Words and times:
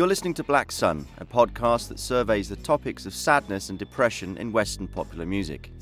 You're 0.00 0.06
listening 0.06 0.32
to 0.34 0.44
Black 0.44 0.72
Sun, 0.72 1.06
a 1.18 1.26
podcast 1.26 1.88
that 1.88 1.98
surveys 1.98 2.48
the 2.48 2.56
topics 2.56 3.04
of 3.04 3.14
sadness 3.14 3.68
and 3.68 3.78
depression 3.78 4.38
in 4.38 4.50
Western 4.50 4.88
popular 4.88 5.26
music. 5.26 5.72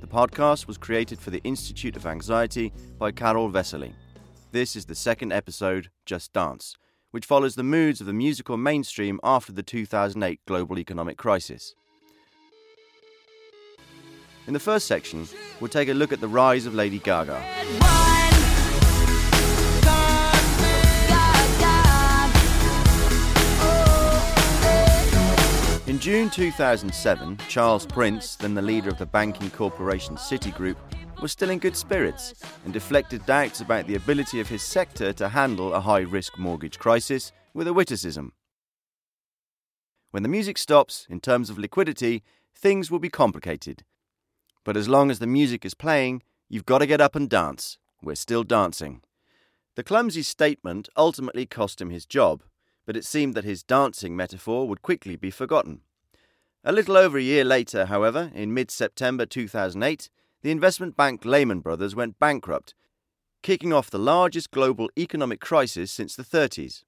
The 0.00 0.06
podcast 0.06 0.68
was 0.68 0.78
created 0.78 1.18
for 1.18 1.30
the 1.30 1.40
Institute 1.42 1.96
of 1.96 2.06
Anxiety 2.06 2.72
by 3.00 3.10
Karel 3.10 3.50
Veselý. 3.50 3.94
This 4.52 4.76
is 4.76 4.84
the 4.84 4.94
second 4.94 5.32
episode, 5.32 5.88
Just 6.06 6.32
Dance, 6.32 6.76
which 7.10 7.26
follows 7.26 7.56
the 7.56 7.64
moods 7.64 8.00
of 8.00 8.06
the 8.06 8.12
musical 8.12 8.56
mainstream 8.56 9.18
after 9.24 9.50
the 9.50 9.64
2008 9.64 10.38
global 10.46 10.78
economic 10.78 11.16
crisis. 11.16 11.74
In 14.46 14.52
the 14.52 14.60
first 14.60 14.86
section, 14.86 15.26
we'll 15.58 15.68
take 15.68 15.88
a 15.88 15.94
look 15.94 16.12
at 16.12 16.20
the 16.20 16.28
rise 16.28 16.66
of 16.66 16.74
Lady 16.74 16.98
Gaga. 16.98 17.42
In 25.86 25.98
June 25.98 26.28
2007, 26.28 27.38
Charles 27.48 27.86
Prince, 27.86 28.36
then 28.36 28.52
the 28.52 28.60
leader 28.60 28.90
of 28.90 28.98
the 28.98 29.06
banking 29.06 29.48
corporation 29.50 30.16
Citigroup, 30.16 30.76
was 31.22 31.32
still 31.32 31.48
in 31.48 31.58
good 31.58 31.76
spirits 31.76 32.34
and 32.64 32.72
deflected 32.74 33.24
doubts 33.24 33.62
about 33.62 33.86
the 33.86 33.94
ability 33.94 34.40
of 34.40 34.48
his 34.48 34.62
sector 34.62 35.14
to 35.14 35.30
handle 35.30 35.72
a 35.72 35.80
high 35.80 36.00
risk 36.00 36.38
mortgage 36.38 36.78
crisis 36.78 37.32
with 37.54 37.66
a 37.66 37.72
witticism. 37.72 38.32
When 40.10 40.22
the 40.22 40.28
music 40.28 40.58
stops, 40.58 41.06
in 41.08 41.20
terms 41.20 41.48
of 41.48 41.58
liquidity, 41.58 42.22
things 42.54 42.90
will 42.90 42.98
be 42.98 43.08
complicated. 43.08 43.84
But 44.64 44.76
as 44.76 44.88
long 44.88 45.10
as 45.10 45.18
the 45.18 45.26
music 45.26 45.64
is 45.64 45.74
playing, 45.74 46.22
you've 46.48 46.66
got 46.66 46.78
to 46.78 46.86
get 46.86 47.00
up 47.00 47.14
and 47.14 47.28
dance. 47.28 47.78
We're 48.02 48.14
still 48.14 48.42
dancing. 48.42 49.02
The 49.76 49.82
clumsy 49.82 50.22
statement 50.22 50.88
ultimately 50.96 51.46
cost 51.46 51.80
him 51.80 51.90
his 51.90 52.06
job, 52.06 52.42
but 52.86 52.96
it 52.96 53.04
seemed 53.04 53.34
that 53.34 53.44
his 53.44 53.62
dancing 53.62 54.16
metaphor 54.16 54.68
would 54.68 54.82
quickly 54.82 55.16
be 55.16 55.30
forgotten. 55.30 55.80
A 56.64 56.72
little 56.72 56.96
over 56.96 57.18
a 57.18 57.22
year 57.22 57.44
later, 57.44 57.86
however, 57.86 58.30
in 58.34 58.54
mid 58.54 58.70
September 58.70 59.26
2008, 59.26 60.08
the 60.42 60.50
investment 60.50 60.96
bank 60.96 61.24
Lehman 61.24 61.60
Brothers 61.60 61.94
went 61.94 62.18
bankrupt, 62.18 62.74
kicking 63.42 63.72
off 63.72 63.90
the 63.90 63.98
largest 63.98 64.50
global 64.50 64.88
economic 64.98 65.40
crisis 65.40 65.90
since 65.90 66.16
the 66.16 66.22
30s. 66.22 66.84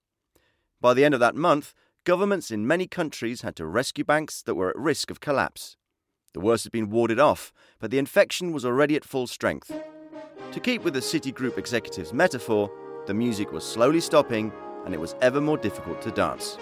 By 0.81 0.95
the 0.95 1.05
end 1.05 1.15
of 1.15 1.21
that 1.21 1.35
month, 1.35 1.75
governments 2.05 2.51
in 2.51 2.67
many 2.67 2.87
countries 2.87 3.43
had 3.43 3.57
to 3.57 3.67
rescue 3.67 4.05
banks 4.05 4.43
that 4.43 4.55
were 4.55 4.71
at 4.71 4.77
risk 4.77 5.11
of 5.11 5.21
collapse. 5.21 5.77
The 6.37 6.43
worst 6.43 6.65
had 6.65 6.73
been 6.73 6.91
warded 6.91 7.19
off, 7.19 7.51
but 7.81 7.91
the 7.91 7.97
infection 7.97 8.53
was 8.53 8.67
already 8.67 8.95
at 8.95 9.07
full 9.07 9.27
strength. 9.27 9.73
To 10.53 10.61
keep 10.61 10.85
with 10.85 10.93
the 10.93 11.01
Citigroup 11.01 11.57
executive's 11.57 12.13
metaphor, 12.13 12.71
the 13.07 13.15
music 13.15 13.53
was 13.53 13.65
slowly 13.65 14.03
stopping 14.03 14.53
and 14.85 14.93
it 14.93 15.01
was 15.01 15.15
ever 15.23 15.41
more 15.41 15.57
difficult 15.57 16.03
to 16.03 16.11
dance. 16.11 16.59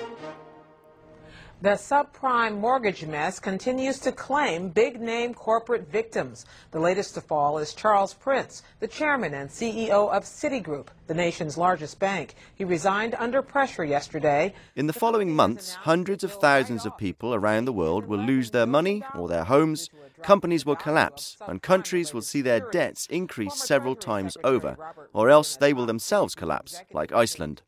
The 1.62 1.70
subprime 1.70 2.58
mortgage 2.58 3.06
mess 3.06 3.38
continues 3.38 3.98
to 4.00 4.12
claim 4.12 4.69
big 4.69 5.00
name 5.00 5.33
corporate 5.33 5.91
victims. 5.91 6.44
The 6.72 6.80
latest 6.80 7.14
to 7.14 7.22
fall 7.22 7.56
is 7.58 7.72
Charles 7.72 8.12
Prince, 8.12 8.62
the 8.80 8.88
chairman 8.88 9.33
and 9.33 9.48
CEO 9.48 10.12
of 10.12 10.25
Citigroup, 10.25 10.88
the 11.06 11.14
nation's 11.14 11.56
largest 11.56 11.98
bank. 11.98 12.34
He 12.55 12.64
resigned 12.64 13.14
under 13.14 13.41
pressure 13.41 13.84
yesterday. 13.84 14.52
In 14.77 14.88
the 14.88 14.92
following 14.92 15.34
months, 15.34 15.75
hundreds 15.75 16.22
of 16.22 16.32
thousands 16.32 16.84
of 16.84 16.98
people 16.98 17.34
around 17.34 17.64
the 17.64 17.72
world 17.72 18.06
will 18.06 18.20
lose 18.20 18.50
their 18.50 18.66
money 18.66 19.02
or 19.14 19.28
their 19.28 19.44
homes, 19.44 19.88
companies 20.22 20.66
will 20.66 20.77
collapse, 20.77 21.38
and 21.47 21.62
countries 21.62 22.12
will 22.12 22.22
see 22.22 22.42
their 22.42 22.60
debts 22.60 23.06
increase 23.06 23.55
several 23.55 23.94
times 23.94 24.36
over, 24.44 24.77
or 25.14 25.31
else 25.31 25.56
they 25.56 25.72
will 25.72 25.87
themselves 25.87 26.34
collapse, 26.34 26.82
like 26.93 27.12
Iceland. 27.12 27.62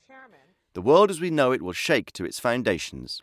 The 0.75 0.82
world 0.82 1.08
as 1.08 1.22
we 1.22 1.30
know 1.30 1.52
it 1.52 1.62
will 1.62 1.72
shake 1.72 2.12
to 2.12 2.26
its 2.26 2.38
foundations. 2.38 3.20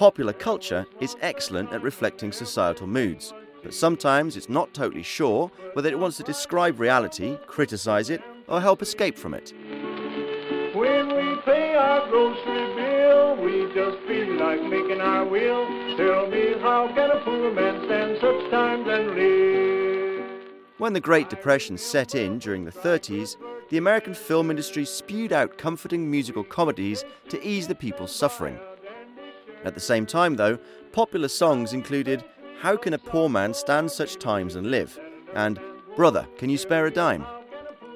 Popular 0.00 0.32
culture 0.32 0.86
is 1.00 1.14
excellent 1.20 1.74
at 1.74 1.82
reflecting 1.82 2.32
societal 2.32 2.86
moods, 2.86 3.34
but 3.62 3.74
sometimes 3.74 4.34
it's 4.34 4.48
not 4.48 4.72
totally 4.72 5.02
sure 5.02 5.50
whether 5.74 5.90
it 5.90 5.98
wants 5.98 6.16
to 6.16 6.22
describe 6.22 6.80
reality, 6.80 7.36
criticize 7.46 8.08
it, 8.08 8.22
or 8.48 8.62
help 8.62 8.80
escape 8.80 9.18
from 9.18 9.34
it. 9.34 9.52
When 10.74 11.08
we 11.08 11.36
pay 11.42 11.74
our 11.74 12.08
grocery 12.08 12.74
bill, 12.76 13.36
we 13.44 13.74
just 13.74 13.98
feel 14.08 14.36
like 14.36 14.62
making 14.62 15.02
our 15.02 15.26
will. 15.26 15.66
Tell 15.98 16.30
me, 16.30 16.54
how 16.62 16.88
can 16.94 17.10
a 17.10 17.22
poor 17.22 17.52
man 17.52 17.84
stand 17.84 18.18
such 18.22 18.50
times 18.50 18.88
and 18.88 19.14
live? 19.14 20.24
When 20.78 20.94
the 20.94 21.00
Great 21.00 21.28
Depression 21.28 21.76
set 21.76 22.14
in 22.14 22.38
during 22.38 22.64
the 22.64 22.72
30s, 22.72 23.36
the 23.68 23.76
American 23.76 24.14
film 24.14 24.48
industry 24.48 24.86
spewed 24.86 25.34
out 25.34 25.58
comforting 25.58 26.10
musical 26.10 26.42
comedies 26.42 27.04
to 27.28 27.46
ease 27.46 27.68
the 27.68 27.74
people's 27.74 28.16
suffering. 28.16 28.58
At 29.64 29.74
the 29.74 29.80
same 29.80 30.06
time, 30.06 30.36
though, 30.36 30.58
popular 30.92 31.28
songs 31.28 31.72
included 31.72 32.24
How 32.60 32.76
Can 32.76 32.94
a 32.94 32.98
Poor 32.98 33.28
Man 33.28 33.54
Stand 33.54 33.90
Such 33.90 34.16
Times 34.16 34.56
and 34.56 34.70
Live? 34.70 34.98
and 35.34 35.60
Brother, 35.96 36.26
Can 36.38 36.50
You 36.50 36.58
Spare 36.58 36.86
a 36.86 36.90
Dime? 36.90 37.24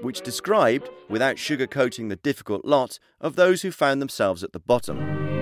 which 0.02 0.20
described, 0.20 0.90
without 1.08 1.36
sugarcoating 1.36 2.10
the 2.10 2.16
difficult 2.16 2.64
lot, 2.64 2.98
of 3.20 3.36
those 3.36 3.62
who 3.62 3.70
found 3.70 4.02
themselves 4.02 4.44
at 4.44 4.52
the 4.52 4.58
bottom. 4.58 5.33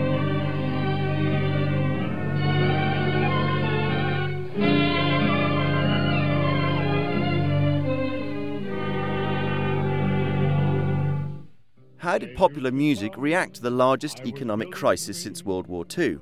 How 12.12 12.18
did 12.18 12.36
popular 12.36 12.70
music 12.70 13.14
react 13.16 13.54
to 13.54 13.62
the 13.62 13.70
largest 13.70 14.26
economic 14.26 14.70
crisis 14.70 15.22
since 15.22 15.46
World 15.46 15.66
War 15.66 15.86
II? 15.96 16.18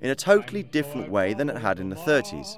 In 0.00 0.10
a 0.10 0.14
totally 0.14 0.62
different 0.62 1.10
way 1.10 1.34
than 1.34 1.50
it 1.50 1.56
had 1.56 1.80
in 1.80 1.88
the 1.88 1.96
30s. 1.96 2.56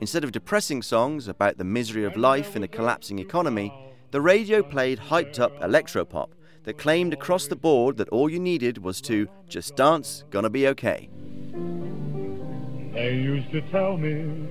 Instead 0.00 0.22
of 0.22 0.30
depressing 0.30 0.82
songs 0.82 1.26
about 1.26 1.58
the 1.58 1.64
misery 1.64 2.04
of 2.04 2.16
life 2.16 2.54
in 2.54 2.62
a 2.62 2.68
collapsing 2.68 3.18
economy, 3.18 3.74
the 4.12 4.20
radio 4.20 4.62
played 4.62 5.00
hyped 5.00 5.40
up 5.40 5.60
electropop 5.62 6.28
that 6.62 6.78
claimed 6.78 7.12
across 7.12 7.48
the 7.48 7.56
board 7.56 7.96
that 7.96 8.10
all 8.10 8.30
you 8.30 8.38
needed 8.38 8.78
was 8.78 9.00
to 9.00 9.26
just 9.48 9.74
dance, 9.74 10.22
gonna 10.30 10.48
be 10.48 10.68
okay. 10.68 11.10
They 12.94 13.14
used 13.16 13.50
to 13.50 13.62
tell 13.62 13.96
me. 13.96 14.48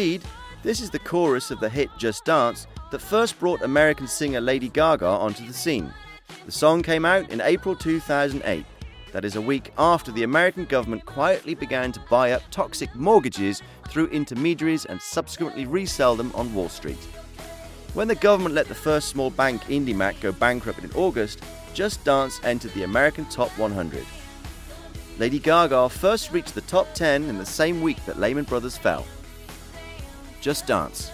Indeed, 0.00 0.22
this 0.62 0.80
is 0.80 0.88
the 0.88 0.98
chorus 0.98 1.50
of 1.50 1.60
the 1.60 1.68
hit 1.68 1.90
Just 1.98 2.24
Dance 2.24 2.66
that 2.90 3.02
first 3.02 3.38
brought 3.38 3.60
American 3.60 4.08
singer 4.08 4.40
Lady 4.40 4.70
Gaga 4.70 5.04
onto 5.04 5.46
the 5.46 5.52
scene. 5.52 5.92
The 6.46 6.52
song 6.52 6.80
came 6.80 7.04
out 7.04 7.28
in 7.28 7.42
April 7.42 7.76
2008. 7.76 8.64
That 9.12 9.26
is 9.26 9.36
a 9.36 9.42
week 9.42 9.74
after 9.76 10.10
the 10.10 10.22
American 10.22 10.64
government 10.64 11.04
quietly 11.04 11.54
began 11.54 11.92
to 11.92 12.02
buy 12.08 12.32
up 12.32 12.40
toxic 12.50 12.94
mortgages 12.94 13.60
through 13.90 14.06
intermediaries 14.06 14.86
and 14.86 15.02
subsequently 15.02 15.66
resell 15.66 16.16
them 16.16 16.32
on 16.34 16.54
Wall 16.54 16.70
Street. 16.70 17.04
When 17.92 18.08
the 18.08 18.14
government 18.14 18.54
let 18.54 18.68
the 18.68 18.74
first 18.74 19.10
small 19.10 19.28
bank 19.28 19.64
IndyMac 19.64 20.22
go 20.22 20.32
bankrupt 20.32 20.82
in 20.82 20.90
August, 20.92 21.42
Just 21.74 22.02
Dance 22.04 22.40
entered 22.42 22.72
the 22.72 22.84
American 22.84 23.26
Top 23.26 23.50
100. 23.58 24.06
Lady 25.18 25.38
Gaga 25.38 25.90
first 25.90 26.32
reached 26.32 26.54
the 26.54 26.62
top 26.62 26.94
10 26.94 27.24
in 27.24 27.36
the 27.36 27.44
same 27.44 27.82
week 27.82 28.02
that 28.06 28.18
Lehman 28.18 28.44
Brothers 28.44 28.78
fell. 28.78 29.04
Just 30.40 30.66
Dance. 30.66 31.10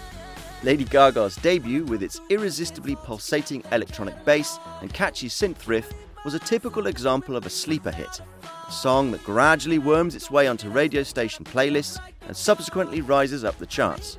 Lady 0.62 0.84
Gaga's 0.84 1.37
debut, 1.37 1.84
with 1.84 2.02
its 2.02 2.20
irresistibly 2.31 2.96
pulsating 2.96 3.62
electronic 3.73 4.25
bass 4.25 4.58
and 4.81 4.93
catchy 4.93 5.28
synth 5.28 5.67
riff, 5.67 5.93
was 6.25 6.34
a 6.34 6.38
typical 6.38 6.87
example 6.87 7.37
of 7.37 7.44
a 7.44 7.50
sleeper 7.50 7.90
hit, 7.90 8.20
a 8.67 8.73
song 8.73 9.11
that 9.12 9.23
gradually 9.25 9.78
worms 9.78 10.14
its 10.14 10.31
way 10.31 10.46
onto 10.46 10.69
radio 10.70 11.02
station 11.02 11.44
playlists 11.44 11.99
and 12.26 12.37
subsequently 12.37 13.00
rises 13.00 13.44
up 13.44 13.58
the 13.58 13.67
charts. 13.67 14.19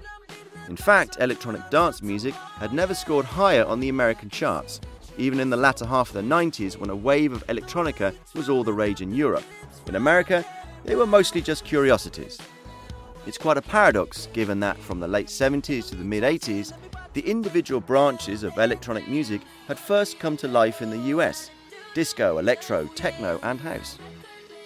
In 0.69 0.75
fact, 0.75 1.18
electronic 1.19 1.69
dance 1.69 2.01
music 2.01 2.33
had 2.33 2.74
never 2.74 2.94
scored 2.94 3.25
higher 3.25 3.65
on 3.65 3.80
the 3.80 3.89
American 3.89 4.30
charts, 4.30 4.81
even 5.18 5.39
in 5.39 5.50
the 5.50 5.57
latter 5.57 5.86
half 5.86 6.09
of 6.09 6.15
the 6.15 6.21
90s 6.21 6.77
when 6.77 6.89
a 6.89 6.95
wave 6.95 7.31
of 7.31 7.48
electronica 7.48 8.13
was 8.36 8.50
all 8.50 8.63
the 8.63 8.74
rage 8.74 9.01
in 9.01 9.13
Europe. 9.13 9.45
In 9.88 9.95
America, 9.95 10.45
they 10.83 10.95
were 10.95 11.07
mostly 11.07 11.42
just 11.42 11.65
curiosities. 11.65 12.38
It's 13.27 13.38
quite 13.38 13.57
a 13.57 13.62
paradox 13.62 14.29
given 14.31 14.62
that 14.62 14.77
from 14.77 15.01
the 15.01 15.07
late 15.07 15.27
70s 15.27 15.89
to 15.89 15.95
the 15.97 16.03
mid 16.06 16.24
80s, 16.24 16.71
the 17.12 17.29
individual 17.29 17.81
branches 17.81 18.44
of 18.44 18.57
electronic 18.57 19.09
music 19.09 19.41
had 19.68 19.77
first 19.77 20.18
come 20.18 20.38
to 20.38 20.47
life 20.47 20.81
in 20.81 20.89
the 20.89 21.09
US 21.13 21.51
disco, 21.94 22.38
electro, 22.38 22.85
techno, 22.95 23.38
and 23.44 23.59
house. 23.59 23.97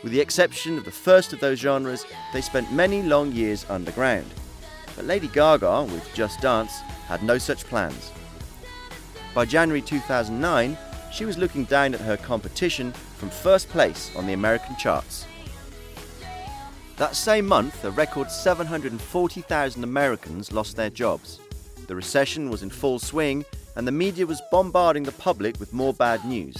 With 0.03 0.11
the 0.11 0.19
exception 0.19 0.77
of 0.77 0.85
the 0.85 0.91
first 0.91 1.33
of 1.33 1.39
those 1.39 1.57
genres, 1.57 2.05
they 2.33 2.41
spent 2.41 2.71
many 2.71 3.01
long 3.01 3.31
years 3.31 3.65
underground. 3.67 4.27
But 4.95 5.05
Lady 5.05 5.29
Gaga, 5.29 5.85
with 5.85 6.07
Just 6.13 6.39
Dance, 6.41 6.81
had 7.07 7.23
no 7.23 7.39
such 7.39 7.63
plans. 7.63 8.11
By 9.33 9.45
January 9.45 9.81
2009, 9.81 10.77
she 11.11 11.25
was 11.25 11.37
looking 11.37 11.63
down 11.63 11.95
at 11.95 12.01
her 12.01 12.17
competition 12.17 12.91
from 12.91 13.29
first 13.31 13.69
place 13.69 14.11
on 14.15 14.27
the 14.27 14.33
American 14.33 14.75
charts. 14.75 15.25
That 17.01 17.15
same 17.15 17.47
month, 17.47 17.83
a 17.83 17.89
record 17.89 18.29
740,000 18.29 19.83
Americans 19.83 20.51
lost 20.51 20.75
their 20.75 20.91
jobs. 20.91 21.39
The 21.87 21.95
recession 21.95 22.51
was 22.51 22.61
in 22.61 22.69
full 22.69 22.99
swing, 22.99 23.43
and 23.75 23.87
the 23.87 23.91
media 23.91 24.27
was 24.27 24.39
bombarding 24.51 25.01
the 25.01 25.11
public 25.13 25.59
with 25.59 25.73
more 25.73 25.95
bad 25.95 26.23
news. 26.25 26.55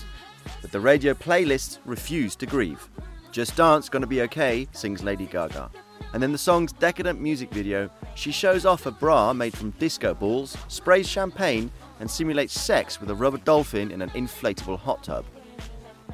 But 0.64 0.72
the 0.72 0.80
radio 0.80 1.14
playlists 1.14 1.78
refused 1.86 2.40
to 2.40 2.48
grieve. 2.48 2.90
Just 3.32 3.56
Dance 3.56 3.88
Gonna 3.88 4.08
Be 4.08 4.24
Okay 4.24 4.68
sings 4.72 5.04
Lady 5.04 5.28
Gaga. 5.28 5.70
And 6.14 6.24
in 6.24 6.32
the 6.32 6.40
song's 6.40 6.72
decadent 6.72 7.22
music 7.22 7.52
video, 7.52 7.92
she 8.16 8.32
shows 8.32 8.66
off 8.66 8.88
a 8.88 8.92
bra 8.92 9.34
made 9.34 9.56
from 9.56 9.76
disco 9.78 10.16
balls, 10.16 10.58
sprays 10.70 11.08
champagne, 11.08 11.70
and 12.00 12.10
simulates 12.10 12.60
sex 12.60 13.00
with 13.00 13.12
a 13.12 13.16
rubber 13.16 13.38
dolphin 13.38 13.92
in 13.92 14.02
an 14.02 14.10
inflatable 14.10 14.80
hot 14.80 15.04
tub. 15.04 15.24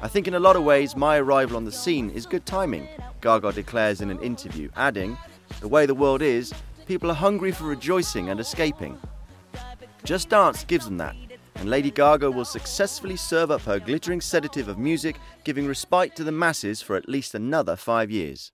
I 0.00 0.06
think 0.06 0.28
in 0.28 0.34
a 0.34 0.40
lot 0.40 0.54
of 0.54 0.62
ways 0.62 0.94
my 0.94 1.18
arrival 1.18 1.56
on 1.56 1.64
the 1.64 1.72
scene 1.72 2.10
is 2.10 2.24
good 2.24 2.46
timing, 2.46 2.86
Gaga 3.20 3.52
declares 3.52 4.00
in 4.00 4.10
an 4.10 4.22
interview, 4.22 4.70
adding, 4.76 5.18
The 5.60 5.66
way 5.66 5.86
the 5.86 5.94
world 5.94 6.22
is, 6.22 6.54
people 6.86 7.10
are 7.10 7.14
hungry 7.14 7.50
for 7.50 7.64
rejoicing 7.64 8.30
and 8.30 8.38
escaping. 8.38 8.96
Just 10.04 10.28
Dance 10.28 10.62
gives 10.62 10.84
them 10.84 10.98
that, 10.98 11.16
and 11.56 11.68
Lady 11.68 11.90
Gaga 11.90 12.30
will 12.30 12.44
successfully 12.44 13.16
serve 13.16 13.50
up 13.50 13.62
her 13.62 13.80
glittering 13.80 14.20
sedative 14.20 14.68
of 14.68 14.78
music, 14.78 15.16
giving 15.42 15.66
respite 15.66 16.14
to 16.14 16.22
the 16.22 16.30
masses 16.30 16.80
for 16.80 16.94
at 16.94 17.08
least 17.08 17.34
another 17.34 17.74
five 17.74 18.08
years. 18.08 18.52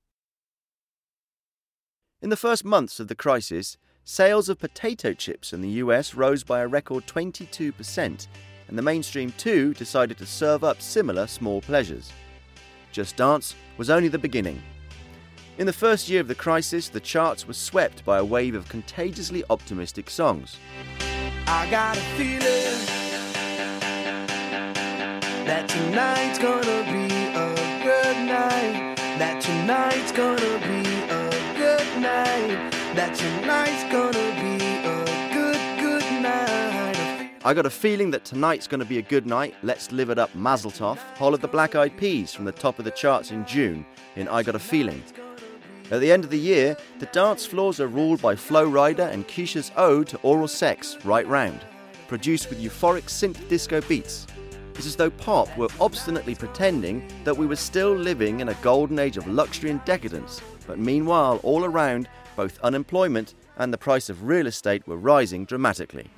In 2.22 2.30
the 2.30 2.38
first 2.38 2.64
months 2.64 2.98
of 3.00 3.08
the 3.08 3.14
crisis, 3.14 3.76
sales 4.02 4.48
of 4.48 4.58
potato 4.58 5.12
chips 5.12 5.52
in 5.52 5.60
the 5.60 5.76
US 5.82 6.14
rose 6.14 6.42
by 6.42 6.60
a 6.60 6.66
record 6.66 7.06
22%, 7.06 8.26
and 8.74 8.78
the 8.80 8.82
mainstream 8.82 9.32
too 9.38 9.72
decided 9.74 10.18
to 10.18 10.26
serve 10.26 10.64
up 10.64 10.82
similar 10.82 11.28
small 11.28 11.60
pleasures. 11.60 12.10
Just 12.90 13.14
Dance 13.16 13.54
was 13.76 13.88
only 13.88 14.08
the 14.08 14.18
beginning. 14.18 14.60
In 15.58 15.66
the 15.66 15.72
first 15.72 16.08
year 16.08 16.20
of 16.20 16.26
the 16.26 16.34
crisis, 16.34 16.88
the 16.88 16.98
charts 16.98 17.46
were 17.46 17.54
swept 17.54 18.04
by 18.04 18.18
a 18.18 18.24
wave 18.24 18.56
of 18.56 18.68
contagiously 18.68 19.44
optimistic 19.48 20.10
songs. 20.10 20.56
I 21.46 21.70
got 21.70 21.96
a 21.96 22.00
feeling 22.16 22.40
that 25.46 25.68
tonight's 25.68 26.40
gonna 26.40 26.82
be 26.90 27.14
a 27.14 27.54
good 27.84 28.26
night. 28.26 28.96
That 29.20 29.40
tonight's 29.40 30.10
gonna 30.10 30.58
be 30.66 30.82
a 31.12 31.30
good 31.56 32.02
night. 32.02 32.72
That 32.96 33.14
tonight's 33.14 33.84
gonna 33.84 34.58
be 34.58 34.88
a. 34.88 35.03
I 37.46 37.52
got 37.52 37.66
a 37.66 37.70
feeling 37.70 38.10
that 38.12 38.24
tonight's 38.24 38.66
gonna 38.66 38.86
be 38.86 38.96
a 38.96 39.02
good 39.02 39.26
night. 39.26 39.54
Let's 39.62 39.92
live 39.92 40.08
it 40.08 40.18
up, 40.18 40.34
Mazel 40.34 40.70
Tov. 40.70 40.96
Whole 41.18 41.34
of 41.34 41.42
the 41.42 41.46
Black 41.48 41.74
Eyed 41.74 41.94
Peas 41.98 42.32
from 42.32 42.46
the 42.46 42.52
top 42.52 42.78
of 42.78 42.86
the 42.86 42.90
charts 42.90 43.32
in 43.32 43.44
June 43.44 43.84
in 44.16 44.28
I 44.28 44.42
Got 44.42 44.54
a 44.54 44.58
Feeling. 44.58 45.02
At 45.90 46.00
the 46.00 46.10
end 46.10 46.24
of 46.24 46.30
the 46.30 46.38
year, 46.38 46.74
the 47.00 47.06
dance 47.06 47.44
floors 47.44 47.80
are 47.80 47.86
ruled 47.86 48.22
by 48.22 48.34
Flo 48.34 48.66
Rida 48.66 49.12
and 49.12 49.28
Kesha's 49.28 49.72
ode 49.76 50.08
to 50.08 50.18
oral 50.22 50.48
sex, 50.48 50.96
Right 51.04 51.26
Round, 51.26 51.60
produced 52.08 52.48
with 52.48 52.62
euphoric 52.62 53.08
synth 53.08 53.46
disco 53.50 53.82
beats. 53.82 54.26
It's 54.76 54.86
as 54.86 54.96
though 54.96 55.10
pop 55.10 55.54
were 55.58 55.68
obstinately 55.82 56.34
pretending 56.34 57.06
that 57.24 57.36
we 57.36 57.44
were 57.44 57.56
still 57.56 57.94
living 57.94 58.40
in 58.40 58.48
a 58.48 58.54
golden 58.62 58.98
age 58.98 59.18
of 59.18 59.28
luxury 59.28 59.68
and 59.68 59.84
decadence, 59.84 60.40
but 60.66 60.78
meanwhile, 60.78 61.40
all 61.42 61.66
around, 61.66 62.08
both 62.36 62.58
unemployment 62.60 63.34
and 63.58 63.70
the 63.70 63.76
price 63.76 64.08
of 64.08 64.24
real 64.24 64.46
estate 64.46 64.88
were 64.88 64.96
rising 64.96 65.44
dramatically. 65.44 66.08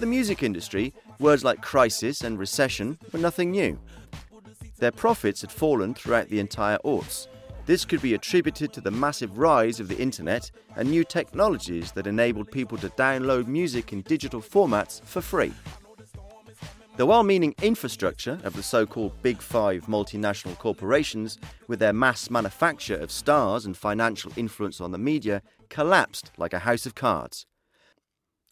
For 0.00 0.06
the 0.06 0.12
music 0.12 0.42
industry, 0.42 0.94
words 1.18 1.44
like 1.44 1.60
crisis 1.60 2.22
and 2.22 2.38
recession 2.38 2.98
were 3.12 3.18
nothing 3.18 3.50
new. 3.50 3.78
Their 4.78 4.92
profits 4.92 5.42
had 5.42 5.52
fallen 5.52 5.92
throughout 5.92 6.30
the 6.30 6.40
entire 6.40 6.78
aughts. 6.86 7.26
This 7.66 7.84
could 7.84 8.00
be 8.00 8.14
attributed 8.14 8.72
to 8.72 8.80
the 8.80 8.90
massive 8.90 9.36
rise 9.36 9.78
of 9.78 9.88
the 9.88 9.98
internet 9.98 10.52
and 10.74 10.90
new 10.90 11.04
technologies 11.04 11.92
that 11.92 12.06
enabled 12.06 12.50
people 12.50 12.78
to 12.78 12.88
download 12.88 13.46
music 13.46 13.92
in 13.92 14.00
digital 14.00 14.40
formats 14.40 15.04
for 15.04 15.20
free. 15.20 15.52
The 16.96 17.04
well 17.04 17.22
meaning 17.22 17.54
infrastructure 17.60 18.40
of 18.42 18.54
the 18.54 18.62
so 18.62 18.86
called 18.86 19.20
Big 19.20 19.42
Five 19.42 19.84
multinational 19.84 20.56
corporations, 20.56 21.38
with 21.68 21.78
their 21.78 21.92
mass 21.92 22.30
manufacture 22.30 22.96
of 22.96 23.10
stars 23.10 23.66
and 23.66 23.76
financial 23.76 24.32
influence 24.36 24.80
on 24.80 24.92
the 24.92 24.98
media, 24.98 25.42
collapsed 25.68 26.30
like 26.38 26.54
a 26.54 26.60
house 26.60 26.86
of 26.86 26.94
cards. 26.94 27.44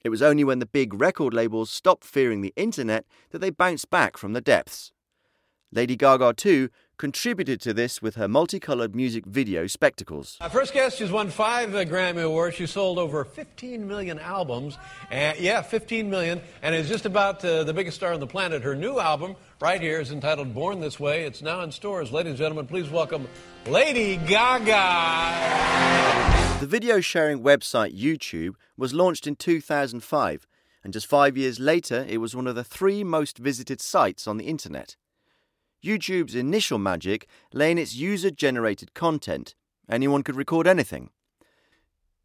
It 0.04 0.10
was 0.10 0.22
only 0.22 0.44
when 0.44 0.58
the 0.58 0.66
big 0.66 0.94
record 0.94 1.34
labels 1.34 1.70
stopped 1.70 2.04
fearing 2.04 2.40
the 2.40 2.52
internet 2.56 3.04
that 3.30 3.40
they 3.40 3.50
bounced 3.50 3.90
back 3.90 4.16
from 4.16 4.32
the 4.32 4.40
depths. 4.40 4.92
Lady 5.70 5.96
Gaga, 5.96 6.32
too, 6.32 6.70
contributed 6.96 7.60
to 7.60 7.74
this 7.74 8.00
with 8.00 8.14
her 8.16 8.26
multicolored 8.26 8.96
music 8.96 9.26
video 9.26 9.66
spectacles. 9.66 10.38
Our 10.40 10.48
first 10.48 10.72
guest, 10.72 10.96
she's 10.98 11.10
won 11.12 11.28
five 11.28 11.74
uh, 11.74 11.84
Grammy 11.84 12.24
Awards. 12.24 12.56
She 12.56 12.64
sold 12.66 12.98
over 12.98 13.22
15 13.24 13.86
million 13.86 14.18
albums. 14.18 14.78
And, 15.10 15.38
yeah, 15.38 15.60
15 15.60 16.08
million. 16.08 16.40
And 16.62 16.74
is 16.74 16.88
just 16.88 17.04
about 17.04 17.44
uh, 17.44 17.64
the 17.64 17.74
biggest 17.74 17.98
star 17.98 18.14
on 18.14 18.20
the 18.20 18.26
planet. 18.26 18.62
Her 18.62 18.74
new 18.74 18.98
album, 18.98 19.36
right 19.60 19.80
here, 19.80 20.00
is 20.00 20.10
entitled 20.10 20.54
Born 20.54 20.80
This 20.80 20.98
Way. 20.98 21.24
It's 21.24 21.42
now 21.42 21.60
in 21.60 21.70
stores. 21.70 22.10
Ladies 22.12 22.30
and 22.30 22.38
gentlemen, 22.38 22.66
please 22.66 22.88
welcome 22.88 23.28
Lady 23.66 24.16
Gaga. 24.16 24.76
The 26.60 26.66
video 26.66 27.00
sharing 27.00 27.40
website 27.44 27.96
YouTube 27.96 28.54
was 28.76 28.92
launched 28.92 29.28
in 29.28 29.36
2005, 29.36 30.46
and 30.82 30.92
just 30.92 31.06
five 31.06 31.36
years 31.36 31.60
later, 31.60 32.04
it 32.08 32.18
was 32.18 32.34
one 32.34 32.48
of 32.48 32.56
the 32.56 32.64
three 32.64 33.04
most 33.04 33.38
visited 33.38 33.80
sites 33.80 34.26
on 34.26 34.38
the 34.38 34.46
internet. 34.46 34.96
YouTube's 35.84 36.34
initial 36.34 36.78
magic 36.78 37.28
lay 37.52 37.70
in 37.70 37.78
its 37.78 37.94
user 37.94 38.32
generated 38.32 38.92
content. 38.92 39.54
Anyone 39.88 40.24
could 40.24 40.34
record 40.34 40.66
anything. 40.66 41.10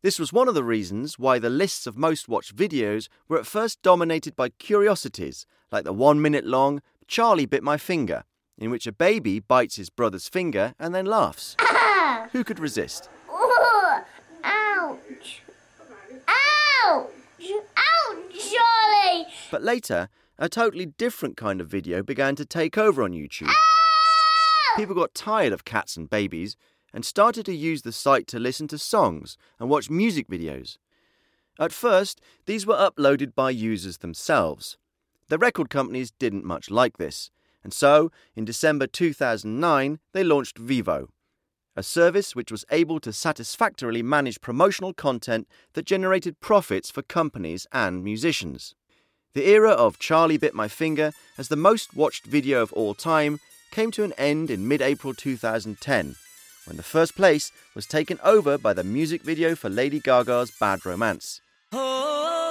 This 0.02 0.18
was 0.18 0.34
one 0.34 0.48
of 0.48 0.56
the 0.56 0.64
reasons 0.64 1.20
why 1.20 1.38
the 1.38 1.52
lists 1.52 1.86
of 1.86 1.96
most 1.96 2.28
watched 2.28 2.56
videos 2.56 3.10
were 3.28 3.38
at 3.38 3.46
first 3.46 3.84
dominated 3.84 4.36
by 4.36 4.50
curiosities, 4.50 5.46
like 5.72 5.84
the 5.84 5.94
one 5.94 6.20
minute 6.20 6.44
long 6.44 6.82
Charlie 7.08 7.46
Bit 7.46 7.62
My 7.62 7.78
Finger, 7.78 8.24
in 8.58 8.72
which 8.72 8.88
a 8.88 8.92
baby 8.92 9.40
bites 9.40 9.76
his 9.76 9.92
brother's 9.92 10.28
finger 10.28 10.74
and 10.80 10.96
then 10.96 11.06
laughs. 11.06 11.56
Who 12.32 12.44
could 12.44 12.58
resist? 12.58 13.10
But 19.54 19.62
later, 19.62 20.10
a 20.40 20.50
totally 20.50 20.88
different 20.88 21.38
kind 21.38 21.62
of 21.62 21.68
video 21.68 22.02
began 22.02 22.36
to 22.38 22.44
take 22.44 22.76
over 22.76 23.04
on 23.04 23.12
YouTube. 23.12 23.50
Ah! 23.50 24.74
People 24.76 24.96
got 24.96 25.14
tired 25.14 25.54
of 25.54 25.64
cats 25.64 25.96
and 25.96 26.10
babies 26.10 26.58
and 26.92 27.06
started 27.06 27.46
to 27.46 27.54
use 27.54 27.84
the 27.84 27.92
site 27.92 28.26
to 28.30 28.40
listen 28.40 28.68
to 28.70 28.80
songs 28.80 29.38
and 29.60 29.70
watch 29.70 29.92
music 29.92 30.28
videos. 30.28 30.80
At 31.60 31.72
first, 31.72 32.20
these 32.48 32.66
were 32.66 32.74
uploaded 32.74 33.36
by 33.36 33.52
users 33.52 34.00
themselves. 34.00 34.80
The 35.28 35.38
record 35.38 35.70
companies 35.70 36.10
didn't 36.10 36.46
much 36.46 36.72
like 36.72 36.98
this, 36.98 37.30
and 37.64 37.72
so, 37.72 38.12
in 38.36 38.46
December 38.46 38.88
2009, 38.88 40.00
they 40.14 40.24
launched 40.24 40.58
Vevo, 40.58 41.10
a 41.76 41.84
service 41.84 42.36
which 42.36 42.52
was 42.52 42.66
able 42.72 43.00
to 43.02 43.14
satisfactorily 43.14 44.02
manage 44.02 44.42
promotional 44.42 44.94
content 44.96 45.48
that 45.74 45.86
generated 45.86 46.40
profits 46.40 46.90
for 46.90 47.04
companies 47.04 47.68
and 47.72 48.04
musicians. 48.04 48.74
The 49.36 49.48
era 49.50 49.72
of 49.72 49.98
Charlie 49.98 50.38
Bit 50.38 50.54
My 50.54 50.68
Finger 50.68 51.12
as 51.40 51.48
the 51.48 51.56
most 51.56 51.96
watched 51.96 52.26
video 52.26 52.62
of 52.62 52.72
all 52.74 52.94
time 52.94 53.40
came 53.72 53.90
to 53.90 54.04
an 54.04 54.14
end 54.16 54.52
in 54.52 54.68
mid 54.68 54.80
April 54.80 55.16
2010, 55.16 56.16
when 56.66 56.78
the 56.78 56.84
first 56.84 57.16
place 57.16 57.52
was 57.74 57.88
taken 57.88 58.20
over 58.24 58.60
by 58.60 58.74
the 58.74 58.84
music 58.84 59.24
video 59.24 59.56
for 59.56 59.70
Lady 59.70 60.00
Gaga's 60.00 60.52
Bad 60.52 60.86
Romance, 60.86 61.42
oh, 61.72 62.43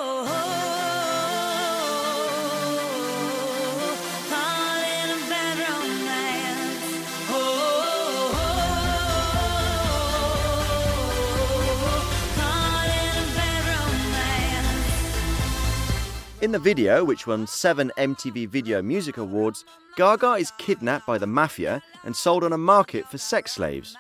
In 16.43 16.51
the 16.51 16.59
video, 16.59 17.05
which 17.05 17.29
won 17.29 17.47
seven 17.47 17.93
MTV 17.97 18.49
Video 18.49 18.83
Music 18.83 19.17
Awards, 19.17 19.65
Gaga 19.95 20.33
is 20.33 20.51
kidnapped 20.59 21.07
by 21.07 21.17
the 21.17 21.25
mafia 21.25 21.81
and 22.03 22.17
sold 22.17 22.43
on 22.43 22.53
a 22.53 22.59
market 22.59 23.07
for 23.09 23.17
sex 23.17 23.53
slaves. 23.53 23.97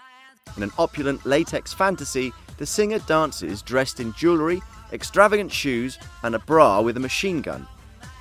In 0.56 0.64
an 0.64 0.72
opulent 0.76 1.25
latex 1.25 1.72
fantasy, 1.72 2.32
the 2.58 2.66
singer 2.66 2.99
dances 2.99 3.62
dressed 3.62 4.00
in 4.00 4.12
jewellery, 4.14 4.61
extravagant 4.92 5.52
shoes, 5.52 6.00
and 6.25 6.34
a 6.34 6.40
bra 6.40 6.80
with 6.80 6.96
a 6.96 7.00
machine 7.00 7.42
gun. 7.42 7.64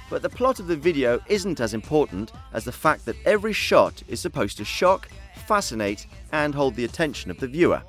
But 0.08 0.22
the 0.22 0.30
plot 0.30 0.60
of 0.60 0.68
the 0.68 0.75
video 0.75 1.20
isn't 1.28 1.60
as 1.60 1.74
important 1.74 2.32
as 2.54 2.63
the 2.63 2.72
fact 2.72 3.06
that 3.06 3.16
every 3.25 3.54
shot 3.54 4.04
is 4.08 4.20
supposed 4.20 4.56
to 4.58 4.63
shock, 4.63 5.10
fascinate, 5.48 6.06
and 6.32 6.54
hold 6.54 6.75
the 6.75 6.86
attention 6.86 7.32
of 7.32 7.40
the 7.40 7.48
viewer. 7.48 7.82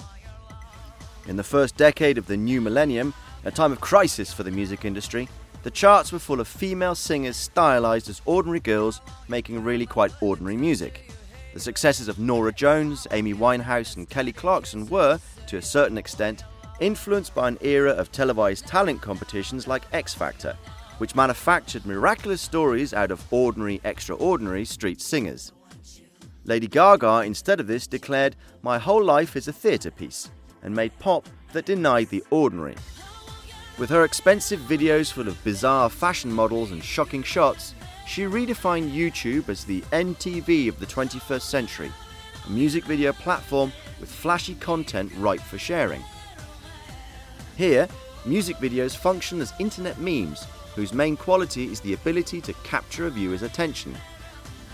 In 1.28 1.36
the 1.36 1.44
first 1.44 1.76
decade 1.76 2.16
of 2.16 2.26
the 2.26 2.38
new 2.38 2.62
millennium, 2.62 3.12
a 3.44 3.50
time 3.50 3.70
of 3.70 3.82
crisis 3.82 4.32
for 4.32 4.44
the 4.44 4.50
music 4.50 4.86
industry, 4.86 5.28
the 5.62 5.70
charts 5.70 6.12
were 6.12 6.18
full 6.18 6.40
of 6.40 6.48
female 6.48 6.94
singers 6.94 7.36
stylized 7.36 8.08
as 8.08 8.20
ordinary 8.24 8.60
girls 8.60 9.00
making 9.28 9.62
really 9.62 9.86
quite 9.86 10.12
ordinary 10.20 10.56
music. 10.56 11.10
The 11.54 11.60
successes 11.60 12.08
of 12.08 12.18
Norah 12.18 12.52
Jones, 12.52 13.06
Amy 13.10 13.34
Winehouse, 13.34 13.96
and 13.96 14.08
Kelly 14.08 14.32
Clarkson 14.32 14.88
were, 14.88 15.20
to 15.46 15.58
a 15.58 15.62
certain 15.62 15.98
extent, 15.98 16.44
influenced 16.80 17.34
by 17.34 17.48
an 17.48 17.58
era 17.60 17.92
of 17.92 18.10
televised 18.10 18.66
talent 18.66 19.02
competitions 19.02 19.68
like 19.68 19.84
X 19.92 20.14
Factor, 20.14 20.56
which 20.98 21.14
manufactured 21.14 21.86
miraculous 21.86 22.40
stories 22.40 22.92
out 22.92 23.10
of 23.10 23.24
ordinary, 23.30 23.80
extraordinary 23.84 24.64
street 24.64 25.00
singers. 25.00 25.52
Lady 26.44 26.66
Gaga, 26.66 27.22
instead 27.24 27.60
of 27.60 27.68
this, 27.68 27.86
declared, 27.86 28.34
My 28.62 28.78
whole 28.78 29.04
life 29.04 29.36
is 29.36 29.46
a 29.46 29.52
theatre 29.52 29.92
piece, 29.92 30.30
and 30.62 30.74
made 30.74 30.98
pop 30.98 31.28
that 31.52 31.66
denied 31.66 32.08
the 32.08 32.24
ordinary. 32.30 32.74
With 33.82 33.90
her 33.90 34.04
expensive 34.04 34.60
videos 34.60 35.10
full 35.10 35.26
of 35.26 35.42
bizarre 35.42 35.90
fashion 35.90 36.32
models 36.32 36.70
and 36.70 36.84
shocking 36.84 37.24
shots, 37.24 37.74
she 38.06 38.22
redefined 38.22 38.92
YouTube 38.92 39.48
as 39.48 39.64
the 39.64 39.80
MTV 39.90 40.68
of 40.68 40.78
the 40.78 40.86
21st 40.86 41.42
century, 41.42 41.90
a 42.46 42.50
music 42.50 42.84
video 42.84 43.12
platform 43.12 43.72
with 43.98 44.08
flashy 44.08 44.54
content 44.54 45.10
ripe 45.16 45.40
for 45.40 45.58
sharing. 45.58 46.00
Here, 47.56 47.88
music 48.24 48.58
videos 48.58 48.96
function 48.96 49.40
as 49.40 49.52
internet 49.58 49.98
memes, 49.98 50.46
whose 50.76 50.94
main 50.94 51.16
quality 51.16 51.64
is 51.64 51.80
the 51.80 51.94
ability 51.94 52.40
to 52.42 52.52
capture 52.62 53.08
a 53.08 53.10
viewer's 53.10 53.42
attention. 53.42 53.96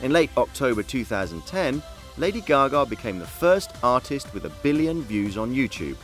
In 0.03 0.13
late 0.13 0.29
October 0.37 0.83
2010, 0.83 1.83
Lady 2.19 2.43
Gaga 2.43 2.85
became 2.85 3.19
the 3.19 3.27
first 3.27 3.71
artist 3.83 4.35
with 4.35 4.45
a 4.45 4.53
billion 4.63 5.01
views 5.01 5.39
on 5.39 5.55
YouTube. 5.55 5.97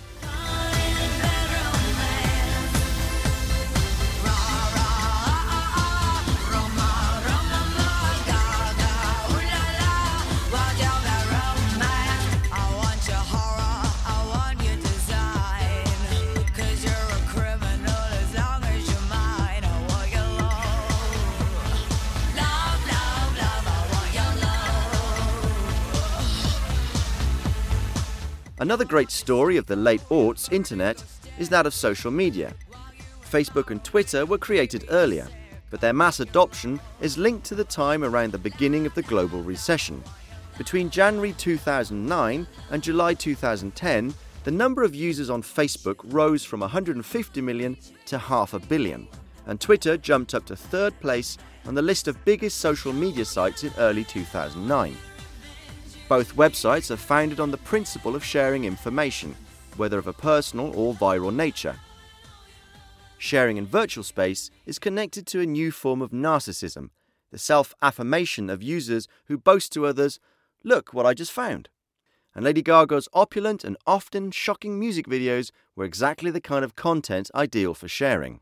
Another 28.75 28.91
great 28.91 29.13
story 29.13 29.57
of 29.57 29.67
the 29.67 29.77
late 29.77 30.01
aughts 30.09 30.53
internet 30.53 31.01
is 31.39 31.49
that 31.49 31.65
of 31.65 31.73
social 31.73 32.11
media. 32.11 32.53
Facebook 33.23 33.71
and 33.71 33.85
Twitter 33.85 34.27
were 34.27 34.37
created 34.37 34.87
earlier, 34.89 35.29
but 35.71 35.81
their 35.81 35.93
mass 35.93 36.19
adoption 36.19 36.81
is 37.01 37.17
linked 37.17 37.47
to 37.47 37.55
the 37.55 37.63
time 37.63 38.03
around 38.03 38.33
the 38.33 38.39
beginning 38.39 38.85
of 38.85 38.93
the 38.97 39.03
global 39.03 39.45
recession. 39.45 40.03
Between 40.59 40.91
January 40.91 41.35
2009 41.35 42.49
and 42.73 42.83
July 42.83 43.15
2010, 43.15 44.13
the 44.43 44.51
number 44.51 44.83
of 44.83 44.93
users 44.93 45.31
on 45.31 45.41
Facebook 45.41 46.01
rose 46.13 46.43
from 46.43 46.59
150 46.59 47.41
million 47.43 47.77
to 48.07 48.19
half 48.19 48.55
a 48.55 48.59
billion, 48.59 49.07
and 49.47 49.61
Twitter 49.61 49.97
jumped 49.97 50.35
up 50.35 50.47
to 50.47 50.57
third 50.57 50.99
place 50.99 51.39
on 51.65 51.77
the 51.77 51.83
list 51.83 52.09
of 52.09 52.25
biggest 52.25 52.59
social 52.59 52.93
media 52.93 53.25
sites 53.25 53.63
in 53.63 53.73
early 53.79 54.03
2009. 54.03 54.97
Both 56.09 56.37
websites 56.37 56.91
are 56.91 56.97
founded 56.97 57.41
on 57.41 57.51
the 57.51 57.57
principle 57.57 58.15
of 58.15 58.25
sharing 58.25 58.65
information, 58.65 59.35
whether 59.77 59.99
of 59.99 60.07
a 60.07 60.13
personal 60.13 60.73
or 60.79 60.95
viral 60.95 61.35
nature. 61.35 61.77
Sharing 63.17 63.57
in 63.57 63.67
virtual 63.67 64.05
space 64.05 64.51
is 64.67 64.79
connected 64.79 65.27
to 65.29 65.41
a 65.41 65.47
new 65.47 65.73
form 65.73 66.03
of 66.03 66.11
narcissism, 66.11 66.91
the 67.31 67.39
self 67.39 67.75
affirmation 67.81 68.51
of 68.51 68.63
users 68.63 69.09
who 69.27 69.39
boast 69.39 69.73
to 69.73 69.87
others, 69.87 70.21
Look 70.65 70.95
what 70.95 71.05
I 71.05 71.13
just 71.13 71.31
found. 71.31 71.69
And 72.35 72.45
Lady 72.45 72.63
Gaga's 72.63 73.09
opulent 73.13 73.65
and 73.65 73.77
often 73.87 74.31
shocking 74.31 74.81
music 74.81 75.07
videos 75.07 75.53
were 75.77 75.85
exactly 75.85 76.31
the 76.31 76.41
kind 76.41 76.65
of 76.65 76.75
content 76.75 77.31
ideal 77.35 77.75
for 77.75 77.87
sharing. 77.87 78.41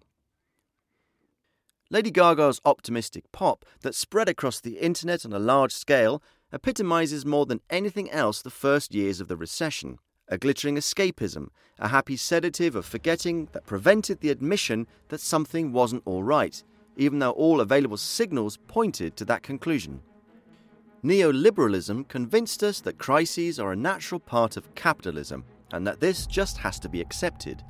Lady 1.90 2.10
Gaga's 2.10 2.60
optimistic 2.64 3.24
pop 3.32 3.66
that 3.80 3.94
spread 3.94 4.28
across 4.28 4.60
the 4.60 4.78
internet 4.78 5.26
on 5.26 5.32
a 5.32 5.38
large 5.38 5.72
scale 5.72 6.22
epitomizes 6.52 7.24
more 7.24 7.46
than 7.46 7.60
anything 7.70 8.10
else 8.10 8.42
the 8.42 8.50
first 8.50 8.94
years 8.94 9.20
of 9.20 9.28
the 9.28 9.36
recession. 9.36 9.98
A 10.28 10.38
glittering 10.38 10.76
escapism, 10.76 11.48
a 11.78 11.88
happy 11.88 12.16
sedative 12.16 12.76
of 12.76 12.86
forgetting 12.86 13.48
that 13.52 13.66
prevented 13.66 14.20
the 14.20 14.30
admission 14.30 14.86
that 15.08 15.20
something 15.20 15.72
wasn't 15.72 16.02
all 16.04 16.22
right, 16.22 16.62
even 16.96 17.18
though 17.18 17.32
all 17.32 17.60
available 17.60 17.96
signals 17.96 18.58
pointed 18.68 19.16
to 19.16 19.24
that 19.24 19.42
conclusion. 19.42 20.02
Neoliberalism 21.04 22.06
convinced 22.08 22.62
us 22.62 22.80
that 22.80 22.98
crises 22.98 23.58
are 23.58 23.72
a 23.72 23.76
natural 23.76 24.20
part 24.20 24.56
of 24.56 24.74
capitalism 24.74 25.44
and 25.72 25.86
that 25.86 26.00
this 26.00 26.26
just 26.26 26.58
has 26.58 26.78
to 26.78 26.88
be 26.88 27.00
accepted. 27.00 27.62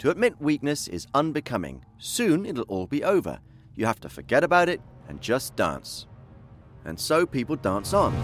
To 0.00 0.10
admit 0.10 0.40
weakness 0.40 0.88
is 0.88 1.06
unbecoming. 1.14 1.84
Soon 1.98 2.46
it'll 2.46 2.64
all 2.64 2.86
be 2.86 3.04
over. 3.04 3.38
You 3.76 3.86
have 3.86 4.00
to 4.00 4.08
forget 4.08 4.42
about 4.42 4.68
it 4.68 4.80
and 5.08 5.20
just 5.20 5.54
dance 5.54 6.06
and 6.84 6.98
so 6.98 7.26
people 7.26 7.56
dance 7.56 7.92
on. 7.94 8.14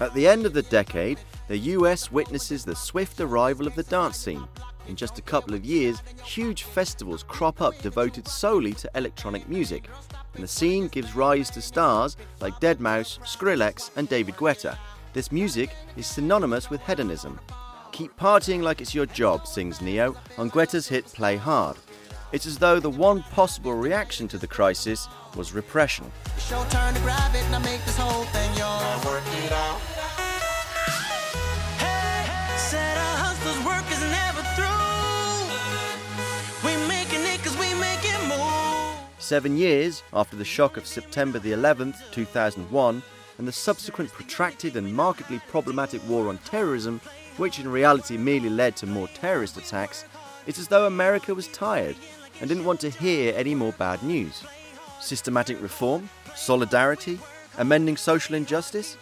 At 0.00 0.14
the 0.14 0.26
end 0.26 0.46
of 0.46 0.52
the 0.52 0.62
decade, 0.62 1.20
the 1.46 1.58
US 1.58 2.10
witnesses 2.10 2.64
the 2.64 2.74
swift 2.74 3.20
arrival 3.20 3.68
of 3.68 3.76
the 3.76 3.84
dance 3.84 4.16
scene. 4.16 4.48
In 4.88 4.96
just 4.96 5.18
a 5.20 5.22
couple 5.22 5.54
of 5.54 5.64
years, 5.64 6.02
huge 6.24 6.64
festivals 6.64 7.22
crop 7.22 7.60
up 7.60 7.80
devoted 7.82 8.26
solely 8.26 8.72
to 8.72 8.90
electronic 8.96 9.48
music, 9.48 9.88
and 10.34 10.42
the 10.42 10.48
scene 10.48 10.88
gives 10.88 11.14
rise 11.14 11.50
to 11.50 11.62
stars 11.62 12.16
like 12.40 12.54
Deadmau5, 12.54 13.20
Skrillex, 13.20 13.90
and 13.94 14.08
David 14.08 14.34
Guetta. 14.34 14.76
This 15.12 15.30
music 15.30 15.70
is 15.96 16.06
synonymous 16.06 16.68
with 16.68 16.80
hedonism, 16.80 17.38
Keep 17.92 18.16
partying 18.16 18.62
like 18.62 18.80
it's 18.80 18.94
your 18.94 19.04
job, 19.04 19.46
sings 19.46 19.82
Ne-Yo 19.82 20.16
on 20.38 20.48
Guetta's 20.48 20.88
hit 20.88 21.04
Play 21.04 21.36
Hard. 21.36 21.76
It's 22.32 22.46
as 22.46 22.56
though 22.56 22.80
the 22.80 22.88
one 22.88 23.22
possible 23.24 23.74
reaction 23.74 24.26
to 24.28 24.38
the 24.38 24.46
crisis 24.46 25.08
was 25.36 25.52
repression. 25.52 26.10
Seven 39.18 39.56
years 39.58 40.02
after 40.14 40.36
the 40.36 40.44
shock 40.44 40.78
of 40.78 40.86
September 40.86 41.38
the 41.38 41.52
11th, 41.52 42.10
2001, 42.10 43.02
and 43.36 43.48
the 43.48 43.52
subsequent 43.52 44.10
protracted 44.12 44.76
and 44.76 44.94
markedly 44.94 45.40
problematic 45.48 46.06
war 46.08 46.28
on 46.28 46.38
terrorism, 46.38 46.98
which 47.36 47.58
in 47.58 47.68
reality 47.68 48.16
merely 48.16 48.50
led 48.50 48.76
to 48.76 48.86
more 48.86 49.08
terrorist 49.08 49.56
attacks, 49.56 50.04
it's 50.46 50.58
as 50.58 50.68
though 50.68 50.86
America 50.86 51.34
was 51.34 51.48
tired 51.48 51.96
and 52.40 52.48
didn't 52.48 52.64
want 52.64 52.80
to 52.80 52.90
hear 52.90 53.32
any 53.36 53.54
more 53.54 53.72
bad 53.72 54.02
news. 54.02 54.42
Systematic 55.00 55.60
reform, 55.62 56.08
solidarity, 56.34 57.18
amending 57.58 57.96
social 57.96 58.34
injustice? 58.34 58.96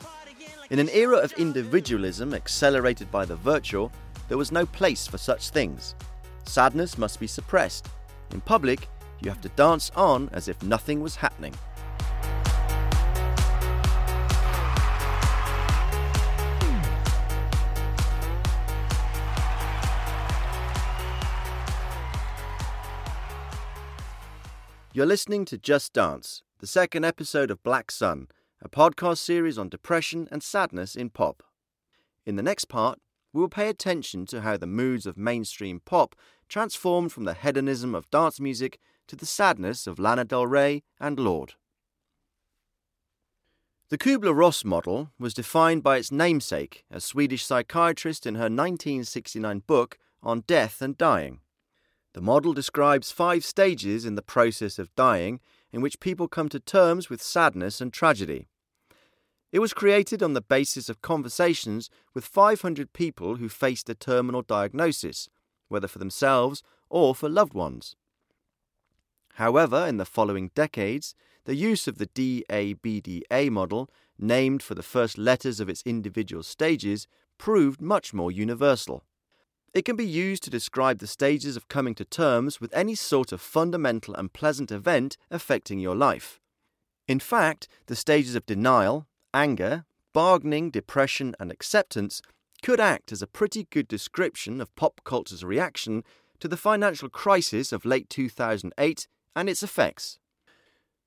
In 0.71 0.79
an 0.79 0.89
era 0.91 1.17
of 1.17 1.33
individualism 1.33 2.35
accelerated 2.35 3.11
by 3.11 3.25
the 3.25 3.37
virtual, 3.37 3.91
there 4.29 4.39
was 4.39 4.53
no 4.53 4.65
place 4.67 5.07
for 5.07 5.19
such 5.19 5.51
things. 5.51 5.95
Sadness 6.45 6.99
must 6.99 7.19
be 7.19 7.27
suppressed. 7.27 7.89
In 8.33 8.41
public, 8.41 8.89
you 9.21 9.31
have 9.31 9.41
to 9.41 9.49
dance 9.51 9.91
on 9.97 10.29
as 10.33 10.49
if 10.49 10.63
nothing 10.63 11.01
was 11.01 11.17
happening. 11.17 11.55
You're 24.93 25.07
listening 25.07 25.45
to 25.45 25.57
Just 25.57 25.93
Dance, 25.93 26.43
the 26.59 26.67
second 26.67 27.05
episode 27.05 27.53
of 27.53 27.63
Black 27.63 27.93
Sun, 27.93 28.27
a 28.61 28.69
podcast 28.69 29.19
series 29.19 29.57
on 29.57 29.69
depression 29.69 30.27
and 30.33 30.43
sadness 30.43 30.97
in 30.97 31.11
pop. 31.11 31.45
In 32.27 32.35
the 32.35 32.43
next 32.43 32.65
part, 32.65 32.99
we 33.33 33.41
will 33.41 33.49
pay 33.49 33.69
attention 33.69 34.27
to 34.27 34.41
how 34.41 34.57
the 34.57 34.67
moods 34.67 35.07
of 35.07 35.17
mainstream 35.17 35.81
pop 35.85 36.17
transformed 36.49 37.13
from 37.13 37.23
the 37.23 37.35
hedonism 37.35 37.95
of 37.95 38.11
dance 38.11 38.41
music 38.41 38.81
to 39.07 39.15
the 39.15 39.27
sadness 39.27 39.87
of 39.87 40.01
Lana 40.01 40.25
Del 40.25 40.49
Rey 40.49 40.83
and 40.99 41.21
Lorde. 41.21 41.55
The 43.91 43.99
Kubler 43.99 44.37
Ross 44.37 44.65
model 44.65 45.13
was 45.21 45.35
defined 45.35 45.85
by 45.85 45.99
its 45.99 46.11
namesake, 46.11 46.85
a 46.91 47.01
Swedish 47.01 47.47
psychiatrist 47.47 48.27
in 48.27 48.35
her 48.35 48.51
1969 48.51 49.63
book 49.69 49.99
on 50.21 50.43
death 50.49 50.83
and 50.83 50.99
dying. 50.99 51.39
The 52.13 52.21
model 52.21 52.53
describes 52.53 53.13
five 53.13 53.45
stages 53.45 54.05
in 54.05 54.17
the 54.17 54.23
process 54.23 54.79
of 54.79 54.95
dying 54.97 55.41
in 55.73 55.81
which 55.81 56.01
people 56.01 56.27
come 56.27 56.49
to 56.49 56.59
terms 56.59 57.09
with 57.09 57.23
sadness 57.23 57.81
and 57.81 57.93
tragedy. 57.93 58.49
It 59.53 59.61
was 59.61 59.73
created 59.73 60.23
on 60.23 60.33
the 60.33 60.41
basis 60.41 60.89
of 60.89 61.03
conversations 61.03 61.91
with 62.15 62.25
500 62.25 62.93
people 62.93 63.37
who 63.37 63.49
faced 63.49 63.89
a 63.89 63.95
terminal 63.95 64.43
diagnosis, 64.43 65.29
whether 65.69 65.89
for 65.89 65.99
themselves 65.99 66.63
or 66.89 67.15
for 67.15 67.29
loved 67.29 67.55
ones. 67.55 67.97
However, 69.35 69.87
in 69.87 69.97
the 69.97 70.05
following 70.05 70.51
decades, 70.55 71.15
the 71.45 71.55
use 71.55 71.89
of 71.89 71.99
the 71.99 72.07
DABDA 72.07 73.51
model, 73.51 73.91
named 74.19 74.63
for 74.63 74.75
the 74.75 74.83
first 74.83 75.17
letters 75.17 75.61
of 75.61 75.69
its 75.69 75.83
individual 75.87 76.43
stages, 76.43 77.07
proved 77.39 77.81
much 77.81 78.13
more 78.13 78.31
universal. 78.31 79.05
It 79.73 79.85
can 79.85 79.95
be 79.95 80.07
used 80.07 80.43
to 80.45 80.51
describe 80.51 80.99
the 80.99 81.07
stages 81.07 81.57
of 81.57 81.69
coming 81.69 81.95
to 81.95 82.05
terms 82.05 82.61
with 82.61 82.75
any 82.75 82.97
sort 82.97 83.31
of 83.31 83.41
fundamental 83.41 84.15
and 84.15 84.33
pleasant 84.33 84.73
event 84.73 85.17
affecting 85.31 85.79
your 85.79 85.95
life. 85.95 86.41
In 87.07 87.21
fact, 87.21 87.69
the 87.87 87.95
stages 87.95 88.35
of 88.35 88.47
denial, 88.47 89.07
anger, 89.33 89.85
bargaining, 90.13 90.71
depression, 90.71 91.37
and 91.39 91.53
acceptance 91.53 92.21
could 92.63 92.81
act 92.81 93.13
as 93.13 93.23
a 93.23 93.29
pretty 93.29 93.69
good 93.71 93.87
description 93.87 94.61
of 94.61 94.75
pop 94.75 95.01
culture's 95.05 95.45
reaction 95.45 96.03
to 96.41 96.49
the 96.49 96.57
financial 96.57 97.09
crisis 97.09 97.73
of 97.73 97.85
late 97.85 98.11
2008 98.11 99.07
and 99.37 99.49
its 99.49 99.63
effects. 99.63 100.19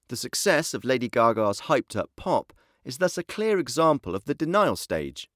The 0.07 0.15
success 0.15 0.73
of 0.73 0.85
Lady 0.85 1.09
Gaga's 1.09 1.61
hyped 1.61 1.95
up 1.95 2.11
pop 2.15 2.53
is 2.85 2.97
thus 2.97 3.17
a 3.17 3.23
clear 3.23 3.59
example 3.59 4.15
of 4.15 4.25
the 4.25 4.33
denial 4.33 4.75
stage, 4.75 5.29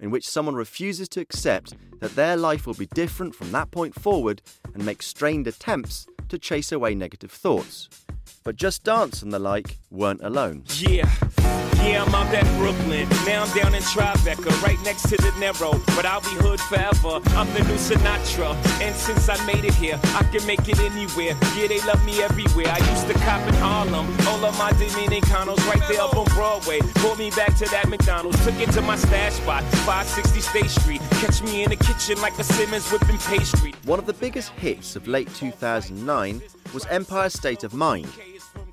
in 0.00 0.10
which 0.10 0.28
someone 0.28 0.54
refuses 0.54 1.08
to 1.10 1.20
accept 1.20 1.74
that 2.00 2.14
their 2.14 2.36
life 2.36 2.66
will 2.66 2.74
be 2.74 2.86
different 2.86 3.34
from 3.34 3.52
that 3.52 3.70
point 3.70 3.94
forward 3.94 4.42
and 4.74 4.84
makes 4.84 5.06
strained 5.06 5.46
attempts 5.46 6.06
to 6.28 6.38
chase 6.38 6.72
away 6.72 6.94
negative 6.94 7.30
thoughts. 7.30 7.88
But 8.44 8.56
Just 8.56 8.84
Dance 8.84 9.22
and 9.22 9.32
the 9.32 9.38
like 9.38 9.78
weren't 9.90 10.22
alone. 10.22 10.64
Yeah. 10.78 11.10
Yeah, 11.84 12.02
I'm 12.02 12.14
out 12.14 12.32
at 12.32 12.46
Brooklyn. 12.56 13.06
Now 13.26 13.44
I'm 13.44 13.54
down 13.54 13.74
in 13.74 13.82
Tribeca, 13.82 14.62
right 14.62 14.80
next 14.84 15.02
to 15.10 15.16
De 15.16 15.30
Niro. 15.32 15.84
But 15.94 16.06
I'll 16.06 16.22
be 16.22 16.32
hood 16.40 16.58
forever. 16.58 17.20
I'm 17.36 17.52
the 17.52 17.60
new 17.60 17.76
Sinatra. 17.76 18.56
And 18.80 18.94
since 18.96 19.28
I 19.28 19.36
made 19.44 19.66
it 19.66 19.74
here, 19.74 20.00
I 20.14 20.22
can 20.32 20.46
make 20.46 20.66
it 20.66 20.80
anywhere. 20.80 21.36
Yeah, 21.54 21.68
they 21.68 21.80
love 21.82 22.02
me 22.06 22.22
everywhere. 22.22 22.68
I 22.68 22.78
used 22.90 23.06
to 23.08 23.14
cop 23.24 23.46
in 23.46 23.54
Harlem. 23.54 24.06
All 24.28 24.42
of 24.46 24.56
my 24.56 24.72
Dominicanos 24.72 25.60
right 25.68 25.82
there 25.86 26.00
up 26.00 26.16
on 26.16 26.24
Broadway. 26.32 26.80
Pulled 27.04 27.18
me 27.18 27.30
back 27.30 27.54
to 27.58 27.66
that 27.66 27.86
McDonald's. 27.88 28.42
Took 28.46 28.58
it 28.60 28.70
to 28.72 28.80
my 28.80 28.96
stash 28.96 29.34
spot, 29.34 29.62
560 29.84 30.40
State 30.40 30.70
Street. 30.70 31.02
Catch 31.20 31.42
me 31.42 31.64
in 31.64 31.68
the 31.68 31.76
kitchen 31.76 32.18
like 32.22 32.38
a 32.38 32.44
Simmons 32.44 32.90
whipping 32.90 33.18
pastry. 33.18 33.74
One 33.84 33.98
of 33.98 34.06
the 34.06 34.14
biggest 34.14 34.50
hits 34.52 34.96
of 34.96 35.06
late 35.06 35.28
2009 35.34 36.40
was 36.72 36.86
Empire 36.86 37.28
State 37.28 37.62
of 37.62 37.74
Mind, 37.74 38.08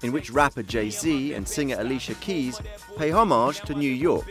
in 0.02 0.12
which 0.12 0.32
rapper 0.32 0.64
Jay 0.64 0.90
Z 0.90 1.34
and 1.34 1.48
singer 1.48 1.78
Alicia 1.80 2.16
Keys 2.16 2.60
pay 2.98 3.10
homage 3.10 3.62
to 3.62 3.74
New 3.74 3.92
York. 3.92 4.26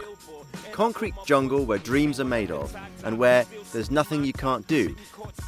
Concrete 0.73 1.15
jungle 1.27 1.65
where 1.65 1.79
dreams 1.79 2.19
are 2.21 2.25
made 2.25 2.51
of, 2.51 2.75
and 3.05 3.19
where 3.19 3.45
there's 3.73 3.91
nothing 3.91 4.25
you 4.25 4.33
can't 4.33 4.67
do. 4.67 4.97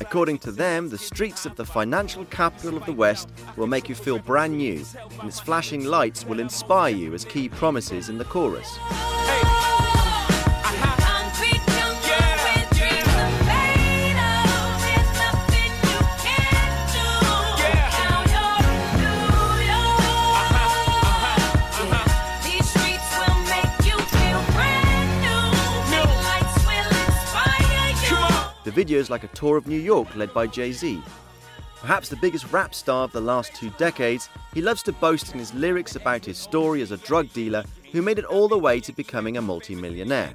According 0.01 0.39
to 0.41 0.53
them, 0.53 0.89
the 0.91 0.99
streets 0.99 1.47
of 1.47 1.57
the 1.57 1.65
financial 1.65 2.25
capital 2.27 2.77
of 2.77 2.87
the 2.87 2.93
West 2.93 3.29
will 3.57 3.67
make 3.67 3.89
you 3.89 3.95
feel 3.95 4.19
brand 4.19 4.57
new, 4.59 4.85
and 5.19 5.29
its 5.29 5.41
flashing 5.41 5.85
lights 5.85 6.25
will 6.25 6.39
inspire 6.39 6.95
you 6.95 7.15
as 7.15 7.25
Keys 7.25 7.51
promises 7.53 8.09
in 8.09 8.19
the 8.19 8.25
chorus. 8.25 8.77
The 8.77 9.42
video 28.73 28.99
is 28.99 29.11
like 29.11 29.23
a 29.23 29.29
tour 29.29 29.57
of 29.57 29.67
New 29.67 29.79
York 29.79 30.17
led 30.17 30.33
by 30.33 30.47
Jay 30.47 30.73
Z. 30.73 31.03
Perhaps 31.81 32.09
the 32.09 32.17
biggest 32.17 32.51
rap 32.53 32.75
star 32.75 33.05
of 33.05 33.13
the 33.13 33.21
last 33.21 33.55
two 33.55 33.71
decades, 33.71 34.29
he 34.55 34.63
loves 34.63 34.83
to 34.85 34.93
boast 34.93 35.33
in 35.33 35.39
his 35.39 35.53
lyrics 35.53 35.97
about 35.97 36.25
his 36.25 36.39
story 36.39 36.81
as 36.81 36.91
a 36.91 36.97
drug 36.97 37.31
dealer 37.33 37.65
who 37.93 38.01
made 38.01 38.19
it 38.19 38.25
all 38.25 38.49
the 38.49 38.59
way 38.59 38.81
to 38.81 38.93
becoming 38.93 39.37
a 39.37 39.43
multimillionaire. 39.43 40.33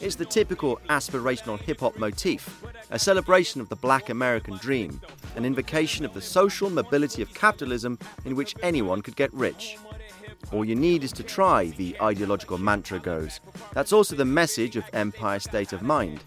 It's 0.00 0.14
the 0.14 0.24
typical 0.24 0.78
aspirational 0.88 1.58
hip 1.58 1.80
hop 1.80 1.98
motif, 1.98 2.62
a 2.90 2.98
celebration 2.98 3.60
of 3.60 3.68
the 3.68 3.76
black 3.76 4.10
American 4.10 4.58
dream, 4.58 5.00
an 5.34 5.44
invocation 5.44 6.04
of 6.04 6.14
the 6.14 6.20
social 6.20 6.70
mobility 6.70 7.22
of 7.22 7.34
capitalism 7.34 7.98
in 8.24 8.36
which 8.36 8.54
anyone 8.62 9.02
could 9.02 9.16
get 9.16 9.32
rich. 9.34 9.78
All 10.52 10.64
you 10.64 10.76
need 10.76 11.02
is 11.02 11.12
to 11.12 11.22
try, 11.22 11.66
the 11.70 11.96
ideological 12.00 12.58
mantra 12.58 13.00
goes. 13.00 13.40
That's 13.72 13.92
also 13.92 14.14
the 14.14 14.24
message 14.24 14.76
of 14.76 14.84
Empire 14.92 15.40
State 15.40 15.72
of 15.72 15.82
Mind. 15.82 16.20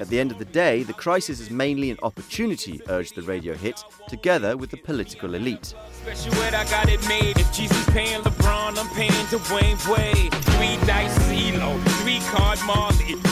At 0.00 0.08
the 0.08 0.18
end 0.18 0.32
of 0.32 0.38
the 0.38 0.44
day, 0.44 0.82
the 0.82 0.92
crisis 0.92 1.40
is 1.40 1.50
mainly 1.50 1.90
an 1.90 1.98
opportunity, 2.02 2.80
urged 2.88 3.14
the 3.14 3.22
radio 3.22 3.54
hit, 3.54 3.82
together 4.08 4.56
with 4.56 4.70
the 4.70 4.76
political 4.76 5.34
elite. 5.34 5.74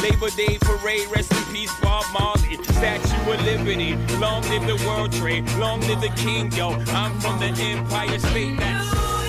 Labor 0.03 0.31
Day 0.31 0.59
parade, 0.61 1.09
rest 1.15 1.33
in 1.33 1.55
peace 1.55 1.73
Bob 1.81 2.05
Marley. 2.13 2.63
Statue 2.65 3.33
of 3.33 3.45
Liberty, 3.45 3.95
long 4.19 4.43
live 4.43 4.67
the 4.67 4.85
World 4.87 5.13
Trade, 5.13 5.49
long 5.59 5.81
live 5.83 6.01
the 6.01 6.09
King, 6.17 6.51
yo. 6.53 6.71
I'm 6.71 7.19
from 7.21 7.39
the 7.39 7.47
Empire 7.47 8.19
State, 8.19 8.59
that's... 8.59 9.22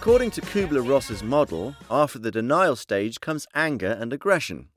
According 0.00 0.30
to 0.30 0.40
Kubler 0.40 0.88
Ross's 0.88 1.22
model, 1.22 1.76
after 1.90 2.18
the 2.18 2.30
denial 2.30 2.74
stage 2.74 3.20
comes 3.20 3.46
anger 3.54 3.98
and 4.00 4.14
aggression. 4.14 4.70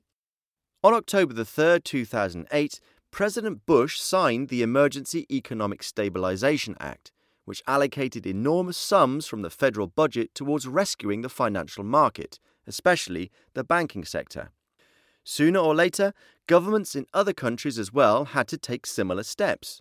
On 0.82 0.92
October 0.92 1.42
3, 1.42 1.80
2008, 1.80 2.78
President 3.10 3.64
Bush 3.64 3.98
signed 3.98 4.50
the 4.50 4.60
Emergency 4.60 5.24
Economic 5.34 5.82
Stabilization 5.82 6.76
Act, 6.78 7.10
which 7.46 7.62
allocated 7.66 8.26
enormous 8.26 8.76
sums 8.76 9.26
from 9.26 9.40
the 9.40 9.48
federal 9.48 9.86
budget 9.86 10.34
towards 10.34 10.68
rescuing 10.68 11.22
the 11.22 11.30
financial 11.30 11.84
market, 11.84 12.38
especially 12.66 13.30
the 13.54 13.64
banking 13.64 14.04
sector. 14.04 14.50
Sooner 15.24 15.58
or 15.58 15.74
later, 15.74 16.12
governments 16.46 16.94
in 16.94 17.06
other 17.14 17.32
countries 17.32 17.78
as 17.78 17.90
well 17.90 18.26
had 18.26 18.46
to 18.48 18.58
take 18.58 18.84
similar 18.84 19.22
steps. 19.22 19.80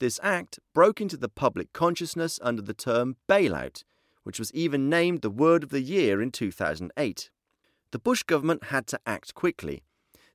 This 0.00 0.20
act 0.22 0.58
broke 0.74 1.00
into 1.00 1.16
the 1.16 1.30
public 1.30 1.72
consciousness 1.72 2.38
under 2.42 2.60
the 2.60 2.74
term 2.74 3.16
bailout 3.26 3.84
which 4.24 4.38
was 4.38 4.52
even 4.52 4.90
named 4.90 5.22
the 5.22 5.30
word 5.30 5.62
of 5.62 5.70
the 5.70 5.80
year 5.80 6.20
in 6.20 6.30
2008. 6.30 7.30
The 7.92 7.98
Bush 7.98 8.24
government 8.24 8.64
had 8.64 8.86
to 8.88 9.00
act 9.06 9.34
quickly. 9.34 9.84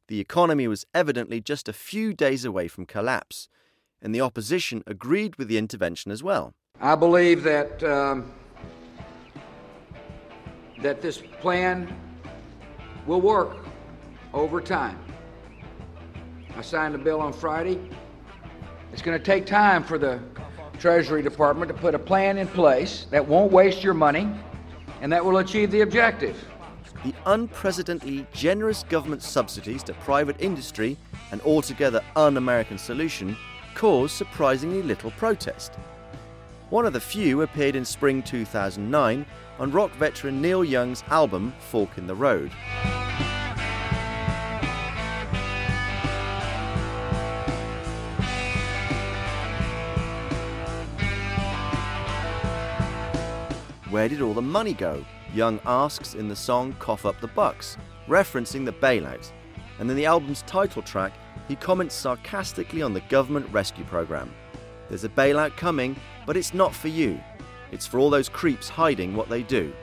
The 0.08 0.20
economy 0.20 0.68
was 0.68 0.86
evidently 0.94 1.42
just 1.42 1.68
a 1.68 1.74
few 1.74 2.14
days 2.14 2.46
away 2.46 2.68
from 2.68 2.86
collapse, 2.86 3.50
and 4.02 4.16
the 4.16 4.22
opposition 4.22 4.82
agreed 4.88 5.36
with 5.36 5.50
the 5.50 5.58
intervention 5.58 6.12
as 6.12 6.24
well. 6.24 6.54
I 6.80 6.96
believe 6.96 7.44
that 7.44 7.84
um, 7.84 8.32
that 10.82 11.02
this 11.02 11.22
plan 11.42 11.94
will 13.06 13.22
work 13.22 13.58
over 14.34 14.62
time. 14.62 14.98
I 16.56 16.62
signed 16.62 16.94
the 16.94 17.00
bill 17.00 17.20
on 17.20 17.34
Friday. 17.34 17.80
It's 18.92 19.02
going 19.02 19.18
to 19.18 19.24
take 19.24 19.46
time 19.46 19.84
for 19.84 19.98
the 19.98 20.20
Treasury 20.80 21.22
Department 21.22 21.70
to 21.70 21.78
put 21.78 21.94
a 21.94 22.00
plan 22.00 22.38
in 22.38 22.48
place 22.48 23.06
that 23.12 23.28
won't 23.28 23.52
waste 23.52 23.84
your 23.84 23.94
money 23.94 24.30
and 25.02 25.12
that 25.12 25.24
will 25.24 25.38
achieve 25.38 25.72
the 25.72 25.82
objective. 25.82 26.44
The 27.04 27.14
unprecedentedly 27.26 28.26
generous 28.34 28.84
government 28.84 29.24
subsidies 29.24 29.84
to 29.84 29.94
private 29.94 30.36
industry, 30.40 30.98
an 31.32 31.42
altogether 31.46 32.02
un 32.16 32.38
American 32.38 32.78
solution, 32.78 33.38
caused 33.76 34.16
surprisingly 34.16 34.82
little 34.82 35.12
protest. 35.12 35.76
One 36.70 36.86
of 36.86 36.94
the 36.94 37.00
few 37.00 37.42
appeared 37.42 37.76
in 37.76 37.86
spring 37.86 38.22
2009 38.22 39.26
on 39.60 39.72
rock 39.72 39.92
veteran 39.94 40.42
Neil 40.42 40.64
Young's 40.64 41.04
album 41.10 41.54
Fork 41.60 41.98
in 41.98 42.06
the 42.06 42.16
Road. 42.16 42.52
Where 53.90 54.08
did 54.08 54.22
all 54.22 54.36
the 54.36 54.42
money 54.42 54.76
go? 54.76 55.04
Young 55.34 55.60
asks 55.66 56.14
in 56.14 56.28
the 56.28 56.36
song 56.36 56.76
Cough 56.78 57.08
Up 57.08 57.20
the 57.22 57.28
Bucks, 57.28 57.76
referencing 58.08 58.64
the 58.64 58.72
bailout. 58.72 59.32
And 59.80 59.90
in 59.90 59.98
the 59.98 60.06
album's 60.06 60.44
title 60.44 60.84
track, 60.84 61.14
he 61.48 61.56
comments 61.56 61.96
sarcastically 61.96 62.84
on 62.84 62.94
the 62.94 63.02
government 63.02 63.52
rescue 63.52 63.86
program. 63.86 64.32
There's 64.90 65.06
a 65.06 65.10
bailout 65.10 65.58
coming, 65.58 65.96
but 66.28 66.38
it's 66.38 66.54
not 66.54 66.76
for 66.76 66.88
you. 66.88 67.20
It's 67.72 67.88
for 67.88 67.98
all 67.98 68.12
those 68.12 68.30
creeps 68.30 68.70
hiding 68.70 69.16
what 69.16 69.28
they 69.28 69.42
do. 69.42 69.74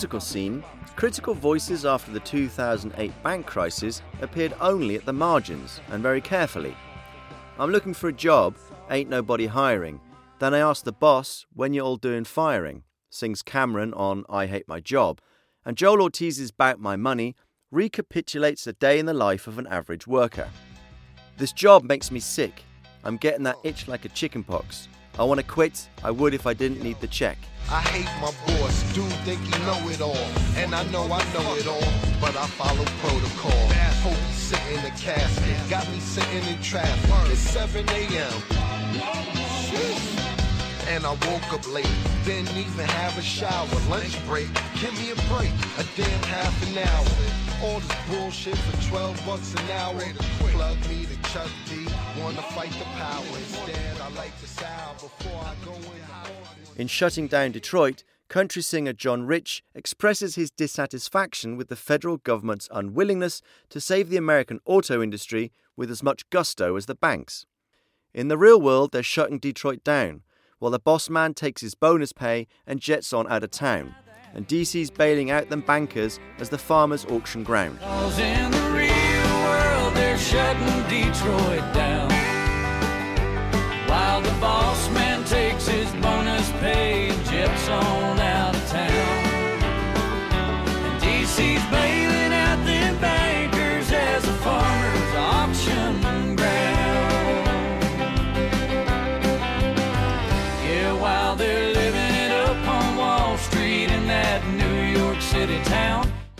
Musical 0.00 0.20
scene, 0.20 0.64
critical 0.96 1.34
voices 1.34 1.84
after 1.84 2.10
the 2.10 2.20
2008 2.20 3.12
bank 3.22 3.44
crisis 3.44 4.00
appeared 4.22 4.54
only 4.58 4.94
at 4.94 5.04
the 5.04 5.12
margins 5.12 5.78
and 5.90 6.02
very 6.02 6.22
carefully. 6.22 6.74
I'm 7.58 7.70
looking 7.70 7.92
for 7.92 8.08
a 8.08 8.12
job, 8.14 8.56
ain't 8.90 9.10
nobody 9.10 9.44
hiring. 9.44 10.00
Then 10.38 10.54
I 10.54 10.60
ask 10.60 10.84
the 10.84 10.90
boss, 10.92 11.44
when 11.52 11.74
you 11.74 11.82
all 11.82 11.98
doing 11.98 12.24
firing? 12.24 12.84
sings 13.10 13.42
Cam'ron 13.42 13.94
on 13.94 14.24
I 14.30 14.46
Hate 14.46 14.66
My 14.66 14.80
Job. 14.80 15.20
And 15.66 15.76
Joell 15.76 16.00
Ortiz's 16.00 16.50
Bout 16.50 16.80
My 16.80 16.96
Money 16.96 17.36
recapitulates 17.70 18.66
a 18.66 18.72
day 18.72 18.98
in 18.98 19.04
the 19.04 19.12
life 19.12 19.46
of 19.46 19.58
an 19.58 19.66
average 19.66 20.06
worker. 20.06 20.48
This 21.36 21.52
job 21.52 21.84
makes 21.84 22.10
me 22.10 22.20
sick. 22.20 22.62
I'm 23.04 23.18
getting 23.18 23.42
that 23.42 23.58
itch 23.64 23.86
like 23.86 24.06
a 24.06 24.08
chickenpox. 24.08 24.88
I 25.20 25.22
want 25.24 25.38
to 25.38 25.44
quit. 25.44 25.86
I 26.02 26.10
would 26.10 26.32
if 26.32 26.46
I 26.46 26.54
didn't 26.54 26.82
need 26.82 26.98
the 27.02 27.06
check. 27.06 27.36
I 27.70 27.82
hate 27.92 28.08
my 28.22 28.32
boss, 28.46 28.94
dude 28.94 29.04
think 29.28 29.38
he 29.42 29.50
know 29.68 29.78
it 29.90 30.00
all. 30.00 30.16
And 30.56 30.74
I 30.74 30.82
know 30.84 31.04
I 31.12 31.20
know 31.34 31.54
it 31.60 31.66
all, 31.68 31.92
but 32.22 32.34
I 32.34 32.46
follow 32.56 32.86
protocol. 33.04 33.68
Hope 34.00 34.14
he's 34.14 34.36
sitting 34.48 34.78
in 34.78 34.82
the 34.82 34.90
casket, 34.98 35.54
got 35.68 35.86
me 35.92 36.00
sitting 36.00 36.48
in 36.48 36.58
traffic. 36.62 37.30
It's 37.30 37.38
7 37.38 37.86
a.m. 37.90 38.32
And 40.88 41.04
I 41.04 41.10
woke 41.28 41.52
up 41.52 41.70
late, 41.70 41.86
didn't 42.24 42.56
even 42.56 42.86
have 42.88 43.18
a 43.18 43.22
shower. 43.22 43.68
Lunch 43.90 44.16
break, 44.26 44.48
give 44.80 44.96
me 44.98 45.10
a 45.10 45.20
break, 45.28 45.52
a 45.76 45.84
damn 46.00 46.22
half 46.32 46.56
an 46.66 46.78
hour. 46.78 47.12
All 47.62 47.78
this 47.78 47.96
bullshit 48.08 48.56
for 48.56 48.88
12 48.88 49.26
bucks 49.26 49.52
an 49.52 49.70
hour. 49.72 50.00
Plug 50.50 50.78
me 50.88 51.04
to 51.04 51.16
Chuck 51.30 51.50
D, 51.68 51.86
wanna 52.18 52.42
fight 52.42 52.72
the 52.72 52.84
power. 52.84 53.24
Instead, 53.36 54.00
I 54.00 54.08
like 54.10 54.36
the 54.40 54.46
sound 54.46 54.98
before 54.98 55.40
I 55.42 55.54
go 55.64 55.74
in 55.74 56.80
In 56.80 56.86
shutting 56.86 57.26
down 57.26 57.52
Detroit, 57.52 58.04
country 58.28 58.62
singer 58.62 58.92
John 58.92 59.24
Rich 59.24 59.62
expresses 59.74 60.34
his 60.34 60.50
dissatisfaction 60.50 61.56
with 61.56 61.68
the 61.68 61.76
federal 61.76 62.16
government's 62.16 62.68
unwillingness 62.72 63.42
to 63.70 63.80
save 63.80 64.08
the 64.08 64.16
American 64.16 64.60
auto 64.64 65.02
industry 65.02 65.52
with 65.76 65.90
as 65.90 66.02
much 66.02 66.28
gusto 66.30 66.76
as 66.76 66.86
the 66.86 66.94
banks. 66.94 67.46
In 68.12 68.28
the 68.28 68.38
real 68.38 68.60
world, 68.60 68.92
they're 68.92 69.02
shutting 69.02 69.38
Detroit 69.38 69.84
down, 69.84 70.22
while 70.58 70.70
the 70.70 70.78
boss 70.78 71.08
man 71.08 71.34
takes 71.34 71.62
his 71.62 71.74
bonus 71.74 72.12
pay 72.12 72.46
and 72.66 72.80
jets 72.80 73.12
on 73.12 73.30
out 73.30 73.44
of 73.44 73.50
town, 73.50 73.94
and 74.34 74.48
DC's 74.48 74.90
bailing 74.90 75.30
out 75.30 75.48
them 75.48 75.60
bankers 75.60 76.18
as 76.38 76.48
the 76.48 76.58
farmers 76.58 77.04
auction 77.06 77.44
ground. 77.44 77.78
Shutting 80.20 80.82
Detroit 80.88 81.64
down. 81.72 82.10
While 83.88 84.20
the 84.20 84.36
boss 84.40 84.90
man 84.90 85.24
takes 85.24 85.66
his 85.66 85.90
bonus 86.02 86.50
pay 86.60 87.08
and 87.08 87.24
jets 87.24 87.68
on 87.68 88.19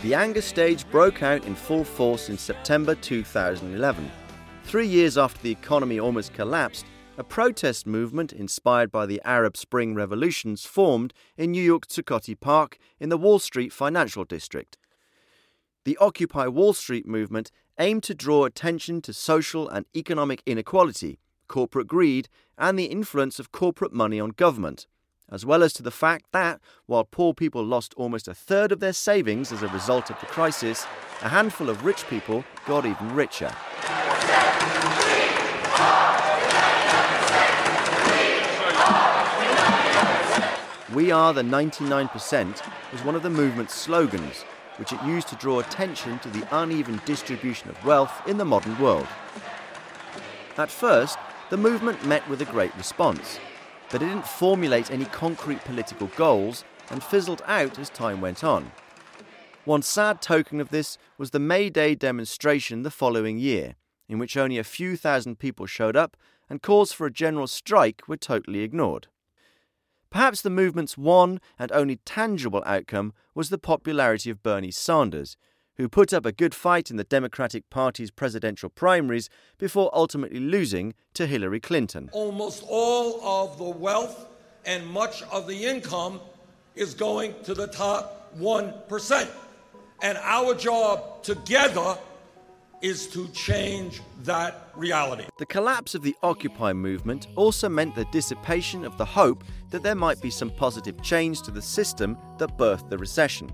The 0.01 0.15
anger 0.15 0.41
stage 0.41 0.89
broke 0.89 1.21
out 1.21 1.45
in 1.45 1.53
full 1.53 1.83
force 1.83 2.29
in 2.29 2.37
September 2.39 2.95
2011. 2.95 4.11
Three 4.63 4.87
years 4.87 5.15
after 5.15 5.39
the 5.43 5.51
economy 5.51 5.99
almost 5.99 6.33
collapsed, 6.33 6.87
a 7.19 7.23
protest 7.23 7.85
movement 7.85 8.33
inspired 8.33 8.91
by 8.91 9.05
the 9.05 9.21
Arab 9.23 9.55
Spring 9.55 9.93
revolutions 9.93 10.65
formed 10.65 11.13
in 11.37 11.51
New 11.51 11.61
York's 11.61 11.89
Zuccotti 11.89 12.33
Park 12.39 12.79
in 12.99 13.09
the 13.09 13.17
Wall 13.17 13.37
Street 13.37 13.71
financial 13.71 14.25
district. 14.25 14.79
The 15.85 15.97
Occupy 15.97 16.47
Wall 16.47 16.73
Street 16.73 17.05
movement 17.05 17.51
aimed 17.77 18.01
to 18.03 18.15
draw 18.15 18.45
attention 18.45 19.01
to 19.03 19.13
social 19.13 19.69
and 19.69 19.85
economic 19.95 20.41
inequality, 20.47 21.19
corporate 21.47 21.87
greed, 21.87 22.27
and 22.57 22.79
the 22.79 22.85
influence 22.85 23.37
of 23.37 23.51
corporate 23.51 23.93
money 23.93 24.19
on 24.19 24.29
government, 24.31 24.87
as 25.31 25.45
well 25.45 25.63
as 25.63 25.73
to 25.73 25.81
the 25.81 25.91
fact 25.91 26.25
that, 26.31 26.59
while 26.85 27.03
poor 27.05 27.33
people 27.33 27.63
lost 27.63 27.93
almost 27.95 28.27
a 28.27 28.33
third 28.33 28.71
of 28.71 28.79
their 28.79 28.93
savings 28.93 29.51
as 29.51 29.63
a 29.63 29.67
result 29.69 30.09
of 30.09 30.19
the 30.19 30.25
crisis, 30.25 30.85
a 31.21 31.29
handful 31.29 31.69
of 31.69 31.85
rich 31.85 32.07
people 32.07 32.43
got 32.67 32.85
even 32.85 33.15
richer. 33.15 33.51
We 40.93 41.09
are 41.09 41.33
the 41.33 41.41
99% 41.41 42.61
was 42.91 43.03
one 43.05 43.15
of 43.15 43.23
the 43.23 43.29
movement's 43.29 43.73
slogans, 43.73 44.41
which 44.75 44.91
it 44.91 45.01
used 45.03 45.29
to 45.29 45.37
draw 45.37 45.59
attention 45.59 46.19
to 46.19 46.29
the 46.29 46.45
uneven 46.51 46.99
distribution 47.05 47.69
of 47.69 47.85
wealth 47.85 48.11
in 48.27 48.37
the 48.37 48.43
modern 48.43 48.77
world. 48.77 49.07
At 50.57 50.69
first, 50.69 51.17
the 51.49 51.55
movement 51.55 52.05
met 52.05 52.27
with 52.27 52.41
a 52.41 52.45
great 52.45 52.75
response, 52.75 53.39
but 53.91 54.01
it 54.01 54.05
didn't 54.05 54.27
formulate 54.27 54.89
any 54.89 55.05
concrete 55.05 55.63
political 55.65 56.07
goals 56.15 56.63
and 56.89 57.03
fizzled 57.03 57.41
out 57.45 57.77
as 57.77 57.89
time 57.89 58.21
went 58.21 58.43
on. 58.43 58.71
One 59.65 59.81
sad 59.81 60.21
token 60.21 60.59
of 60.59 60.69
this 60.69 60.97
was 61.17 61.31
the 61.31 61.39
May 61.39 61.69
Day 61.69 61.93
demonstration 61.93 62.83
the 62.83 62.89
following 62.89 63.37
year, 63.37 63.75
in 64.09 64.17
which 64.17 64.37
only 64.37 64.57
a 64.57 64.63
few 64.63 64.97
thousand 64.97 65.39
people 65.39 65.65
showed 65.65 65.95
up 65.95 66.17
and 66.49 66.61
calls 66.61 66.91
for 66.91 67.05
a 67.05 67.11
general 67.11 67.47
strike 67.47 68.01
were 68.07 68.17
totally 68.17 68.61
ignored. 68.61 69.07
Perhaps 70.09 70.41
the 70.41 70.49
movement's 70.49 70.97
one 70.97 71.39
and 71.57 71.71
only 71.71 71.97
tangible 71.97 72.63
outcome 72.65 73.13
was 73.33 73.49
the 73.49 73.57
popularity 73.57 74.29
of 74.29 74.43
Bernie 74.43 74.71
Sanders, 74.71 75.37
who 75.81 75.89
put 75.89 76.13
up 76.13 76.27
a 76.27 76.31
good 76.31 76.53
fight 76.53 76.91
in 76.91 76.97
the 76.97 77.03
Democratic 77.03 77.67
Party's 77.71 78.11
presidential 78.11 78.69
primaries 78.69 79.29
before 79.57 79.89
ultimately 79.93 80.39
losing 80.39 80.93
to 81.15 81.25
Hillary 81.25 81.59
Clinton. 81.59 82.07
Almost 82.13 82.63
all 82.67 83.19
of 83.23 83.57
the 83.57 83.63
wealth 83.63 84.27
and 84.63 84.85
much 84.85 85.23
of 85.23 85.47
the 85.47 85.65
income 85.65 86.21
is 86.75 86.93
going 86.93 87.33
to 87.45 87.55
the 87.55 87.65
top 87.65 88.31
1%. 88.37 89.27
And 90.03 90.19
our 90.19 90.53
job 90.53 91.23
together 91.23 91.97
is 92.83 93.07
to 93.07 93.27
change 93.29 94.01
that 94.23 94.69
reality. 94.75 95.25
The 95.39 95.47
collapse 95.47 95.95
of 95.95 96.03
the 96.03 96.15
Occupy 96.21 96.73
movement 96.73 97.25
also 97.35 97.69
meant 97.69 97.95
the 97.95 98.05
dissipation 98.11 98.85
of 98.85 98.97
the 98.99 99.05
hope 99.05 99.43
that 99.71 99.81
there 99.81 99.95
might 99.95 100.21
be 100.21 100.29
some 100.29 100.51
positive 100.51 101.01
change 101.01 101.41
to 101.41 101.51
the 101.51 101.61
system 101.61 102.17
that 102.37 102.55
birthed 102.57 102.89
the 102.89 102.99
recession. 102.99 103.51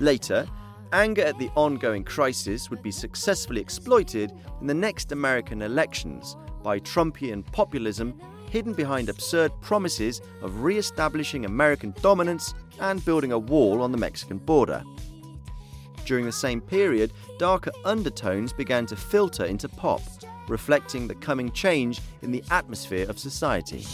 Later, 0.00 0.48
anger 0.92 1.22
at 1.22 1.38
the 1.38 1.50
ongoing 1.54 2.04
crisis 2.04 2.70
would 2.70 2.82
be 2.82 2.90
successfully 2.90 3.60
exploited 3.60 4.32
in 4.60 4.66
the 4.66 4.74
next 4.74 5.12
American 5.12 5.62
elections 5.62 6.36
by 6.62 6.78
Trumpian 6.80 7.44
populism 7.52 8.18
hidden 8.50 8.74
behind 8.74 9.08
absurd 9.08 9.52
promises 9.60 10.20
of 10.42 10.62
re 10.62 10.76
establishing 10.76 11.44
American 11.44 11.94
dominance 12.02 12.54
and 12.80 13.04
building 13.04 13.32
a 13.32 13.38
wall 13.38 13.80
on 13.80 13.92
the 13.92 13.98
Mexican 13.98 14.38
border. 14.38 14.82
During 16.04 16.24
the 16.24 16.32
same 16.32 16.60
period, 16.60 17.12
darker 17.38 17.70
undertones 17.84 18.52
began 18.52 18.86
to 18.86 18.96
filter 18.96 19.44
into 19.44 19.68
pop, 19.68 20.02
reflecting 20.48 21.06
the 21.06 21.14
coming 21.14 21.52
change 21.52 22.00
in 22.22 22.32
the 22.32 22.42
atmosphere 22.50 23.08
of 23.08 23.18
society. 23.18 23.84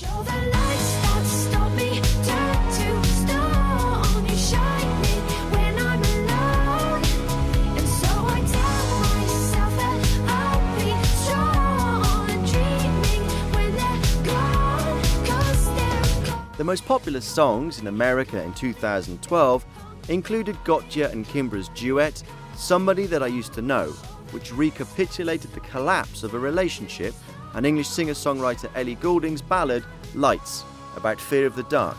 The 16.57 16.65
most 16.65 16.87
popular 16.87 17.21
songs 17.21 17.81
in 17.81 17.87
America 17.87 18.43
in 18.43 18.55
2012 18.55 19.67
included 20.09 20.57
Gotye 20.65 21.13
and 21.13 21.27
Kimbra's 21.27 21.69
duet, 21.75 22.23
Somebody 22.55 23.05
That 23.05 23.23
I 23.23 23.27
Used 23.27 23.53
to 23.55 23.63
Know, 23.63 23.89
which 24.31 24.55
recapitulated 24.55 25.53
the 25.53 25.61
collapse 25.61 26.23
of 26.23 26.33
a 26.33 26.39
relationship, 26.39 27.15
and 27.53 27.67
English 27.67 27.89
singer 27.89 28.15
songwriter 28.15 28.71
Ellie 28.75 28.95
Goulding's 28.95 29.43
ballad, 29.43 29.85
Lights, 30.15 30.65
about 30.97 31.21
fear 31.21 31.45
of 31.45 31.57
the 31.57 31.63
dark. 31.65 31.99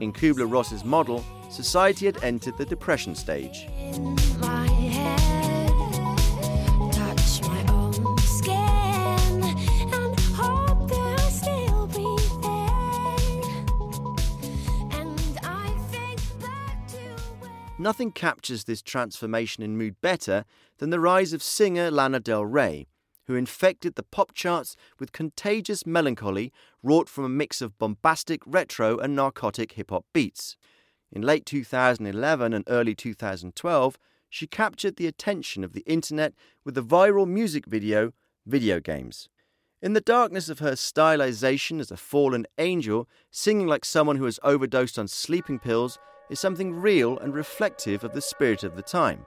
In 0.00 0.12
Kubler 0.12 0.50
Ross's 0.50 0.84
model, 0.84 1.24
society 1.48 2.06
had 2.06 2.24
entered 2.24 2.58
the 2.58 2.66
depression 2.66 3.14
stage. 3.14 3.68
Nothing 17.80 18.12
captures 18.12 18.64
this 18.64 18.82
transformation 18.82 19.62
in 19.62 19.78
mood 19.78 20.02
better 20.02 20.44
than 20.76 20.90
the 20.90 21.00
rise 21.00 21.32
of 21.32 21.42
singer 21.42 21.90
Lana 21.90 22.20
Del 22.20 22.44
Rey, 22.44 22.86
who 23.26 23.34
infected 23.34 23.94
the 23.94 24.02
pop 24.02 24.34
charts 24.34 24.76
with 24.98 25.12
contagious 25.12 25.86
melancholy 25.86 26.52
wrought 26.82 27.08
from 27.08 27.24
a 27.24 27.30
mix 27.30 27.62
of 27.62 27.78
bombastic 27.78 28.42
retro 28.44 28.98
and 28.98 29.16
narcotic 29.16 29.72
hip 29.72 29.88
hop 29.88 30.04
beats. 30.12 30.58
In 31.10 31.22
late 31.22 31.46
2011 31.46 32.52
and 32.52 32.64
early 32.68 32.94
2012, 32.94 33.98
she 34.28 34.46
captured 34.46 34.96
the 34.96 35.06
attention 35.06 35.64
of 35.64 35.72
the 35.72 35.84
internet 35.86 36.34
with 36.66 36.74
the 36.74 36.84
viral 36.84 37.26
music 37.26 37.64
video 37.64 38.12
Video 38.44 38.78
Games. 38.78 39.30
In 39.80 39.94
the 39.94 40.02
darkness 40.02 40.50
of 40.50 40.58
her 40.58 40.72
stylization 40.72 41.80
as 41.80 41.90
a 41.90 41.96
fallen 41.96 42.46
angel, 42.58 43.08
singing 43.30 43.66
like 43.66 43.86
someone 43.86 44.16
who 44.16 44.26
has 44.26 44.38
overdosed 44.42 44.98
on 44.98 45.08
sleeping 45.08 45.58
pills 45.58 45.98
is 46.30 46.40
something 46.40 46.72
real 46.72 47.18
and 47.18 47.34
reflective 47.34 48.04
of 48.04 48.12
the 48.12 48.20
spirit 48.22 48.64
of 48.64 48.76
the 48.76 48.82
time. 48.82 49.24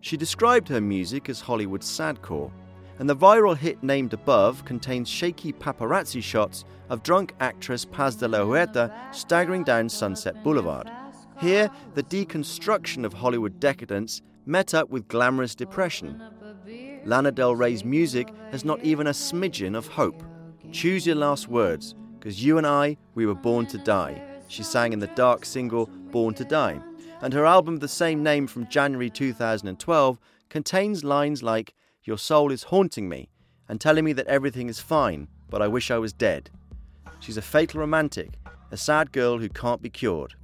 She 0.00 0.18
described 0.18 0.68
her 0.68 0.82
music 0.82 1.30
as 1.30 1.40
Hollywood 1.40 1.80
sadcore, 1.80 2.52
and 2.98 3.08
the 3.08 3.16
viral 3.16 3.56
hit 3.56 3.82
named 3.82 4.12
above 4.12 4.62
contains 4.66 5.08
shaky 5.08 5.52
paparazzi 5.52 6.22
shots 6.22 6.66
of 6.90 7.02
drunk 7.02 7.34
actress 7.40 7.86
Paz 7.86 8.14
de 8.14 8.28
la 8.28 8.44
Huerta 8.44 8.94
staggering 9.12 9.64
down 9.64 9.88
Sunset 9.88 10.44
Boulevard. 10.44 10.90
Here, 11.40 11.70
the 11.94 12.02
deconstruction 12.02 13.04
of 13.04 13.14
Hollywood 13.14 13.58
decadence 13.58 14.20
met 14.44 14.74
up 14.74 14.90
with 14.90 15.08
glamorous 15.08 15.54
depression. 15.54 16.22
Lana 17.04 17.30
Del 17.30 17.54
Rey's 17.54 17.84
music 17.84 18.32
has 18.50 18.64
not 18.64 18.82
even 18.82 19.08
a 19.08 19.10
smidgen 19.10 19.76
of 19.76 19.86
hope. 19.86 20.22
Choose 20.72 21.06
your 21.06 21.16
last 21.16 21.48
words, 21.48 21.94
because 22.18 22.42
you 22.42 22.56
and 22.56 22.66
I, 22.66 22.96
we 23.14 23.26
were 23.26 23.34
born 23.34 23.66
to 23.66 23.78
die, 23.78 24.22
she 24.48 24.62
sang 24.62 24.92
in 24.92 24.98
the 24.98 25.08
dark 25.08 25.44
single 25.44 25.86
Born 25.86 26.34
to 26.34 26.44
Die. 26.44 26.80
And 27.20 27.32
her 27.32 27.44
album, 27.44 27.78
the 27.78 27.88
same 27.88 28.22
name 28.22 28.46
from 28.46 28.68
January 28.68 29.10
2012, 29.10 30.18
contains 30.48 31.04
lines 31.04 31.42
like, 31.42 31.74
Your 32.04 32.18
soul 32.18 32.52
is 32.52 32.64
haunting 32.64 33.08
me 33.08 33.30
and 33.68 33.80
telling 33.80 34.04
me 34.04 34.12
that 34.12 34.26
everything 34.26 34.68
is 34.68 34.78
fine, 34.78 35.28
but 35.50 35.60
I 35.60 35.68
wish 35.68 35.90
I 35.90 35.98
was 35.98 36.12
dead. 36.12 36.50
She's 37.20 37.36
a 37.36 37.42
fatal 37.42 37.80
romantic, 37.80 38.34
a 38.70 38.76
sad 38.76 39.12
girl 39.12 39.38
who 39.38 39.48
can't 39.48 39.82
be 39.82 39.90
cured. 39.90 40.34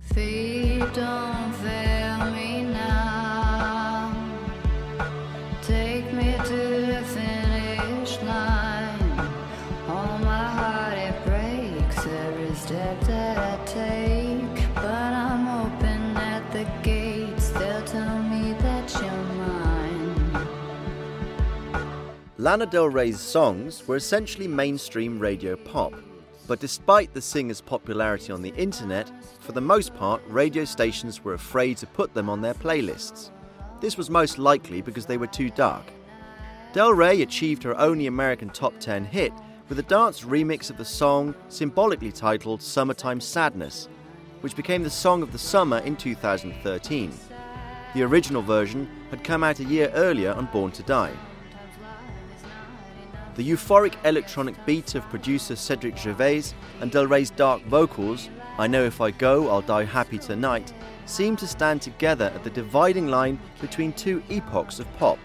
Lana 22.40 22.64
Del 22.64 22.88
Rey's 22.88 23.20
songs 23.20 23.87
were 23.87 23.96
essentially 23.96 24.48
mainstream 24.48 25.18
radio 25.18 25.57
pop, 25.57 25.92
but 26.48 26.59
despite 26.59 27.12
the 27.12 27.20
singer's 27.20 27.61
popularity 27.61 28.33
on 28.33 28.40
the 28.40 28.55
internet, 28.55 29.12
for 29.40 29.53
the 29.53 29.61
most 29.61 29.94
part, 29.94 30.22
radio 30.26 30.64
stations 30.64 31.22
were 31.22 31.35
afraid 31.35 31.76
to 31.76 31.87
put 31.87 32.14
them 32.14 32.31
on 32.31 32.40
their 32.40 32.55
playlists. 32.55 33.29
This 33.83 33.98
was 33.98 34.09
most 34.09 34.38
likely 34.38 34.81
because 34.81 35.05
they 35.05 35.18
were 35.18 35.26
too 35.26 35.50
dark. 35.50 35.85
Del 36.72 36.94
Rey 36.94 37.20
achieved 37.20 37.62
her 37.62 37.79
only 37.79 38.07
American 38.07 38.48
top 38.48 38.72
10 38.81 39.05
hit 39.05 39.35
with 39.68 39.79
a 39.79 39.83
dance 39.83 40.22
remix 40.22 40.70
of 40.70 40.79
the 40.79 40.85
song 40.87 41.35
symbolically 41.50 42.11
titled 42.11 42.62
Summertime 42.62 43.20
Sadness, 43.20 43.87
which 44.40 44.57
became 44.57 44.83
the 44.83 44.88
song 44.88 45.20
of 45.22 45.33
the 45.33 45.38
summer 45.38 45.81
in 45.81 45.94
2013. 45.94 47.12
The 47.92 48.03
original 48.03 48.40
version 48.40 48.88
had 49.11 49.24
come 49.24 49.44
out 49.44 49.61
a 49.61 49.64
year 49.64 49.90
earlier 49.90 50.33
on 50.33 50.46
Born 50.46 50.72
to 50.72 50.83
Die. 50.85 51.12
The 53.37 53.49
euphoric 53.49 53.95
electronic 54.05 54.55
beat 54.66 54.97
of 54.97 55.09
producer 55.09 55.55
Cedric 55.55 55.97
Gervais 55.97 56.43
and 56.81 56.90
Del 56.90 57.07
Rey's 57.07 57.31
dark 57.31 57.62
vocals, 57.62 58.29
I 58.59 58.66
Know 58.66 58.85
If 58.85 59.01
I 59.01 59.12
Go, 59.12 59.49
I'll 59.49 59.62
Die 59.62 59.85
Happy 59.85 60.19
Tonight, 60.19 60.73
seem 61.07 61.37
to 61.37 61.47
stand 61.47 61.81
together 61.81 62.33
at 62.35 62.43
the 62.43 62.51
dividing 62.51 63.07
line 63.07 63.38
between 63.61 63.93
two 63.93 64.21
epochs 64.29 64.81
of 64.81 64.93
pop. 64.99 65.19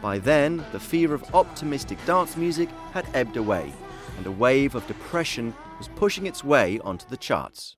By 0.00 0.18
then, 0.18 0.64
the 0.70 0.78
fear 0.78 1.12
of 1.12 1.34
optimistic 1.34 1.98
dance 2.06 2.36
music 2.36 2.68
had 2.92 3.06
ebbed 3.14 3.36
away, 3.36 3.72
and 4.16 4.26
a 4.26 4.32
wave 4.32 4.76
of 4.76 4.86
depression 4.86 5.52
was 5.76 5.88
pushing 5.88 6.26
its 6.26 6.44
way 6.44 6.78
onto 6.84 7.08
the 7.08 7.16
charts. 7.16 7.76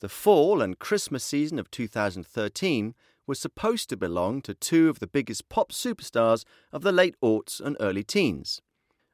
The 0.00 0.08
fall 0.08 0.60
and 0.60 0.78
Christmas 0.78 1.22
season 1.22 1.58
of 1.58 1.70
2013 1.70 2.94
was 3.26 3.38
supposed 3.38 3.88
to 3.88 3.96
belong 3.96 4.42
to 4.42 4.54
two 4.54 4.88
of 4.88 4.98
the 4.98 5.06
biggest 5.06 5.48
pop 5.48 5.72
superstars 5.72 6.44
of 6.72 6.82
the 6.82 6.92
late 6.92 7.16
aughts 7.22 7.60
and 7.60 7.76
early 7.80 8.02
teens. 8.04 8.60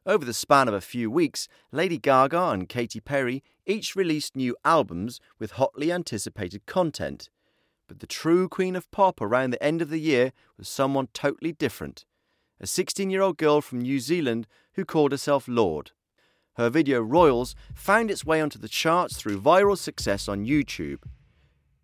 Over 0.07 0.25
the 0.25 0.35
span 0.35 0.68
of 0.68 0.75
a 0.75 0.81
few 0.81 1.11
weeks, 1.11 1.46
Lady 1.73 1.99
Gaga 1.99 2.51
and 2.51 2.68
Katy 2.68 3.01
Perry 3.01 3.42
each 3.66 3.94
released 3.94 4.35
new 4.35 4.57
albums 4.64 5.20
with 5.38 5.53
hotly 5.53 5.92
anticipated 5.92 6.66
content. 6.66 7.29
But 7.87 8.01
the 8.01 8.07
true 8.07 8.49
queen 8.49 8.77
of 8.77 8.90
pop 8.90 9.20
around 9.20 9.51
the 9.51 9.62
end 9.62 9.83
of 9.83 9.90
the 9.90 10.01
year 10.01 10.33
was 10.57 10.68
someone 10.68 11.09
totally 11.12 11.53
different 11.53 12.05
a 12.61 12.66
16 12.66 13.11
year 13.11 13.23
old 13.23 13.38
girl 13.38 13.61
from 13.61 13.81
New 13.81 13.99
Zealand 13.99 14.46
who 14.75 14.85
called 14.85 15.12
herself 15.12 15.49
Lorde. 15.49 15.92
Her 16.55 16.68
video 16.68 17.01
Royals 17.01 17.55
found 17.75 18.11
its 18.11 18.25
way 18.25 18.40
onto 18.40 18.59
the 18.59 18.68
charts 18.68 19.16
through 19.16 19.40
viral 19.40 19.79
success 19.79 20.29
on 20.29 20.44
YouTube. 20.44 21.03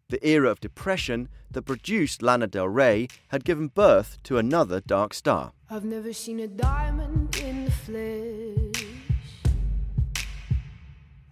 The 0.09 0.25
era 0.25 0.49
of 0.53 0.61
depression 0.61 1.29
that 1.51 1.63
produced 1.63 2.23
Lana 2.23 2.47
Del 2.47 2.69
Rey 2.69 3.09
had 3.29 3.45
given 3.45 3.67
birth 3.67 4.19
to 4.23 4.39
another 4.39 4.81
dark 4.81 5.13
star. 5.13 5.51
I've 5.69 5.85
never 5.85 6.13
seen 6.13 6.39
a 6.39 6.47
diamond 6.47 7.35
in 7.39 7.65
the 7.65 7.73
flesh. 7.73 8.85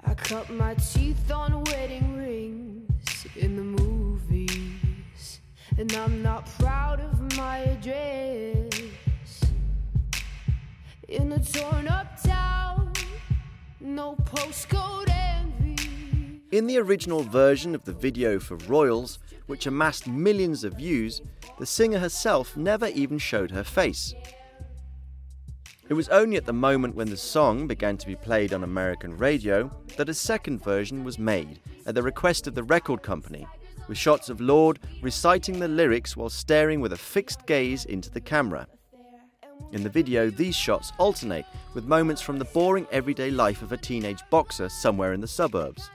I 0.05 0.15
cut 0.15 0.51
my 0.51 0.75
teeth 0.75 1.31
on 1.31 1.63
wedding 1.63 2.17
rings 2.17 3.27
in 3.37 3.55
the 3.55 3.63
movies, 3.63 5.41
and 5.79 5.93
I'm 5.93 6.21
not 6.21 6.47
proud 6.59 6.99
of 6.99 7.37
my 7.37 7.59
address. 7.59 8.91
In 11.07 11.31
a 11.31 11.39
torn 11.39 11.87
up 11.87 12.21
town, 12.21 12.93
no 13.79 14.17
postcode 14.17 15.09
envy. 15.11 15.54
In 16.55 16.69
the 16.69 16.79
original 16.79 17.25
version 17.25 17.75
of 17.75 17.83
the 17.83 17.93
video 17.93 18.39
for 18.39 18.55
Royals, 18.69 19.19
which 19.47 19.67
amassed 19.67 20.07
millions 20.07 20.63
of 20.63 20.75
views, 20.75 21.21
the 21.59 21.67
singer 21.67 21.99
herself 21.99 22.57
never 22.57 22.87
even 22.87 23.19
showed 23.19 23.51
her 23.51 23.65
face. 23.65 24.15
It 25.89 25.95
was 25.95 26.09
only 26.11 26.37
at 26.37 26.47
the 26.47 26.53
moment 26.53 26.95
when 26.95 27.11
the 27.11 27.17
song 27.17 27.67
began 27.67 27.97
to 27.97 28.07
be 28.07 28.15
played 28.15 28.55
on 28.55 28.63
American 28.63 29.19
radio 29.19 29.69
that 29.97 30.09
a 30.09 30.15
second 30.15 30.63
version 30.63 31.03
was 31.03 31.19
made 31.19 31.59
at 31.87 31.97
the 31.97 32.05
request 32.05 32.47
of 32.47 32.55
the 32.55 32.63
record 32.63 33.03
company, 33.03 33.49
with 33.89 33.99
shots 33.99 34.29
of 34.29 34.41
Lorde 34.41 34.79
reciting 35.03 35.59
the 35.59 35.67
lyrics 35.67 36.17
while 36.17 36.31
staring 36.31 36.81
with 36.81 36.93
a 36.93 36.97
fixed 36.97 37.45
gaze 37.47 37.85
into 37.85 38.11
the 38.11 38.21
camera. 38.21 38.69
In 39.73 39.83
the 39.83 39.91
video, 39.91 40.31
these 40.31 40.55
shots 40.55 40.93
alternate 40.99 41.47
with 41.75 41.87
moments 41.87 42.23
from 42.23 42.39
the 42.39 42.45
boring 42.45 42.87
everyday 42.93 43.33
life 43.33 43.61
of 43.61 43.73
a 43.73 43.77
teenage 43.77 44.23
boxer 44.31 44.69
somewhere 44.69 45.15
in 45.15 45.21
the 45.21 45.27
suburbs. 45.27 45.91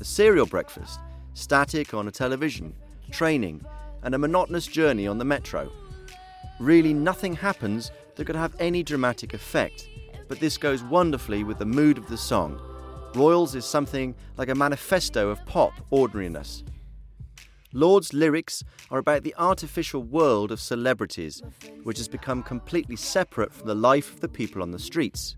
A 0.00 0.04
cereal 0.04 0.46
breakfast, 0.46 0.98
static 1.34 1.94
on 1.94 2.08
a 2.08 2.10
television, 2.10 2.74
training, 3.10 3.64
and 4.02 4.14
a 4.14 4.18
monotonous 4.18 4.66
journey 4.66 5.06
on 5.06 5.18
the 5.18 5.24
metro. 5.24 5.70
Really, 6.60 6.92
nothing 6.92 7.34
happens 7.34 7.90
that 8.16 8.26
could 8.26 8.36
have 8.36 8.54
any 8.58 8.82
dramatic 8.82 9.34
effect, 9.34 9.88
but 10.28 10.40
this 10.40 10.56
goes 10.58 10.82
wonderfully 10.82 11.44
with 11.44 11.58
the 11.58 11.64
mood 11.64 11.98
of 11.98 12.08
the 12.08 12.16
song. 12.16 12.60
Royals 13.14 13.54
is 13.54 13.64
something 13.64 14.14
like 14.36 14.48
a 14.48 14.54
manifesto 14.54 15.28
of 15.28 15.44
pop 15.46 15.72
ordinariness. 15.90 16.64
Lorde's 17.72 18.12
lyrics 18.12 18.62
are 18.90 18.98
about 18.98 19.22
the 19.22 19.34
artificial 19.36 20.02
world 20.02 20.52
of 20.52 20.60
celebrities, 20.60 21.42
which 21.82 21.98
has 21.98 22.08
become 22.08 22.42
completely 22.42 22.96
separate 22.96 23.52
from 23.52 23.66
the 23.66 23.74
life 23.74 24.12
of 24.12 24.20
the 24.20 24.28
people 24.28 24.62
on 24.62 24.70
the 24.70 24.78
streets. 24.78 25.36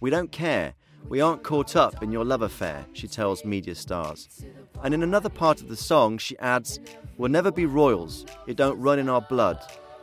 We 0.00 0.10
don't 0.10 0.32
care. 0.32 0.74
We 1.08 1.20
aren't 1.20 1.42
caught 1.42 1.76
up 1.76 2.02
in 2.02 2.12
your 2.12 2.24
love 2.24 2.42
affair, 2.42 2.86
she 2.92 3.08
tells 3.08 3.44
media 3.44 3.74
stars. 3.74 4.44
And 4.82 4.94
in 4.94 5.02
another 5.02 5.28
part 5.28 5.60
of 5.60 5.68
the 5.68 5.76
song, 5.76 6.18
she 6.18 6.38
adds, 6.38 6.80
We'll 7.16 7.30
never 7.30 7.50
be 7.50 7.66
royals. 7.66 8.24
It 8.46 8.56
don't 8.56 8.80
run 8.80 8.98
in 8.98 9.08
our 9.08 9.20
blood. 9.20 9.58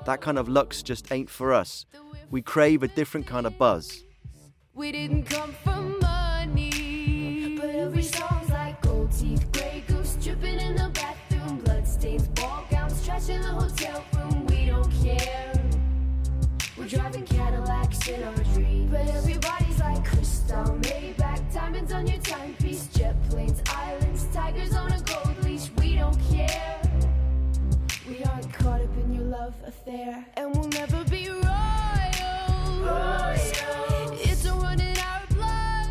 That 0.05 0.21
kind 0.21 0.38
of 0.38 0.47
lux 0.47 0.83
just 0.83 1.12
ain't 1.12 1.29
for 1.29 1.53
us. 1.53 1.86
We 2.29 2.41
crave 2.41 2.83
a 2.83 2.88
different 2.88 3.25
kind 3.25 3.47
of 3.47 3.57
buzz. 3.57 4.03
We 4.73 4.91
didn't 4.91 5.23
come 5.23 5.55
money, 6.01 7.57
but 7.60 7.69
every 7.69 8.03
song's 8.03 8.49
like 8.49 8.81
gold 8.81 9.12
teeth, 9.12 9.51
Grey 9.51 9.83
Goose 9.88 10.17
dripping 10.21 10.60
in 10.60 10.75
the 10.75 10.89
bathroom, 10.89 11.60
bloodstains, 11.60 12.27
ball 12.29 12.65
gowns, 12.69 13.05
trash 13.05 13.29
in 13.29 13.41
the 13.41 13.47
hotel 13.47 14.03
room. 14.15 14.45
We 14.47 14.65
don't 14.65 14.91
care. 15.03 15.53
We're 16.77 16.88
driving 16.88 17.25
Cadillacs 17.25 18.07
in 18.07 18.23
our 18.23 18.36
dreams, 18.53 18.91
but 18.91 19.07
everybody's 19.07 19.47
like 19.47 19.66
Maybach, 20.47 21.53
diamonds 21.53 21.91
on 21.91 22.07
your 22.07 22.19
timepiece, 22.19 22.88
jet 22.88 23.15
planes, 23.29 23.62
islands, 23.67 24.27
tigers 24.33 24.73
on 24.73 24.91
a 24.93 25.01
gold 25.01 25.43
leash. 25.43 25.69
We 25.77 25.95
don't 25.95 26.17
care. 26.31 26.81
We 28.07 28.23
aren't 28.23 28.53
caught 28.53 28.79
up 28.79 28.97
in 28.97 29.13
your 29.13 29.25
love 29.25 29.53
affair, 29.65 30.25
and 30.38 30.55
we'll 30.55 30.69
never 30.69 31.03
be 31.05 31.27
royals. 31.29 31.43
It's 34.21 34.45
a 34.45 34.53
run 34.53 34.79
in 34.79 34.97
our 34.97 35.27
blood. 35.31 35.89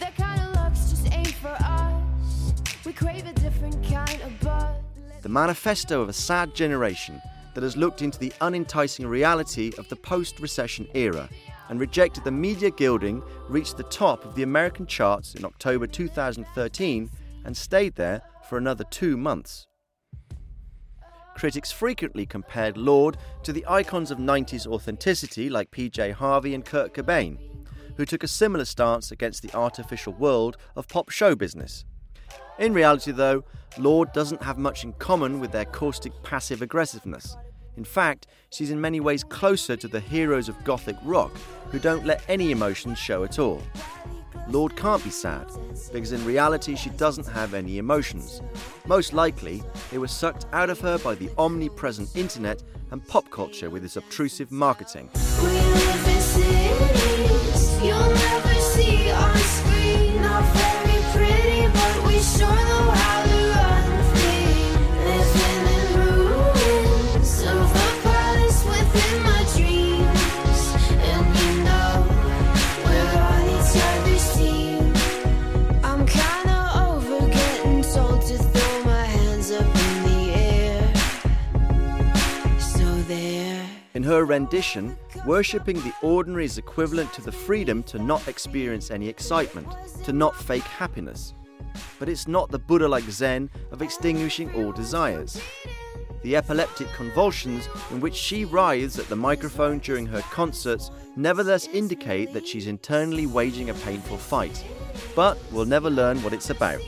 That 0.00 0.16
kind 0.16 0.40
of 0.40 0.72
just 0.72 1.12
ain't 1.12 1.34
for 1.34 1.56
us. 1.60 2.52
We 2.84 2.92
crave 2.92 3.26
a 3.26 3.32
different 3.34 3.80
kind 3.84 4.20
of 4.22 4.40
buzz. 4.40 4.74
The 5.22 5.28
manifesto 5.28 6.02
of 6.02 6.08
a 6.08 6.12
sad 6.12 6.52
generation 6.54 7.22
that 7.54 7.62
has 7.62 7.76
looked 7.76 8.02
into 8.02 8.18
the 8.18 8.32
unenticing 8.40 9.06
reality 9.06 9.72
of 9.78 9.88
the 9.88 9.94
post 9.94 10.40
recession 10.40 10.88
era 10.94 11.28
and 11.68 11.80
rejected 11.80 12.24
the 12.24 12.30
media 12.30 12.70
gilding 12.70 13.22
reached 13.48 13.76
the 13.76 13.84
top 13.84 14.24
of 14.24 14.34
the 14.34 14.42
American 14.42 14.86
charts 14.86 15.34
in 15.34 15.44
October 15.44 15.86
2013 15.86 17.10
and 17.44 17.56
stayed 17.56 17.94
there 17.94 18.22
for 18.48 18.58
another 18.58 18.84
two 18.90 19.16
months. 19.16 19.66
Critics 21.34 21.72
frequently 21.72 22.26
compared 22.26 22.76
Lorde 22.76 23.16
to 23.42 23.52
the 23.52 23.64
icons 23.68 24.10
of 24.10 24.18
90s 24.18 24.66
authenticity 24.66 25.50
like 25.50 25.70
PJ 25.70 26.12
Harvey 26.12 26.54
and 26.54 26.64
Kurt 26.64 26.94
Cobain, 26.94 27.38
who 27.96 28.04
took 28.04 28.22
a 28.22 28.28
similar 28.28 28.64
stance 28.64 29.10
against 29.10 29.42
the 29.42 29.52
artificial 29.54 30.12
world 30.12 30.56
of 30.76 30.86
pop 30.88 31.10
show 31.10 31.34
business. 31.34 31.84
In 32.58 32.72
reality, 32.72 33.10
though, 33.10 33.42
Lorde 33.78 34.12
doesn't 34.12 34.42
have 34.42 34.58
much 34.58 34.84
in 34.84 34.92
common 34.94 35.40
with 35.40 35.50
their 35.50 35.64
caustic 35.64 36.12
passive 36.22 36.62
aggressiveness. 36.62 37.36
In 37.76 37.84
fact, 37.84 38.26
she's 38.50 38.70
in 38.70 38.80
many 38.80 39.00
ways 39.00 39.24
closer 39.24 39.76
to 39.76 39.88
the 39.88 40.00
heroes 40.00 40.48
of 40.48 40.62
Gothic 40.64 40.96
rock, 41.02 41.32
who 41.70 41.78
don't 41.78 42.06
let 42.06 42.22
any 42.28 42.50
emotions 42.50 42.98
show 42.98 43.24
at 43.24 43.38
all. 43.38 43.62
Lorde 44.48 44.76
can't 44.76 45.02
be 45.02 45.10
sad, 45.10 45.50
because 45.92 46.12
in 46.12 46.24
reality 46.24 46.76
she 46.76 46.90
doesn't 46.90 47.26
have 47.26 47.54
any 47.54 47.78
emotions. 47.78 48.42
Most 48.86 49.12
likely, 49.12 49.62
they 49.90 49.98
were 49.98 50.08
sucked 50.08 50.46
out 50.52 50.70
of 50.70 50.80
her 50.80 50.98
by 50.98 51.14
the 51.14 51.30
omnipresent 51.38 52.14
internet 52.14 52.62
and 52.90 53.06
pop 53.08 53.30
culture 53.30 53.70
with 53.70 53.84
its 53.84 53.96
obtrusive 53.96 54.52
marketing. 54.52 55.08
Her 84.04 84.24
rendition, 84.24 84.96
worshipping 85.26 85.80
the 85.80 85.92
ordinary 86.02 86.44
is 86.44 86.58
equivalent 86.58 87.12
to 87.14 87.22
the 87.22 87.32
freedom 87.32 87.82
to 87.84 87.98
not 87.98 88.28
experience 88.28 88.90
any 88.90 89.08
excitement, 89.08 89.68
to 90.04 90.12
not 90.12 90.36
fake 90.36 90.62
happiness. 90.62 91.34
But 91.98 92.08
it's 92.08 92.28
not 92.28 92.50
the 92.50 92.58
Buddha 92.58 92.86
like 92.86 93.04
Zen 93.04 93.50
of 93.72 93.82
extinguishing 93.82 94.54
all 94.54 94.72
desires. 94.72 95.40
The 96.22 96.36
epileptic 96.36 96.88
convulsions 96.92 97.68
in 97.90 98.00
which 98.00 98.14
she 98.14 98.44
writhes 98.44 98.98
at 98.98 99.08
the 99.08 99.16
microphone 99.16 99.78
during 99.78 100.06
her 100.06 100.22
concerts 100.22 100.90
nevertheless 101.16 101.68
indicate 101.68 102.32
that 102.32 102.46
she's 102.46 102.66
internally 102.66 103.26
waging 103.26 103.70
a 103.70 103.74
painful 103.74 104.18
fight. 104.18 104.64
But 105.14 105.38
we'll 105.50 105.66
never 105.66 105.90
learn 105.90 106.22
what 106.22 106.32
it's 106.32 106.50
about. 106.50 106.80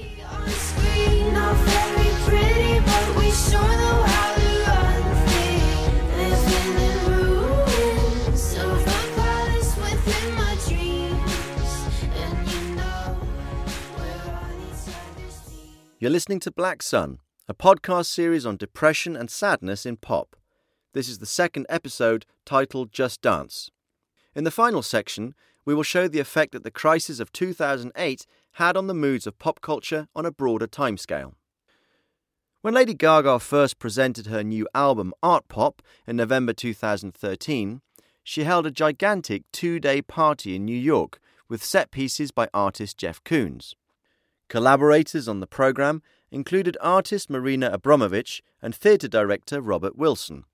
You're 15.99 16.11
listening 16.11 16.41
to 16.41 16.51
Black 16.51 16.83
Sun, 16.83 17.21
a 17.49 17.55
podcast 17.55 18.05
series 18.05 18.45
on 18.45 18.59
depression 18.59 19.17
and 19.17 19.31
sadness 19.31 19.87
in 19.87 19.97
pop. 19.97 20.37
This 20.93 21.09
is 21.09 21.21
the 21.21 21.25
second 21.25 21.65
episode 21.71 22.27
titled 22.45 22.93
Just 22.93 23.23
Dance. 23.23 23.71
In 24.35 24.45
the 24.45 24.51
final 24.51 24.83
section, 24.83 25.35
we 25.65 25.75
will 25.75 25.83
show 25.83 26.07
the 26.07 26.21
effect 26.21 26.53
that 26.53 26.65
the 26.65 26.71
crisis 26.71 27.19
of 27.19 27.33
2008 27.33 28.27
had 28.53 28.77
on 28.77 28.89
the 28.89 28.95
moods 28.95 29.27
of 29.27 29.39
pop 29.39 29.63
culture 29.63 30.07
on 30.15 30.27
a 30.27 30.31
broader 30.31 30.67
timescale. 30.67 31.33
When 32.61 32.75
Lady 32.75 32.93
Gaga 32.93 33.39
first 33.39 33.79
presented 33.79 34.27
her 34.27 34.45
new 34.45 34.69
album 34.75 35.15
Artpop 35.23 35.79
in 36.07 36.17
November 36.17 36.53
2013, 36.53 37.81
she 38.23 38.45
held 38.45 38.67
a 38.67 38.71
gigantic 38.71 39.45
two 39.51 39.81
day 39.81 40.03
party 40.03 40.57
in 40.57 40.67
New 40.67 40.77
York 40.77 41.21
with 41.49 41.65
set 41.65 41.91
pieces 41.91 42.33
by 42.33 42.51
artist 42.53 42.99
Jeff 42.99 43.25
Koons. 43.25 43.73
Collaborators 44.49 45.27
on 45.27 45.41
the 45.41 45.47
programme 45.47 46.03
included 46.31 46.77
artist 46.81 47.29
Marina 47.29 47.77
Abramović 47.77 48.43
and 48.63 48.75
theatre 48.75 49.09
director 49.09 49.61
Robert 49.61 49.97
Wilson. 49.97 50.45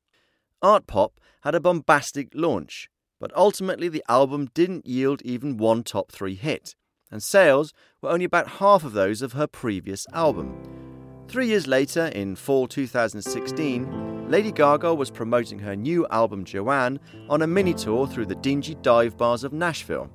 Artpop 0.63 1.11
had 1.43 1.55
a 1.55 1.61
bombastic 1.61 2.29
launch, 2.35 2.89
but 3.21 3.37
ultimately 3.37 3.89
the 3.89 4.05
album 4.09 4.49
didn't 4.55 4.87
yield 4.87 5.21
even 5.23 5.59
one 5.59 5.83
top 5.83 6.11
three 6.11 6.35
hit, 6.35 6.75
and 7.11 7.23
sales 7.23 7.75
were 8.01 8.11
only 8.11 8.25
about 8.25 8.49
half 8.61 8.83
of 8.83 8.93
those 8.95 9.21
of 9.21 9.35
her 9.35 9.47
previous 9.47 10.07
album. 10.15 10.57
Three 11.29 11.49
years 11.49 11.67
later, 11.67 12.07
in 12.07 12.35
fall 12.37 12.67
2016, 12.67 14.31
Lady 14.31 14.53
Gaga 14.53 14.95
was 14.95 15.11
promoting 15.11 15.59
her 15.59 15.77
new 15.77 16.07
album 16.09 16.45
Joanne 16.45 16.99
on 17.29 17.43
a 17.43 17.47
mini 17.47 17.75
tour 17.75 18.07
through 18.07 18.27
the 18.27 18.35
dingy 18.37 18.75
dive 18.77 19.19
bars 19.19 19.45
of 19.45 19.53
Nashville. 19.53 20.11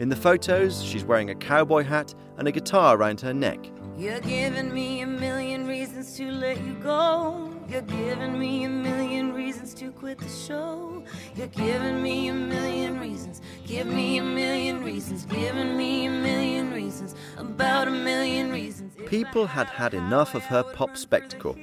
In 0.00 0.08
the 0.08 0.16
photos, 0.16 0.82
she's 0.82 1.04
wearing 1.04 1.30
a 1.30 1.36
cowboy 1.36 1.84
hat 1.84 2.14
and 2.36 2.48
a 2.48 2.52
guitar 2.52 2.96
around 2.96 3.20
her 3.20 3.32
neck. 3.32 3.70
You're 3.96 4.18
giving 4.18 4.74
me 4.74 5.02
a 5.02 5.06
million 5.06 5.68
reasons 5.68 6.16
to 6.16 6.28
let 6.32 6.60
you 6.64 6.74
go. 6.74 7.54
You're 7.68 7.82
giving 7.82 8.36
me 8.36 8.64
a 8.64 8.68
million 8.68 9.32
reasons 9.32 9.72
to 9.74 9.92
quit 9.92 10.18
the 10.18 10.28
show. 10.28 11.04
You're 11.36 11.46
giving 11.46 12.02
me 12.02 12.26
a 12.26 12.34
million 12.34 12.98
reasons. 12.98 13.40
Give 13.64 13.86
me 13.86 14.18
a 14.18 14.22
million 14.24 14.82
reasons. 14.82 15.26
Giving 15.26 15.76
me 15.76 16.06
a 16.06 16.10
million 16.10 16.72
reasons. 16.72 17.14
About 17.36 17.86
a 17.86 17.92
million 17.92 18.50
reasons. 18.50 18.96
People 19.06 19.46
had 19.46 19.68
had 19.68 19.94
enough 19.94 20.34
of 20.34 20.42
her 20.42 20.64
pop 20.64 20.96
spectacle, 20.96 21.56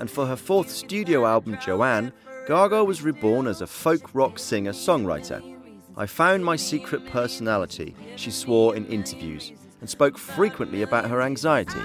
and 0.00 0.10
for 0.10 0.24
her 0.24 0.36
fourth 0.36 0.70
studio 0.70 1.26
album, 1.26 1.58
Joanne, 1.60 2.14
Gaga 2.46 2.82
was 2.82 3.02
reborn 3.02 3.46
as 3.46 3.60
a 3.60 3.66
folk 3.66 4.14
rock 4.14 4.38
singer 4.38 4.72
songwriter. 4.72 5.53
I 5.96 6.06
found 6.06 6.44
my 6.44 6.56
secret 6.56 7.06
personality, 7.06 7.94
she 8.16 8.32
swore 8.32 8.74
in 8.74 8.84
interviews, 8.86 9.52
and 9.80 9.88
spoke 9.88 10.18
frequently 10.18 10.82
about 10.82 11.08
her 11.08 11.22
anxiety. 11.22 11.82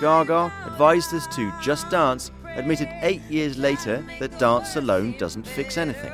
Gaga 0.00 0.50
advised 0.64 1.12
us 1.12 1.26
to 1.36 1.52
just 1.60 1.90
dance, 1.90 2.30
admitted 2.46 2.88
eight 3.02 3.20
years 3.28 3.58
later 3.58 4.02
that 4.18 4.38
dance 4.38 4.76
alone 4.76 5.14
doesn't 5.18 5.46
fix 5.46 5.76
anything. 5.76 6.12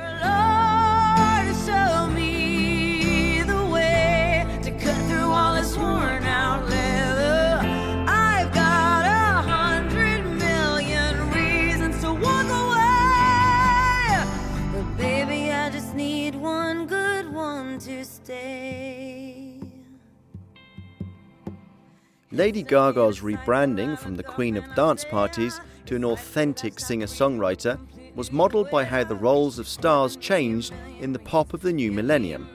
Lady 22.34 22.64
Gaga's 22.64 23.20
rebranding 23.20 23.96
from 23.96 24.16
the 24.16 24.22
Queen 24.24 24.56
of 24.56 24.74
Dance 24.74 25.04
Parties 25.04 25.60
to 25.86 25.94
an 25.94 26.04
authentic 26.04 26.80
singer 26.80 27.06
songwriter 27.06 27.78
was 28.16 28.32
modelled 28.32 28.68
by 28.70 28.82
how 28.82 29.04
the 29.04 29.14
roles 29.14 29.60
of 29.60 29.68
stars 29.68 30.16
changed 30.16 30.74
in 30.98 31.12
the 31.12 31.18
pop 31.20 31.54
of 31.54 31.60
the 31.60 31.72
new 31.72 31.92
millennium. 31.92 32.48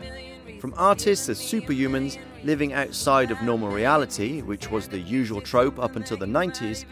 From 0.59 0.73
artists 0.75 1.29
as 1.29 1.39
superhumans 1.39 2.19
living 2.43 2.73
outside 2.73 3.31
of 3.31 3.41
normal 3.41 3.69
reality, 3.69 4.41
which 4.41 4.69
was 4.69 4.89
the 4.89 4.99
usual 4.99 5.39
trope 5.39 5.79
up 5.79 5.95
until 5.95 6.17
the 6.17 6.25
90s, 6.25 6.83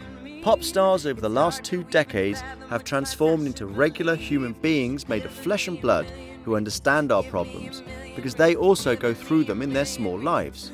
pop 0.42 0.62
stars 0.62 1.04
over 1.04 1.20
the 1.20 1.28
last 1.28 1.62
two 1.62 1.84
decades 1.84 2.40
have 2.70 2.84
transformed 2.84 3.46
into 3.46 3.66
regular 3.66 4.16
human 4.16 4.54
beings 4.54 5.10
made 5.10 5.26
of 5.26 5.30
flesh 5.30 5.68
and 5.68 5.78
blood 5.82 6.06
who 6.42 6.56
understand 6.56 7.12
our 7.12 7.22
problems 7.24 7.82
because 8.16 8.34
they 8.34 8.56
also 8.56 8.96
go 8.96 9.12
through 9.12 9.44
them 9.44 9.60
in 9.60 9.74
their 9.74 9.84
small 9.84 10.18
lives. 10.18 10.72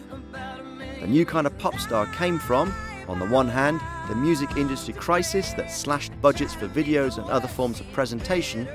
The 1.05 1.11
new 1.11 1.26
kind 1.26 1.46
of 1.46 1.59
pop 1.59 1.78
star 1.78 2.07
came 2.14 2.38
from, 2.38 2.74
on 3.09 3.18
the 3.18 3.26
one 3.26 3.46
hand, 3.46 3.78
the 4.09 4.14
music 4.14 4.57
industry 4.57 4.94
crisis 4.94 5.52
that 5.52 5.70
slashed 5.70 6.18
budgets 6.22 6.55
for 6.55 6.66
videos 6.66 7.18
and 7.18 7.28
other 7.28 7.46
forms 7.46 7.78
of 7.78 7.92
presentation, 7.92 8.66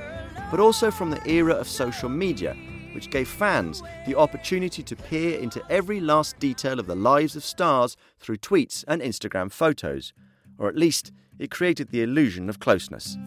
but 0.51 0.59
also 0.59 0.91
from 0.91 1.09
the 1.09 1.27
era 1.27 1.55
of 1.55 1.67
social 1.67 2.07
media, 2.07 2.55
which 2.93 3.09
gave 3.09 3.27
fans 3.27 3.81
the 4.05 4.13
opportunity 4.13 4.83
to 4.83 4.95
peer 4.95 5.39
into 5.39 5.59
every 5.71 5.99
last 5.99 6.37
detail 6.37 6.79
of 6.79 6.85
the 6.85 6.95
lives 6.95 7.35
of 7.35 7.43
stars 7.43 7.97
through 8.19 8.37
tweets 8.37 8.85
and 8.87 9.01
Instagram 9.01 9.51
photos, 9.51 10.13
or 10.59 10.69
at 10.69 10.77
least 10.77 11.11
it 11.39 11.49
created 11.49 11.89
the 11.89 12.03
illusion 12.03 12.47
of 12.47 12.59
closeness. 12.59 13.17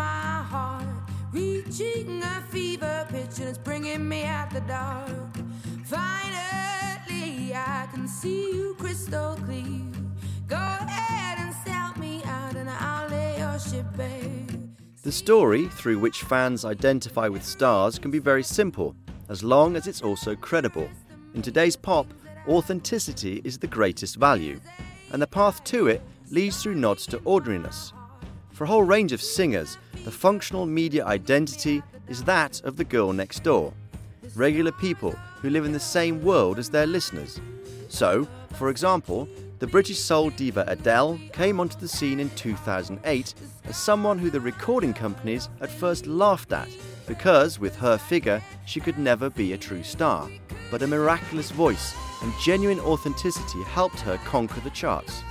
A 0.00 0.42
heart, 0.42 0.84
reaching 1.32 2.20
a 2.24 2.42
fever 2.50 3.06
pitch, 3.10 3.38
and 3.38 3.48
it's 3.48 3.58
bringing 3.58 4.08
me 4.08 4.24
out 4.24 4.50
the 4.50 4.60
dark. 4.62 5.07
See 8.18 8.52
you 8.52 8.74
crystal 8.80 9.36
clear. 9.44 9.92
Go 10.48 10.56
ahead 10.56 11.38
and 11.38 11.54
sell 11.64 11.96
me 11.98 12.20
out, 12.24 12.56
and 12.56 12.68
I'll 12.68 13.08
lay 13.08 13.38
your 13.38 13.58
ship 13.60 13.86
bare. 13.96 14.46
The 15.04 15.12
story 15.12 15.68
through 15.68 16.00
which 16.00 16.22
fans 16.24 16.64
identify 16.64 17.28
with 17.28 17.44
stars 17.44 17.96
can 17.96 18.10
be 18.10 18.18
very 18.18 18.42
simple, 18.42 18.96
as 19.28 19.44
long 19.44 19.76
as 19.76 19.86
it's 19.86 20.02
also 20.02 20.34
credible. 20.34 20.88
In 21.34 21.42
today's 21.42 21.76
pop, 21.76 22.12
authenticity 22.48 23.40
is 23.44 23.56
the 23.56 23.68
greatest 23.68 24.16
value, 24.16 24.60
and 25.12 25.22
the 25.22 25.26
path 25.28 25.62
to 25.64 25.86
it 25.86 26.02
leads 26.28 26.60
through 26.60 26.74
nods 26.74 27.06
to 27.06 27.18
ordinariness. 27.18 27.92
For 28.50 28.64
a 28.64 28.68
whole 28.68 28.82
range 28.82 29.12
of 29.12 29.22
singers, 29.22 29.78
the 30.04 30.10
functional 30.10 30.66
media 30.66 31.04
identity 31.06 31.84
is 32.08 32.24
that 32.24 32.60
of 32.62 32.74
the 32.74 32.84
girl 32.84 33.12
next 33.12 33.44
door, 33.44 33.72
regular 34.34 34.72
people 34.72 35.12
who 35.40 35.50
live 35.50 35.64
in 35.64 35.72
the 35.72 35.78
same 35.78 36.20
world 36.20 36.58
as 36.58 36.68
their 36.68 36.86
listeners. 36.86 37.40
So, 37.88 38.28
for 38.54 38.70
example, 38.70 39.28
the 39.58 39.66
British 39.66 39.98
soul 39.98 40.30
diva 40.30 40.64
Adele 40.68 41.18
came 41.32 41.58
onto 41.58 41.78
the 41.78 41.88
scene 41.88 42.20
in 42.20 42.30
2008 42.30 43.34
as 43.64 43.76
someone 43.76 44.18
who 44.18 44.30
the 44.30 44.40
recording 44.40 44.94
companies 44.94 45.48
at 45.60 45.70
first 45.70 46.06
laughed 46.06 46.52
at 46.52 46.68
because, 47.06 47.58
with 47.58 47.74
her 47.76 47.98
figure, 47.98 48.42
she 48.66 48.78
could 48.80 48.98
never 48.98 49.30
be 49.30 49.52
a 49.52 49.58
true 49.58 49.82
star. 49.82 50.28
But 50.70 50.82
a 50.82 50.86
miraculous 50.86 51.50
voice 51.50 51.94
and 52.22 52.32
genuine 52.40 52.80
authenticity 52.80 53.62
helped 53.64 54.00
her 54.00 54.18
conquer 54.18 54.60
the 54.60 54.70
charts. 54.70 55.22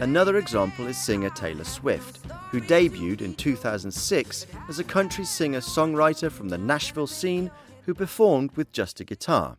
Another 0.00 0.38
example 0.38 0.86
is 0.86 0.96
singer 0.96 1.28
Taylor 1.28 1.64
Swift, 1.64 2.24
who 2.50 2.58
debuted 2.58 3.20
in 3.20 3.34
2006 3.34 4.46
as 4.66 4.78
a 4.78 4.84
country 4.84 5.26
singer 5.26 5.60
songwriter 5.60 6.32
from 6.32 6.48
the 6.48 6.56
Nashville 6.56 7.06
scene 7.06 7.50
who 7.84 7.92
performed 7.92 8.56
with 8.56 8.72
just 8.72 9.00
a 9.00 9.04
guitar. 9.04 9.58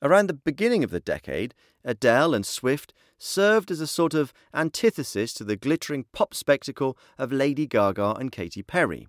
Around 0.00 0.28
the 0.28 0.34
beginning 0.34 0.84
of 0.84 0.90
the 0.90 1.00
decade, 1.00 1.56
Adele 1.84 2.34
and 2.34 2.46
Swift 2.46 2.94
served 3.18 3.72
as 3.72 3.80
a 3.80 3.86
sort 3.88 4.14
of 4.14 4.32
antithesis 4.54 5.34
to 5.34 5.42
the 5.42 5.56
glittering 5.56 6.04
pop 6.12 6.34
spectacle 6.34 6.96
of 7.18 7.32
Lady 7.32 7.66
Gaga 7.66 8.14
and 8.20 8.30
Katy 8.30 8.62
Perry. 8.62 9.08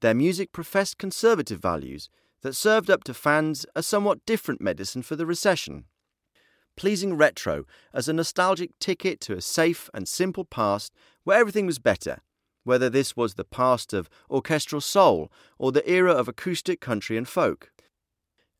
Their 0.00 0.14
music 0.14 0.52
professed 0.52 0.96
conservative 0.96 1.60
values 1.60 2.08
that 2.40 2.54
served 2.54 2.88
up 2.88 3.04
to 3.04 3.12
fans 3.12 3.66
a 3.74 3.82
somewhat 3.82 4.24
different 4.24 4.62
medicine 4.62 5.02
for 5.02 5.16
the 5.16 5.26
recession 5.26 5.84
pleasing 6.76 7.16
retro 7.16 7.64
as 7.92 8.08
a 8.08 8.12
nostalgic 8.12 8.78
ticket 8.78 9.20
to 9.22 9.34
a 9.34 9.40
safe 9.40 9.90
and 9.94 10.06
simple 10.06 10.44
past 10.44 10.92
where 11.24 11.38
everything 11.38 11.66
was 11.66 11.78
better, 11.78 12.20
whether 12.64 12.90
this 12.90 13.16
was 13.16 13.34
the 13.34 13.44
past 13.44 13.92
of 13.92 14.08
orchestral 14.30 14.80
soul 14.80 15.30
or 15.58 15.72
the 15.72 15.88
era 15.90 16.12
of 16.12 16.28
acoustic 16.28 16.80
country 16.80 17.16
and 17.16 17.28
folk. 17.28 17.72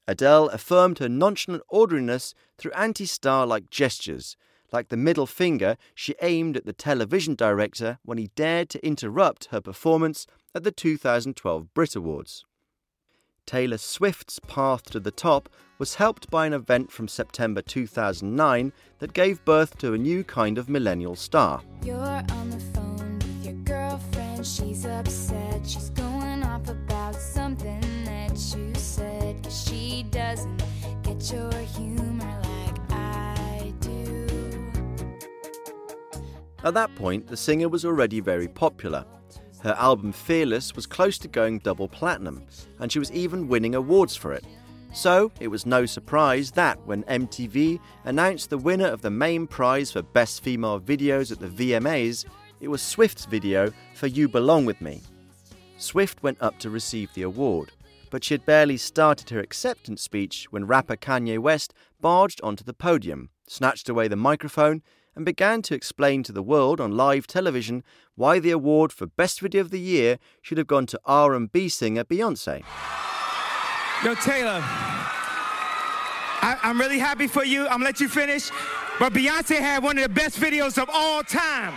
Adele 0.08 0.48
affirmed 0.50 0.98
her 0.98 1.08
nonchalant 1.08 1.62
ordinariness 1.68 2.32
through 2.56 2.72
anti 2.72 3.06
star 3.06 3.46
like 3.46 3.70
gestures, 3.70 4.36
like 4.72 4.88
the 4.88 4.96
middle 4.96 5.26
finger 5.26 5.76
she 5.94 6.14
aimed 6.22 6.56
at 6.56 6.64
the 6.64 6.72
television 6.72 7.34
director 7.34 7.98
when 8.04 8.18
he 8.18 8.30
dared 8.36 8.68
to 8.70 8.86
interrupt 8.86 9.46
her 9.46 9.60
performance 9.60 10.26
at 10.54 10.64
the 10.64 10.72
2012 10.72 11.74
Brit 11.74 11.96
Awards. 11.96 12.44
Taylor 13.46 13.78
Swift's 13.78 14.40
path 14.40 14.90
to 14.90 14.98
the 14.98 15.12
top 15.12 15.48
was 15.78 15.94
helped 15.94 16.28
by 16.30 16.46
an 16.46 16.52
event 16.52 16.90
from 16.90 17.06
September 17.06 17.62
2009 17.62 18.72
that 18.98 19.12
gave 19.12 19.44
birth 19.44 19.78
to 19.78 19.94
a 19.94 19.98
new 19.98 20.24
kind 20.24 20.58
of 20.58 20.68
millennial 20.68 21.14
star. 21.14 21.62
You're 21.84 21.96
on 21.96 22.50
the 22.50 22.58
phone 22.74 23.18
with 23.20 23.44
your 23.44 23.54
girlfriend. 23.62 24.44
She's 24.44 24.84
upset. 24.84 25.64
She's 25.64 25.90
going 25.90 26.42
off 26.42 26.68
about 26.68 27.14
something 27.14 27.80
that 28.04 28.32
you 28.32 28.74
said. 28.74 29.44
Cause 29.44 29.68
she 29.68 30.02
doesn't 30.10 30.64
get 31.04 31.30
your 31.32 31.52
humor 31.52 32.42
like 32.42 32.90
I 32.90 33.72
do. 33.78 34.26
At 36.64 36.74
that 36.74 36.92
point, 36.96 37.28
the 37.28 37.36
singer 37.36 37.68
was 37.68 37.84
already 37.84 38.18
very 38.18 38.48
popular. 38.48 39.04
Her 39.66 39.74
album 39.80 40.12
Fearless 40.12 40.76
was 40.76 40.86
close 40.86 41.18
to 41.18 41.26
going 41.26 41.58
double 41.58 41.88
platinum, 41.88 42.44
and 42.78 42.92
she 42.92 43.00
was 43.00 43.10
even 43.10 43.48
winning 43.48 43.74
awards 43.74 44.14
for 44.14 44.32
it. 44.32 44.44
So, 44.94 45.32
it 45.40 45.48
was 45.48 45.66
no 45.66 45.86
surprise 45.86 46.52
that 46.52 46.78
when 46.86 47.02
MTV 47.02 47.80
announced 48.04 48.48
the 48.48 48.58
winner 48.58 48.86
of 48.86 49.02
the 49.02 49.10
main 49.10 49.48
prize 49.48 49.90
for 49.90 50.02
Best 50.02 50.44
Female 50.44 50.78
Videos 50.78 51.32
at 51.32 51.40
the 51.40 51.48
VMAs, 51.48 52.26
it 52.60 52.68
was 52.68 52.80
Swift's 52.80 53.24
video 53.24 53.72
for 53.96 54.06
You 54.06 54.28
Belong 54.28 54.66
With 54.66 54.80
Me. 54.80 55.02
Swift 55.78 56.22
went 56.22 56.40
up 56.40 56.60
to 56.60 56.70
receive 56.70 57.12
the 57.14 57.22
award, 57.22 57.72
but 58.08 58.22
she 58.22 58.34
had 58.34 58.46
barely 58.46 58.76
started 58.76 59.30
her 59.30 59.40
acceptance 59.40 60.00
speech 60.00 60.46
when 60.50 60.68
rapper 60.68 60.96
Kanye 60.96 61.40
West 61.40 61.74
barged 62.00 62.40
onto 62.44 62.62
the 62.62 62.72
podium, 62.72 63.30
snatched 63.48 63.88
away 63.88 64.06
the 64.06 64.14
microphone, 64.14 64.84
and 65.16 65.24
began 65.24 65.62
to 65.62 65.74
explain 65.74 66.22
to 66.22 66.32
the 66.32 66.42
world 66.42 66.80
on 66.80 66.96
live 66.96 67.26
television 67.26 67.82
why 68.14 68.38
the 68.38 68.50
award 68.50 68.92
for 68.92 69.06
Best 69.06 69.40
Video 69.40 69.62
of 69.62 69.70
the 69.70 69.80
Year 69.80 70.18
should 70.42 70.58
have 70.58 70.66
gone 70.66 70.86
to 70.86 71.00
R&B 71.06 71.68
singer 71.70 72.04
Beyoncé. 72.04 72.62
Yo, 74.04 74.14
Taylor, 74.16 74.60
I, 76.42 76.58
I'm 76.62 76.78
really 76.78 76.98
happy 76.98 77.26
for 77.26 77.44
you. 77.44 77.62
I'm 77.62 77.78
gonna 77.78 77.86
let 77.86 78.00
you 78.00 78.08
finish. 78.08 78.50
But 78.98 79.14
Beyonce 79.14 79.58
had 79.58 79.82
one 79.82 79.98
of 79.98 80.04
the 80.04 80.08
best 80.10 80.38
videos 80.38 80.80
of 80.80 80.88
all 80.92 81.22
time. 81.22 81.72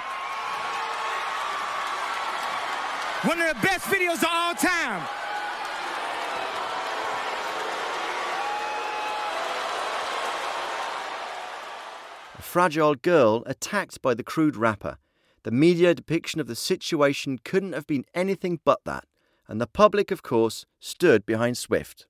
One 3.23 3.41
of 3.41 3.47
the 3.47 3.61
best 3.61 3.85
videos 3.85 4.21
of 4.21 4.29
all 4.31 4.53
time. 4.53 5.18
Fragile 12.49 12.95
girl 12.95 13.43
attacked 13.45 14.01
by 14.01 14.15
the 14.15 14.23
crude 14.23 14.55
rapper. 14.55 14.97
The 15.43 15.51
media 15.51 15.93
depiction 15.93 16.41
of 16.41 16.47
the 16.47 16.55
situation 16.55 17.37
couldn't 17.43 17.73
have 17.73 17.85
been 17.85 18.05
anything 18.15 18.59
but 18.65 18.79
that, 18.85 19.05
and 19.47 19.61
the 19.61 19.67
public, 19.67 20.09
of 20.09 20.23
course, 20.23 20.65
stood 20.79 21.27
behind 21.27 21.59
Swift. 21.59 22.07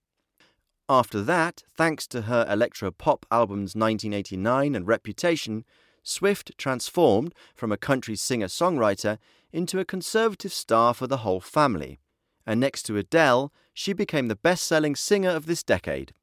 After 0.87 1.21
that, 1.23 1.63
thanks 1.75 2.07
to 2.07 2.21
her 2.21 2.47
electro 2.49 2.89
pop 2.89 3.25
albums 3.29 3.75
1989 3.75 4.75
and 4.75 4.87
Reputation, 4.87 5.65
Swift 6.03 6.57
transformed 6.57 7.35
from 7.53 7.73
a 7.73 7.77
country 7.77 8.15
singer 8.15 8.47
songwriter 8.47 9.17
into 9.51 9.77
a 9.77 9.85
conservative 9.85 10.53
star 10.53 10.93
for 10.93 11.05
the 11.05 11.17
whole 11.17 11.41
family. 11.41 11.99
And 12.47 12.61
next 12.61 12.83
to 12.83 12.95
Adele, 12.95 13.51
she 13.73 13.91
became 13.91 14.29
the 14.29 14.37
best 14.37 14.63
selling 14.63 14.95
singer 14.95 15.31
of 15.31 15.47
this 15.47 15.63
decade. 15.63 16.13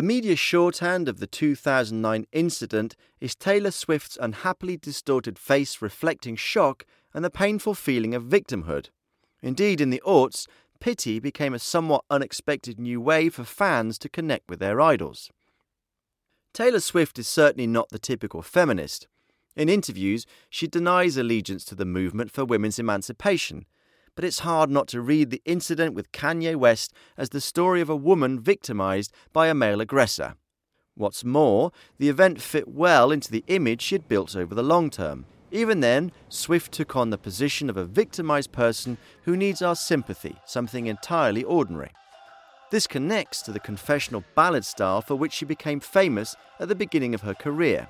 The 0.00 0.06
media 0.06 0.34
shorthand 0.34 1.10
of 1.10 1.20
the 1.20 1.26
2009 1.26 2.26
incident 2.32 2.96
is 3.20 3.34
Taylor 3.34 3.70
Swift's 3.70 4.16
unhappily 4.18 4.78
distorted 4.78 5.38
face 5.38 5.82
reflecting 5.82 6.36
shock 6.36 6.86
and 7.12 7.22
the 7.22 7.28
painful 7.28 7.74
feeling 7.74 8.14
of 8.14 8.22
victimhood. 8.22 8.88
Indeed, 9.42 9.78
in 9.78 9.90
the 9.90 10.00
aughts, 10.06 10.46
pity 10.80 11.18
became 11.18 11.52
a 11.52 11.58
somewhat 11.58 12.06
unexpected 12.08 12.80
new 12.80 12.98
way 12.98 13.28
for 13.28 13.44
fans 13.44 13.98
to 13.98 14.08
connect 14.08 14.48
with 14.48 14.58
their 14.58 14.80
idols. 14.80 15.30
Taylor 16.54 16.80
Swift 16.80 17.18
is 17.18 17.28
certainly 17.28 17.66
not 17.66 17.90
the 17.90 17.98
typical 17.98 18.40
feminist, 18.40 19.06
In 19.54 19.68
interviews, 19.68 20.24
she 20.48 20.66
denies 20.66 21.18
allegiance 21.18 21.62
to 21.66 21.74
the 21.74 21.84
movement 21.84 22.30
for 22.30 22.46
women's 22.46 22.78
emancipation, 22.78 23.66
but 24.14 24.24
it's 24.24 24.40
hard 24.40 24.70
not 24.70 24.88
to 24.88 25.00
read 25.00 25.30
the 25.30 25.42
incident 25.44 25.94
with 25.94 26.12
Kanye 26.12 26.56
West 26.56 26.92
as 27.16 27.30
the 27.30 27.40
story 27.40 27.80
of 27.80 27.90
a 27.90 27.96
woman 27.96 28.40
victimized 28.40 29.12
by 29.32 29.48
a 29.48 29.54
male 29.54 29.80
aggressor. 29.80 30.34
What's 30.94 31.24
more, 31.24 31.72
the 31.98 32.08
event 32.08 32.42
fit 32.42 32.68
well 32.68 33.10
into 33.10 33.30
the 33.30 33.44
image 33.46 33.82
she 33.82 33.94
had 33.94 34.08
built 34.08 34.36
over 34.36 34.54
the 34.54 34.62
long 34.62 34.90
term. 34.90 35.24
Even 35.52 35.80
then, 35.80 36.12
Swift 36.28 36.72
took 36.72 36.94
on 36.94 37.10
the 37.10 37.18
position 37.18 37.68
of 37.70 37.76
a 37.76 37.84
victimized 37.84 38.52
person 38.52 38.98
who 39.24 39.36
needs 39.36 39.62
our 39.62 39.74
sympathy, 39.74 40.36
something 40.44 40.86
entirely 40.86 41.42
ordinary. 41.42 41.90
This 42.70 42.86
connects 42.86 43.42
to 43.42 43.52
the 43.52 43.58
confessional 43.58 44.22
ballad 44.36 44.64
style 44.64 45.00
for 45.00 45.16
which 45.16 45.32
she 45.32 45.44
became 45.44 45.80
famous 45.80 46.36
at 46.60 46.68
the 46.68 46.76
beginning 46.76 47.14
of 47.14 47.22
her 47.22 47.34
career. 47.34 47.88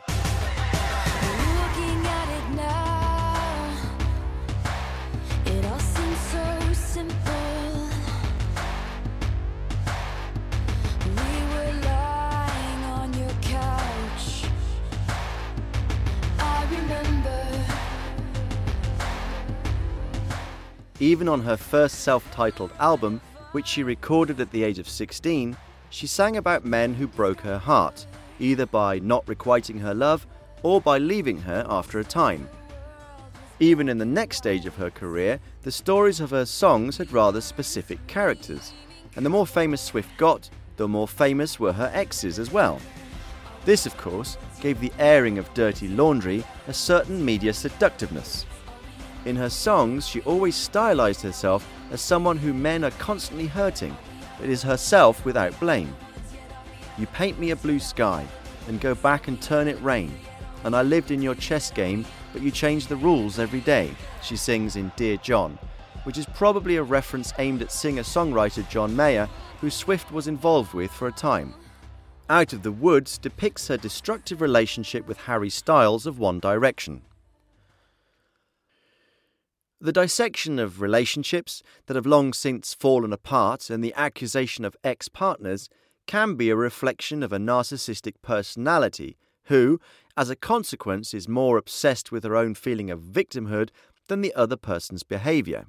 Even 21.00 21.30
on 21.30 21.40
her 21.40 21.56
first 21.56 22.00
self 22.00 22.30
titled 22.30 22.70
album, 22.78 23.22
which 23.52 23.66
she 23.66 23.82
recorded 23.82 24.38
at 24.38 24.50
the 24.50 24.62
age 24.62 24.78
of 24.78 24.88
16, 24.88 25.56
she 25.88 26.06
sang 26.06 26.36
about 26.36 26.64
men 26.64 26.92
who 26.92 27.06
broke 27.06 27.40
her 27.40 27.58
heart, 27.58 28.06
either 28.38 28.66
by 28.66 28.98
not 28.98 29.26
requiting 29.26 29.78
her 29.78 29.94
love 29.94 30.26
or 30.62 30.78
by 30.78 30.98
leaving 30.98 31.38
her 31.40 31.64
after 31.68 31.98
a 31.98 32.04
time. 32.04 32.46
Even 33.60 33.88
in 33.88 33.96
the 33.96 34.04
next 34.04 34.36
stage 34.36 34.66
of 34.66 34.76
her 34.76 34.90
career, 34.90 35.40
the 35.62 35.72
stories 35.72 36.20
of 36.20 36.30
her 36.30 36.44
songs 36.44 36.98
had 36.98 37.12
rather 37.12 37.40
specific 37.40 38.06
characters, 38.06 38.74
and 39.16 39.24
the 39.24 39.30
more 39.30 39.46
famous 39.46 39.80
Swift 39.80 40.14
got, 40.18 40.50
the 40.76 40.86
more 40.86 41.08
famous 41.08 41.58
were 41.58 41.72
her 41.72 41.90
exes 41.94 42.38
as 42.38 42.52
well. 42.52 42.78
This, 43.64 43.86
of 43.86 43.96
course, 43.96 44.36
gave 44.60 44.80
the 44.80 44.92
airing 44.98 45.38
of 45.38 45.52
dirty 45.54 45.88
laundry 45.88 46.44
a 46.68 46.74
certain 46.74 47.24
media 47.24 47.52
seductiveness. 47.52 48.44
In 49.26 49.36
her 49.36 49.50
songs, 49.50 50.08
she 50.08 50.22
always 50.22 50.56
stylized 50.56 51.22
herself 51.22 51.68
as 51.90 52.00
someone 52.00 52.38
who 52.38 52.54
men 52.54 52.84
are 52.84 52.90
constantly 52.92 53.46
hurting, 53.46 53.96
but 54.38 54.48
is 54.48 54.62
herself 54.62 55.24
without 55.24 55.58
blame. 55.60 55.94
You 56.96 57.06
paint 57.06 57.38
me 57.38 57.50
a 57.50 57.56
blue 57.56 57.78
sky, 57.78 58.26
and 58.66 58.80
go 58.80 58.94
back 58.94 59.28
and 59.28 59.40
turn 59.40 59.68
it 59.68 59.80
rain. 59.82 60.14
And 60.64 60.74
I 60.74 60.82
lived 60.82 61.10
in 61.10 61.22
your 61.22 61.34
chess 61.34 61.70
game, 61.70 62.06
but 62.32 62.42
you 62.42 62.50
change 62.50 62.86
the 62.86 62.96
rules 62.96 63.38
every 63.38 63.60
day, 63.60 63.90
she 64.22 64.36
sings 64.36 64.76
in 64.76 64.92
Dear 64.96 65.16
John, 65.18 65.58
which 66.04 66.18
is 66.18 66.26
probably 66.26 66.76
a 66.76 66.82
reference 66.82 67.32
aimed 67.38 67.62
at 67.62 67.72
singer 67.72 68.02
songwriter 68.02 68.68
John 68.68 68.94
Mayer, 68.94 69.28
who 69.60 69.70
Swift 69.70 70.12
was 70.12 70.28
involved 70.28 70.72
with 70.72 70.90
for 70.90 71.08
a 71.08 71.12
time. 71.12 71.54
Out 72.28 72.52
of 72.52 72.62
the 72.62 72.72
Woods 72.72 73.18
depicts 73.18 73.68
her 73.68 73.76
destructive 73.76 74.40
relationship 74.40 75.06
with 75.06 75.18
Harry 75.18 75.50
Styles 75.50 76.06
of 76.06 76.18
One 76.18 76.38
Direction. 76.38 77.02
The 79.82 79.92
dissection 79.92 80.58
of 80.58 80.82
relationships 80.82 81.62
that 81.86 81.96
have 81.96 82.04
long 82.04 82.34
since 82.34 82.74
fallen 82.74 83.14
apart 83.14 83.70
and 83.70 83.82
the 83.82 83.94
accusation 83.94 84.66
of 84.66 84.76
ex 84.84 85.08
partners 85.08 85.70
can 86.06 86.34
be 86.34 86.50
a 86.50 86.56
reflection 86.56 87.22
of 87.22 87.32
a 87.32 87.38
narcissistic 87.38 88.16
personality 88.20 89.16
who, 89.44 89.80
as 90.18 90.28
a 90.28 90.36
consequence, 90.36 91.14
is 91.14 91.28
more 91.28 91.56
obsessed 91.56 92.12
with 92.12 92.24
her 92.24 92.36
own 92.36 92.54
feeling 92.54 92.90
of 92.90 93.00
victimhood 93.00 93.70
than 94.08 94.20
the 94.20 94.34
other 94.34 94.56
person's 94.56 95.02
behaviour. 95.02 95.64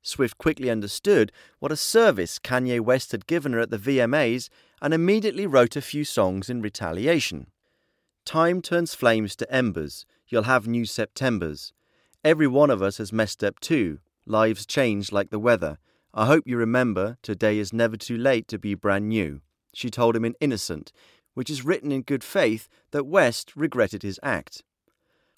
Swift 0.00 0.38
quickly 0.38 0.70
understood 0.70 1.32
what 1.58 1.72
a 1.72 1.76
service 1.76 2.38
Kanye 2.38 2.80
West 2.80 3.12
had 3.12 3.26
given 3.26 3.52
her 3.52 3.60
at 3.60 3.70
the 3.70 3.76
VMAs 3.76 4.48
and 4.80 4.94
immediately 4.94 5.46
wrote 5.46 5.76
a 5.76 5.82
few 5.82 6.04
songs 6.04 6.48
in 6.48 6.62
retaliation. 6.62 7.48
Time 8.24 8.62
turns 8.62 8.94
flames 8.94 9.36
to 9.36 9.52
embers, 9.52 10.06
you'll 10.28 10.44
have 10.44 10.66
new 10.66 10.86
Septembers. 10.86 11.74
Every 12.24 12.46
one 12.46 12.70
of 12.70 12.82
us 12.82 12.98
has 12.98 13.12
messed 13.12 13.44
up 13.44 13.60
too. 13.60 14.00
Lives 14.26 14.66
change 14.66 15.12
like 15.12 15.30
the 15.30 15.38
weather. 15.38 15.78
I 16.12 16.26
hope 16.26 16.44
you 16.46 16.56
remember 16.56 17.18
today 17.22 17.58
is 17.58 17.72
never 17.72 17.96
too 17.96 18.16
late 18.16 18.48
to 18.48 18.58
be 18.58 18.74
brand 18.74 19.08
new. 19.08 19.42
She 19.74 19.90
told 19.90 20.16
him 20.16 20.24
in 20.24 20.34
Innocent, 20.40 20.92
which 21.34 21.50
is 21.50 21.64
written 21.64 21.92
in 21.92 22.02
good 22.02 22.24
faith 22.24 22.68
that 22.90 23.06
West 23.06 23.54
regretted 23.54 24.02
his 24.02 24.18
act. 24.22 24.62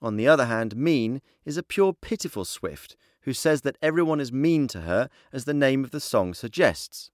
On 0.00 0.16
the 0.16 0.28
other 0.28 0.46
hand, 0.46 0.76
Mean 0.76 1.20
is 1.44 1.56
a 1.56 1.62
pure 1.62 1.92
pitiful 1.92 2.44
Swift 2.44 2.96
who 3.22 3.32
says 3.32 3.62
that 3.62 3.76
everyone 3.82 4.20
is 4.20 4.32
mean 4.32 4.68
to 4.68 4.82
her 4.82 5.10
as 5.32 5.44
the 5.44 5.52
name 5.52 5.82
of 5.84 5.90
the 5.90 6.00
song 6.00 6.32
suggests. 6.32 7.10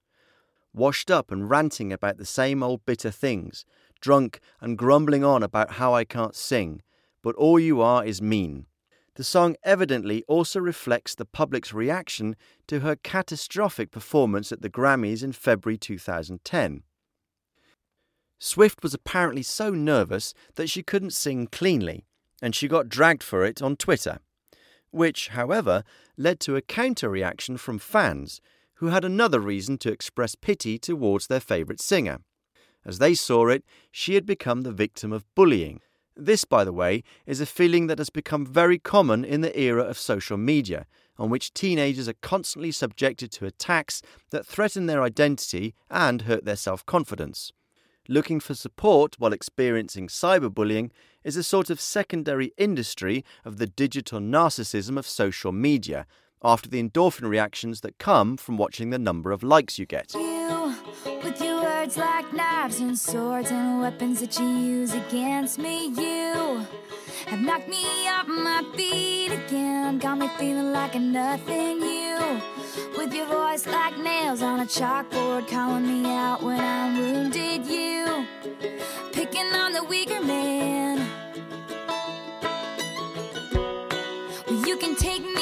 Washed 0.74 1.10
up 1.10 1.32
and 1.32 1.48
ranting 1.48 1.92
about 1.92 2.18
the 2.18 2.26
same 2.26 2.62
old 2.62 2.84
bitter 2.84 3.10
things, 3.10 3.64
drunk 4.00 4.40
and 4.60 4.76
grumbling 4.76 5.24
on 5.24 5.42
about 5.42 5.72
how 5.72 5.94
I 5.94 6.04
can't 6.04 6.36
sing, 6.36 6.82
but 7.22 7.34
all 7.36 7.58
you 7.58 7.80
are 7.80 8.04
is 8.04 8.20
mean. 8.20 8.66
The 9.16 9.24
song 9.24 9.54
evidently 9.62 10.24
also 10.26 10.58
reflects 10.58 11.14
the 11.14 11.24
public's 11.24 11.72
reaction 11.72 12.34
to 12.66 12.80
her 12.80 12.96
catastrophic 12.96 13.92
performance 13.92 14.50
at 14.50 14.60
the 14.60 14.70
Grammys 14.70 15.22
in 15.22 15.32
February 15.32 15.78
2010. 15.78 16.82
Swift 18.40 18.82
was 18.82 18.92
apparently 18.92 19.42
so 19.42 19.70
nervous 19.70 20.34
that 20.56 20.68
she 20.68 20.82
couldn't 20.82 21.12
sing 21.12 21.46
cleanly, 21.46 22.04
and 22.42 22.54
she 22.54 22.66
got 22.66 22.88
dragged 22.88 23.22
for 23.22 23.44
it 23.44 23.62
on 23.62 23.76
Twitter, 23.76 24.18
which, 24.90 25.28
however, 25.28 25.84
led 26.16 26.40
to 26.40 26.56
a 26.56 26.62
counter 26.62 27.08
reaction 27.08 27.56
from 27.56 27.78
fans 27.78 28.40
who 28.74 28.88
had 28.88 29.04
another 29.04 29.38
reason 29.38 29.78
to 29.78 29.92
express 29.92 30.34
pity 30.34 30.76
towards 30.76 31.28
their 31.28 31.40
favourite 31.40 31.80
singer. 31.80 32.18
As 32.84 32.98
they 32.98 33.14
saw 33.14 33.46
it, 33.46 33.64
she 33.92 34.14
had 34.14 34.26
become 34.26 34.62
the 34.62 34.72
victim 34.72 35.12
of 35.12 35.24
bullying. 35.36 35.80
This, 36.16 36.44
by 36.44 36.64
the 36.64 36.72
way, 36.72 37.02
is 37.26 37.40
a 37.40 37.46
feeling 37.46 37.88
that 37.88 37.98
has 37.98 38.10
become 38.10 38.46
very 38.46 38.78
common 38.78 39.24
in 39.24 39.40
the 39.40 39.58
era 39.58 39.82
of 39.82 39.98
social 39.98 40.36
media, 40.36 40.86
on 41.18 41.28
which 41.28 41.52
teenagers 41.52 42.08
are 42.08 42.14
constantly 42.20 42.70
subjected 42.70 43.32
to 43.32 43.46
attacks 43.46 44.00
that 44.30 44.46
threaten 44.46 44.86
their 44.86 45.02
identity 45.02 45.74
and 45.90 46.22
hurt 46.22 46.44
their 46.44 46.56
self 46.56 46.86
confidence. 46.86 47.52
Looking 48.08 48.38
for 48.38 48.54
support 48.54 49.16
while 49.18 49.32
experiencing 49.32 50.08
cyberbullying 50.08 50.90
is 51.24 51.36
a 51.36 51.42
sort 51.42 51.70
of 51.70 51.80
secondary 51.80 52.52
industry 52.58 53.24
of 53.44 53.56
the 53.56 53.66
digital 53.66 54.20
narcissism 54.20 54.98
of 54.98 55.08
social 55.08 55.52
media, 55.52 56.06
after 56.44 56.68
the 56.68 56.82
endorphin 56.82 57.28
reactions 57.28 57.80
that 57.80 57.98
come 57.98 58.36
from 58.36 58.58
watching 58.58 58.90
the 58.90 58.98
number 58.98 59.32
of 59.32 59.42
likes 59.42 59.78
you 59.78 59.86
get. 59.86 60.12
You, 60.14 60.74
with 61.24 61.40
your 61.40 61.62
words 61.62 61.96
like 61.96 62.30
knives 62.34 62.80
and 62.80 62.98
swords 62.98 63.50
and 63.50 63.80
weapons 63.80 64.20
that 64.20 64.38
you 64.38 64.46
use 64.46 64.92
against 64.92 65.58
me, 65.58 65.86
you 65.86 66.66
have 67.26 67.40
knocked 67.40 67.68
me 67.68 68.06
off 68.08 68.28
my 68.28 68.62
feet 68.76 69.32
again. 69.32 69.98
Got 69.98 70.18
me 70.18 70.28
feeling 70.38 70.72
like 70.72 70.94
a 70.94 70.98
nothing. 70.98 71.80
You, 71.80 72.42
with 72.98 73.14
your 73.14 73.26
voice 73.26 73.66
like 73.66 73.96
nails 73.98 74.42
on 74.42 74.60
a 74.60 74.66
chalkboard, 74.66 75.48
calling 75.48 75.86
me 75.86 76.10
out 76.10 76.42
when 76.42 76.60
I'm 76.60 76.98
wounded. 76.98 77.64
You, 77.66 78.26
picking 79.12 79.46
on 79.54 79.72
the 79.72 79.84
weaker 79.84 80.20
man. 80.20 81.08
You 84.66 84.76
can 84.76 84.94
take 84.96 85.22
me 85.22 85.33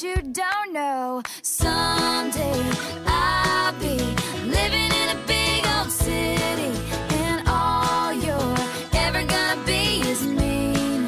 you 0.00 0.16
don't 0.22 0.72
know. 0.72 1.22
Someday 1.42 2.62
I'll 3.04 3.78
be 3.78 3.98
living 4.46 4.90
in 4.90 5.08
a 5.10 5.20
big 5.26 5.66
old 5.66 5.90
city, 5.90 6.72
and 7.10 7.46
all 7.46 8.12
you're 8.14 8.56
ever 8.94 9.22
gonna 9.26 9.62
be 9.66 10.00
is 10.08 10.22
mean. 10.22 11.06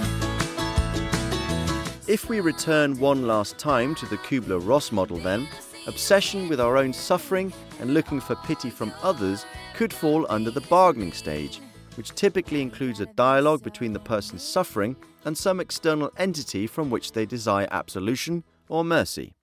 If 2.07 2.29
we 2.29 2.41
return 2.41 2.99
one 2.99 3.27
last 3.27 3.57
time 3.57 3.95
to 3.95 4.07
the 4.07 4.19
Kubler 4.19 4.61
Ross 4.61 4.93
model, 4.93 5.17
then, 5.17 5.49
obsession 5.87 6.49
with 6.49 6.61
our 6.61 6.77
own 6.77 6.93
suffering 6.93 7.55
and 7.81 7.95
looking 7.95 8.21
for 8.21 8.37
pity 8.45 8.69
from 8.69 8.93
others 9.03 9.47
could 9.75 9.95
fall 9.95 10.27
under 10.29 10.51
the 10.51 10.61
bargaining 10.63 11.13
stage, 11.13 11.61
which 11.97 12.11
typically 12.11 12.61
includes 12.61 13.01
a 13.01 13.07
dialogue 13.07 13.63
between 13.63 13.95
the 13.95 14.01
person 14.01 14.39
suffering 14.39 14.95
and 15.25 15.39
some 15.39 15.59
external 15.59 16.11
entity 16.19 16.67
from 16.67 16.91
which 16.91 17.13
they 17.13 17.25
desire 17.25 17.69
absolution 17.71 18.45
or 18.69 18.85
mercy. 18.85 19.35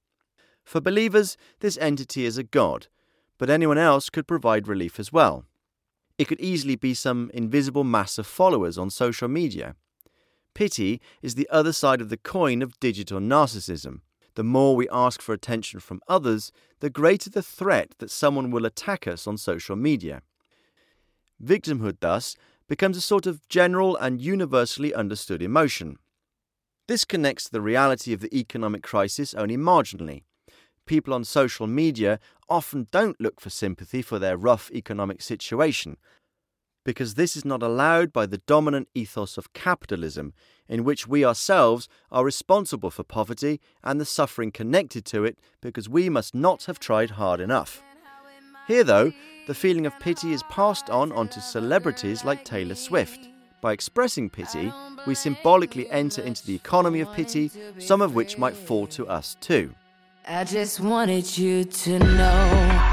For 0.64 0.80
believers, 0.82 1.38
this 1.60 1.78
entity 1.80 2.26
is 2.26 2.38
a 2.38 2.44
god, 2.44 2.88
but 3.38 3.50
anyone 3.50 3.78
else 3.78 4.10
could 4.10 4.28
provide 4.28 4.68
relief 4.68 5.00
as 5.00 5.12
well. 5.12 5.46
It 6.18 6.28
could 6.28 6.40
easily 6.40 6.76
be 6.76 6.94
some 6.94 7.32
invisible 7.34 7.84
mass 7.84 8.18
of 8.18 8.28
followers 8.28 8.78
on 8.78 8.90
social 8.90 9.28
media. 9.28 9.76
Pity 10.54 11.02
is 11.22 11.36
the 11.36 11.50
other 11.50 11.74
side 11.74 12.02
of 12.02 12.10
the 12.10 12.18
coin 12.18 12.62
of 12.62 12.80
digital 12.80 13.20
narcissism. 13.20 14.02
the 14.36 14.44
more 14.44 14.76
we 14.76 14.88
ask 14.90 15.22
for 15.22 15.34
attention 15.34 15.80
from 15.80 16.02
others, 16.08 16.52
the 16.80 16.90
greater 16.90 17.30
the 17.30 17.42
threat 17.42 17.92
that 18.00 18.10
someone 18.10 18.50
will 18.52 18.66
attack 18.66 19.08
us 19.08 19.28
on 19.28 19.38
social 19.38 19.76
media. 19.76 20.22
Victimhood, 21.44 21.98
thus, 22.00 22.36
becomes 22.68 22.96
a 22.96 23.02
sort 23.02 23.26
of 23.26 23.48
general 23.50 23.98
and 23.98 24.22
universally 24.22 24.94
understood 24.94 25.42
emotion. 25.42 25.98
This 26.88 27.06
connects 27.06 27.46
to 27.46 27.52
the 27.52 27.62
reality 27.62 28.14
of 28.14 28.20
the 28.22 28.36
economic 28.36 28.84
crisis 28.84 29.34
only 29.34 29.58
marginally. 29.58 30.24
People 30.86 31.14
on 31.14 31.24
social 31.24 31.68
media 31.68 32.20
often 32.50 32.88
don't 32.92 33.22
look 33.22 33.40
for 33.40 33.50
sympathy 33.50 34.02
for 34.02 34.20
their 34.20 34.36
rough 34.36 34.70
economic 34.72 35.22
situation, 35.22 35.98
because 36.84 37.14
this 37.14 37.36
is 37.38 37.46
not 37.46 37.62
allowed 37.62 38.12
by 38.12 38.26
the 38.26 38.40
dominant 38.40 38.88
ethos 38.94 39.38
of 39.38 39.54
capitalism, 39.54 40.34
in 40.68 40.84
which 40.84 41.08
we 41.08 41.24
ourselves 41.24 41.88
are 42.12 42.26
responsible 42.26 42.90
for 42.90 43.04
poverty 43.04 43.62
and 43.84 44.02
the 44.02 44.06
suffering 44.06 44.52
connected 44.52 45.06
to 45.06 45.24
it 45.24 45.38
because 45.62 45.88
we 45.88 46.10
must 46.10 46.34
not 46.34 46.66
have 46.66 46.80
tried 46.80 47.12
hard 47.12 47.40
enough. 47.40 47.84
Here, 48.68 48.84
though, 48.84 49.12
the 49.48 49.54
feeling 49.54 49.86
of 49.86 50.00
pity 50.00 50.34
is 50.34 50.44
passed 50.44 50.90
on 50.90 51.12
onto 51.12 51.40
celebrities 51.40 52.26
like 52.26 52.46
Taylor 52.46 52.76
Swift. 52.76 53.28
By 53.62 53.74
expressing 53.74 54.30
pity, 54.30 54.72
we 55.06 55.16
symbolically 55.16 55.90
enter 55.90 56.22
into 56.22 56.46
the 56.46 56.56
economy 56.56 57.02
of 57.02 57.12
pity, 57.14 57.52
some 57.80 58.02
of 58.02 58.16
which 58.16 58.38
might 58.38 58.56
fall 58.56 58.88
to 58.88 59.08
us 59.08 59.36
too. 59.42 59.74
I 60.28 60.44
just 60.44 60.80
wanted 60.80 61.38
you 61.38 61.64
to 61.64 62.00
know. 62.00 62.92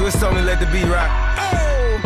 Swizz 0.00 0.20
told 0.20 0.34
me 0.34 0.42
let 0.42 0.60
the 0.60 0.66
beat 0.66 0.84
rock. 0.84 1.10
Oh! 1.38 2.00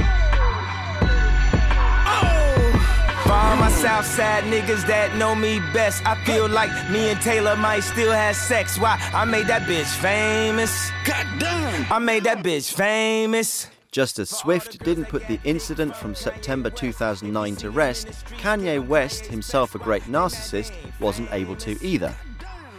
Oh! 2.06 3.22
For 3.24 3.32
all 3.32 3.56
my 3.56 3.70
Southside 3.70 4.44
niggas 4.44 4.86
that 4.86 5.16
know 5.16 5.34
me 5.34 5.60
best, 5.72 6.06
I 6.06 6.14
feel 6.24 6.48
like 6.48 6.70
me 6.90 7.10
and 7.10 7.20
Taylor 7.20 7.56
might 7.56 7.80
still 7.80 8.12
have 8.12 8.36
sex. 8.36 8.78
Why? 8.78 8.98
I 9.12 9.24
made 9.24 9.48
that 9.48 9.62
bitch 9.62 9.94
famous. 10.00 10.90
God 11.04 11.26
damn! 11.38 11.92
I 11.92 11.98
made 11.98 12.24
that 12.24 12.42
bitch 12.42 12.72
famous. 12.72 13.68
Just 13.94 14.18
as 14.18 14.28
Swift 14.28 14.82
didn't 14.82 15.04
put 15.04 15.24
the 15.28 15.38
incident 15.44 15.94
from 15.94 16.16
September 16.16 16.68
2009 16.68 17.54
to 17.54 17.70
rest, 17.70 18.08
Kanye 18.40 18.84
West, 18.84 19.24
himself 19.26 19.76
a 19.76 19.78
great 19.78 20.02
narcissist, 20.06 20.72
wasn't 20.98 21.32
able 21.32 21.54
to 21.54 21.78
either. 21.80 22.12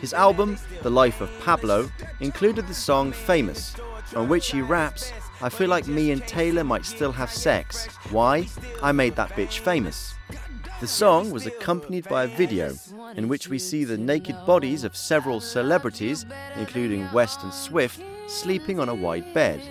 His 0.01 0.13
album, 0.13 0.57
The 0.84 0.89
Life 0.89 1.22
of 1.22 1.32
Pablo, 1.39 1.89
included 2.20 2.68
the 2.68 2.74
song 2.74 3.13
Famous, 3.13 3.78
on 4.13 4.28
which 4.28 4.51
he 4.51 4.61
raps, 4.61 5.13
I 5.41 5.47
feel 5.47 5.70
like 5.70 5.88
me 5.88 6.11
and 6.11 6.22
Taylor 6.28 6.66
might 6.66 6.86
still 6.86 7.13
have 7.13 7.32
sex. 7.32 7.86
Why? 8.11 8.49
I 8.84 8.91
made 8.91 9.16
that 9.16 9.38
bitch 9.38 9.59
famous. 9.59 10.16
The 10.82 10.88
song 10.88 11.32
was 11.32 11.45
accompanied 11.45 12.09
by 12.09 12.26
a 12.26 12.36
video 12.36 12.74
in 13.16 13.30
which 13.30 13.47
we 13.47 13.57
see 13.57 13.86
the 13.86 13.97
naked 13.97 14.36
bodies 14.45 14.84
of 14.84 14.97
several 14.97 15.39
celebrities, 15.39 16.26
including 16.57 17.09
West 17.13 17.41
and 17.41 17.53
Swift, 17.53 18.01
sleeping 18.28 18.82
on 18.82 18.89
a 18.89 18.95
wide 18.95 19.34
bed. 19.34 19.61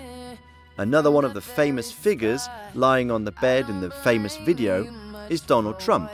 Another 0.77 1.09
one 1.09 1.23
of 1.23 1.33
the 1.33 1.41
famous 1.41 1.89
figures 1.89 2.49
lying 2.73 3.09
on 3.09 3.23
the 3.23 3.31
bed 3.31 3.69
in 3.69 3.79
the 3.79 3.91
famous 3.91 4.35
video 4.37 4.85
is 5.29 5.39
Donald 5.39 5.79
Trump. 5.79 6.11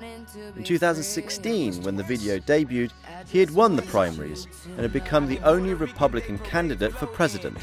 In 0.55 0.63
2016, 0.63 1.81
when 1.81 1.95
the 1.95 2.03
video 2.03 2.37
debuted, 2.37 2.91
he 3.27 3.39
had 3.39 3.49
won 3.49 3.75
the 3.75 3.81
primaries 3.81 4.47
and 4.67 4.81
had 4.81 4.93
become 4.93 5.27
the 5.27 5.39
only 5.39 5.73
Republican 5.73 6.37
candidate 6.39 6.93
for 6.93 7.07
president. 7.07 7.57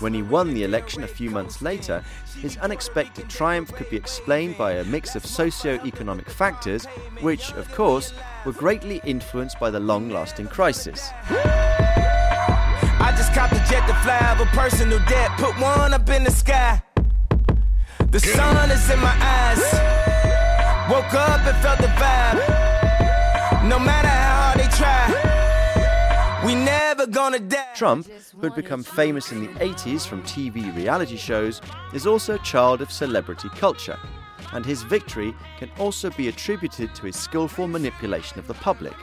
When 0.00 0.12
he 0.12 0.22
won 0.22 0.52
the 0.52 0.64
election 0.64 1.04
a 1.04 1.08
few 1.08 1.30
months 1.30 1.62
later, 1.62 2.02
his 2.40 2.56
unexpected 2.58 3.30
triumph 3.30 3.72
could 3.72 3.88
be 3.88 3.96
explained 3.96 4.58
by 4.58 4.72
a 4.72 4.84
mix 4.84 5.14
of 5.14 5.24
socio-economic 5.24 6.28
factors, 6.28 6.86
which, 7.20 7.52
of 7.52 7.72
course, 7.72 8.12
were 8.44 8.52
greatly 8.52 9.00
influenced 9.04 9.60
by 9.60 9.70
the 9.70 9.80
long-lasting 9.80 10.48
crisis. 10.48 11.08
I 12.98 13.12
just 13.16 13.32
copped 13.34 13.52
a 13.52 13.62
jet 13.70 13.86
to 13.86 13.94
fly 14.02 14.32
over 14.32 14.46
personal 14.46 14.98
debt. 15.08 15.30
Put 15.38 15.58
one 15.60 15.92
up 15.92 16.08
in 16.08 16.24
the 16.24 16.30
sky. 16.30 16.82
The 18.10 18.20
sun 18.20 18.70
is 18.70 18.90
in 18.90 18.98
my 19.00 19.16
eyes. 19.20 19.62
Woke 20.90 21.14
up 21.14 21.40
and 21.46 21.56
felt 21.58 21.78
the 21.78 21.88
vibe. 21.88 23.68
No 23.68 23.78
matter 23.78 24.08
how 24.08 24.54
hard 24.54 24.60
they 24.60 24.68
try, 24.76 26.46
we 26.46 26.54
never 26.54 27.06
gonna 27.06 27.40
die. 27.40 27.72
Trump, 27.74 28.06
who 28.06 28.42
had 28.42 28.54
become 28.54 28.82
famous 28.82 29.32
in 29.32 29.40
the 29.40 29.52
80s 29.58 30.06
from 30.06 30.22
TV 30.22 30.74
reality 30.74 31.16
shows, 31.16 31.60
is 31.92 32.06
also 32.06 32.36
a 32.36 32.38
child 32.38 32.80
of 32.80 32.92
celebrity 32.92 33.48
culture, 33.50 33.98
and 34.52 34.64
his 34.64 34.82
victory 34.84 35.34
can 35.58 35.70
also 35.78 36.10
be 36.10 36.28
attributed 36.28 36.94
to 36.94 37.06
his 37.06 37.16
skillful 37.16 37.66
manipulation 37.66 38.38
of 38.38 38.46
the 38.46 38.54
public. 38.54 38.94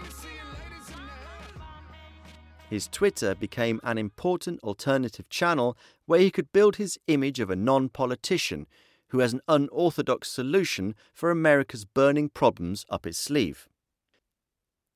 His 2.74 2.88
Twitter 2.88 3.36
became 3.36 3.80
an 3.84 3.99
important 3.99 4.59
alternative 4.63 5.30
channel 5.30 5.78
where 6.07 6.19
he 6.19 6.32
could 6.32 6.51
build 6.51 6.78
his 6.78 6.97
image 7.05 7.39
of 7.39 7.51
a 7.51 7.55
non 7.55 7.88
politician 7.88 8.65
who 9.09 9.19
has 9.19 9.32
an 9.32 9.41
unorthodox 9.47 10.32
solution 10.32 10.95
for 11.13 11.30
America's 11.30 11.86
burning 11.86 12.30
problems 12.30 12.84
up 12.89 13.05
his 13.05 13.15
sleeve. 13.15 13.69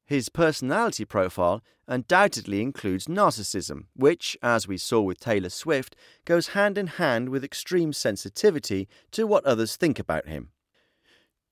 His 0.07 0.27
personality 0.27 1.05
profile 1.05 1.61
undoubtedly 1.87 2.63
includes 2.63 3.05
narcissism, 3.05 3.83
which, 3.95 4.35
as 4.41 4.67
we 4.67 4.79
saw 4.79 5.01
with 5.01 5.19
Taylor 5.19 5.51
Swift, 5.51 5.95
goes 6.25 6.47
hand 6.57 6.79
in 6.79 6.87
hand 6.87 7.29
with 7.29 7.43
extreme 7.43 7.93
sensitivity 7.93 8.87
to 9.11 9.27
what 9.27 9.45
others 9.45 9.75
think 9.75 9.99
about 9.99 10.27
him. 10.27 10.49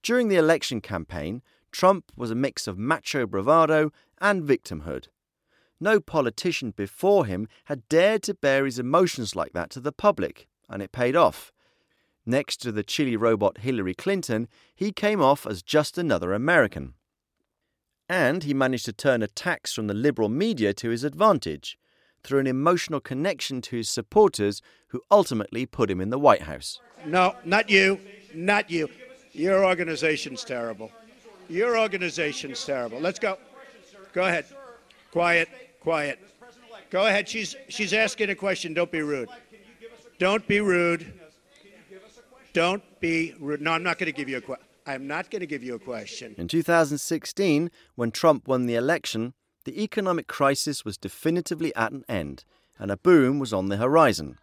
During 0.01 0.29
the 0.29 0.37
election 0.37 0.81
campaign, 0.81 1.43
Trump 1.71 2.11
was 2.15 2.31
a 2.31 2.35
mix 2.35 2.65
of 2.65 2.79
macho 2.79 3.27
bravado 3.27 3.91
and 4.19 4.41
victimhood. 4.41 5.09
No 5.79 5.99
politician 5.99 6.71
before 6.71 7.25
him 7.25 7.47
had 7.65 7.87
dared 7.89 8.23
to 8.23 8.33
bear 8.33 8.65
his 8.65 8.79
emotions 8.79 9.35
like 9.35 9.53
that 9.53 9.69
to 9.71 9.79
the 9.79 9.91
public, 9.91 10.47
and 10.69 10.81
it 10.81 10.91
paid 10.91 11.15
off. 11.15 11.51
Next 12.25 12.57
to 12.57 12.71
the 12.71 12.83
chilly 12.83 13.15
robot 13.15 13.59
Hillary 13.59 13.93
Clinton, 13.93 14.47
he 14.73 14.91
came 14.91 15.21
off 15.21 15.45
as 15.45 15.61
just 15.61 15.97
another 15.97 16.33
American. 16.33 16.93
And 18.09 18.43
he 18.43 18.53
managed 18.53 18.85
to 18.85 18.93
turn 18.93 19.21
attacks 19.21 19.73
from 19.73 19.87
the 19.87 19.93
liberal 19.93 20.29
media 20.29 20.73
to 20.75 20.89
his 20.89 21.03
advantage 21.03 21.77
through 22.23 22.39
an 22.39 22.47
emotional 22.47 22.99
connection 22.99 23.61
to 23.61 23.77
his 23.77 23.89
supporters 23.89 24.61
who 24.87 25.01
ultimately 25.11 25.65
put 25.65 25.91
him 25.91 26.01
in 26.01 26.09
the 26.09 26.19
White 26.19 26.43
House. 26.43 26.79
No, 27.05 27.35
not 27.45 27.69
you. 27.69 27.99
Not 28.33 28.71
you. 28.71 28.89
Your 29.31 29.65
organization's 29.65 30.43
terrible. 30.43 30.91
Your 31.49 31.77
organization's 31.77 32.63
terrible. 32.65 32.99
Let's 32.99 33.19
go. 33.19 33.37
Go 34.13 34.23
ahead. 34.23 34.45
Quiet. 35.15 35.47
Quiet. 35.79 36.19
Go 36.89 37.07
ahead. 37.07 37.29
She's 37.29 37.55
she's 37.69 37.93
asking 37.93 38.31
a 38.31 38.35
question. 38.35 38.73
Don't 38.73 38.91
be 38.91 39.01
rude. 39.01 39.29
Don't 40.19 40.45
be 40.45 40.59
rude. 40.59 41.13
Don't 42.51 42.83
be 42.99 43.33
rude. 43.39 43.61
No, 43.61 43.71
I'm 43.71 43.81
not 43.81 43.97
going 43.97 44.11
to 44.11 44.17
give 44.17 44.27
you 44.27 44.35
a 44.35 44.41
question. 44.41 44.67
I'm 44.85 45.07
not 45.07 45.31
going 45.31 45.39
to 45.39 45.45
give 45.45 45.63
you 45.63 45.73
a 45.73 45.79
question. 45.79 46.35
In 46.37 46.49
2016, 46.49 47.71
when 47.95 48.11
Trump 48.11 48.45
won 48.45 48.65
the 48.65 48.75
election, 48.75 49.33
the 49.63 49.81
economic 49.81 50.27
crisis 50.27 50.83
was 50.83 50.97
definitively 50.97 51.73
at 51.77 51.93
an 51.93 52.03
end, 52.09 52.43
and 52.77 52.91
a 52.91 52.97
boom 52.97 53.39
was 53.39 53.53
on 53.53 53.69
the 53.69 53.77
horizon. 53.77 54.37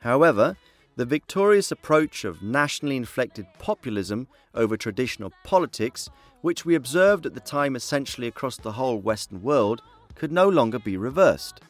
However, 0.00 0.58
the 0.96 1.06
victorious 1.06 1.72
approach 1.72 2.26
of 2.26 2.42
nationally 2.42 2.96
inflected 2.98 3.46
populism 3.58 4.28
over 4.54 4.76
traditional 4.76 5.32
politics, 5.44 6.10
which 6.40 6.64
we 6.64 6.74
observed 6.74 7.26
at 7.26 7.34
the 7.34 7.40
time 7.40 7.76
essentially 7.76 8.26
across 8.26 8.56
the 8.56 8.72
whole 8.72 8.98
Western 8.98 9.42
world, 9.42 9.82
could 10.14 10.32
no 10.32 10.48
longer 10.48 10.78
be 10.78 10.96
reversed. 10.96 11.60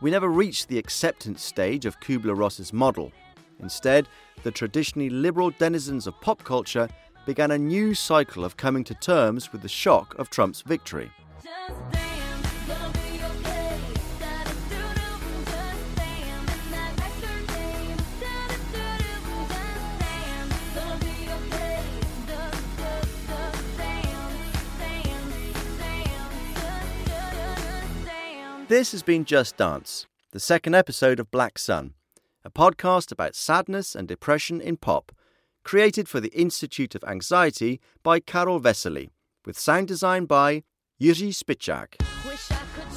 We 0.00 0.10
never 0.10 0.28
reached 0.28 0.68
the 0.68 0.78
acceptance 0.78 1.42
stage 1.42 1.84
of 1.84 2.00
Kubler 2.00 2.36
Ross's 2.36 2.72
model. 2.72 3.12
Instead, 3.60 4.08
the 4.42 4.50
traditionally 4.50 5.10
liberal 5.10 5.50
denizens 5.50 6.06
of 6.06 6.20
pop 6.20 6.42
culture 6.44 6.88
began 7.26 7.50
a 7.50 7.58
new 7.58 7.94
cycle 7.94 8.44
of 8.44 8.56
coming 8.56 8.84
to 8.84 8.94
terms 8.94 9.52
with 9.52 9.62
the 9.62 9.68
shock 9.68 10.18
of 10.18 10.30
Trump's 10.30 10.62
victory. 10.62 11.10
This 28.70 28.92
has 28.92 29.02
been 29.02 29.24
Just 29.24 29.56
Dance, 29.56 30.06
the 30.30 30.38
second 30.38 30.76
episode 30.76 31.18
of 31.18 31.32
Black 31.32 31.58
Sun, 31.58 31.94
a 32.44 32.50
podcast 32.52 33.10
about 33.10 33.34
sadness 33.34 33.96
and 33.96 34.06
depression 34.06 34.60
in 34.60 34.76
pop, 34.76 35.10
created 35.64 36.08
for 36.08 36.20
the 36.20 36.28
Institute 36.28 36.94
of 36.94 37.02
Anxiety 37.02 37.80
by 38.04 38.20
Karel 38.20 38.60
Veselý, 38.60 39.10
with 39.44 39.58
sound 39.58 39.88
design 39.88 40.24
by 40.24 40.62
Jiří 41.00 41.34
Špičák. 41.34 41.96
Wish 42.24 42.48
I 42.52 42.62
could 42.76 42.89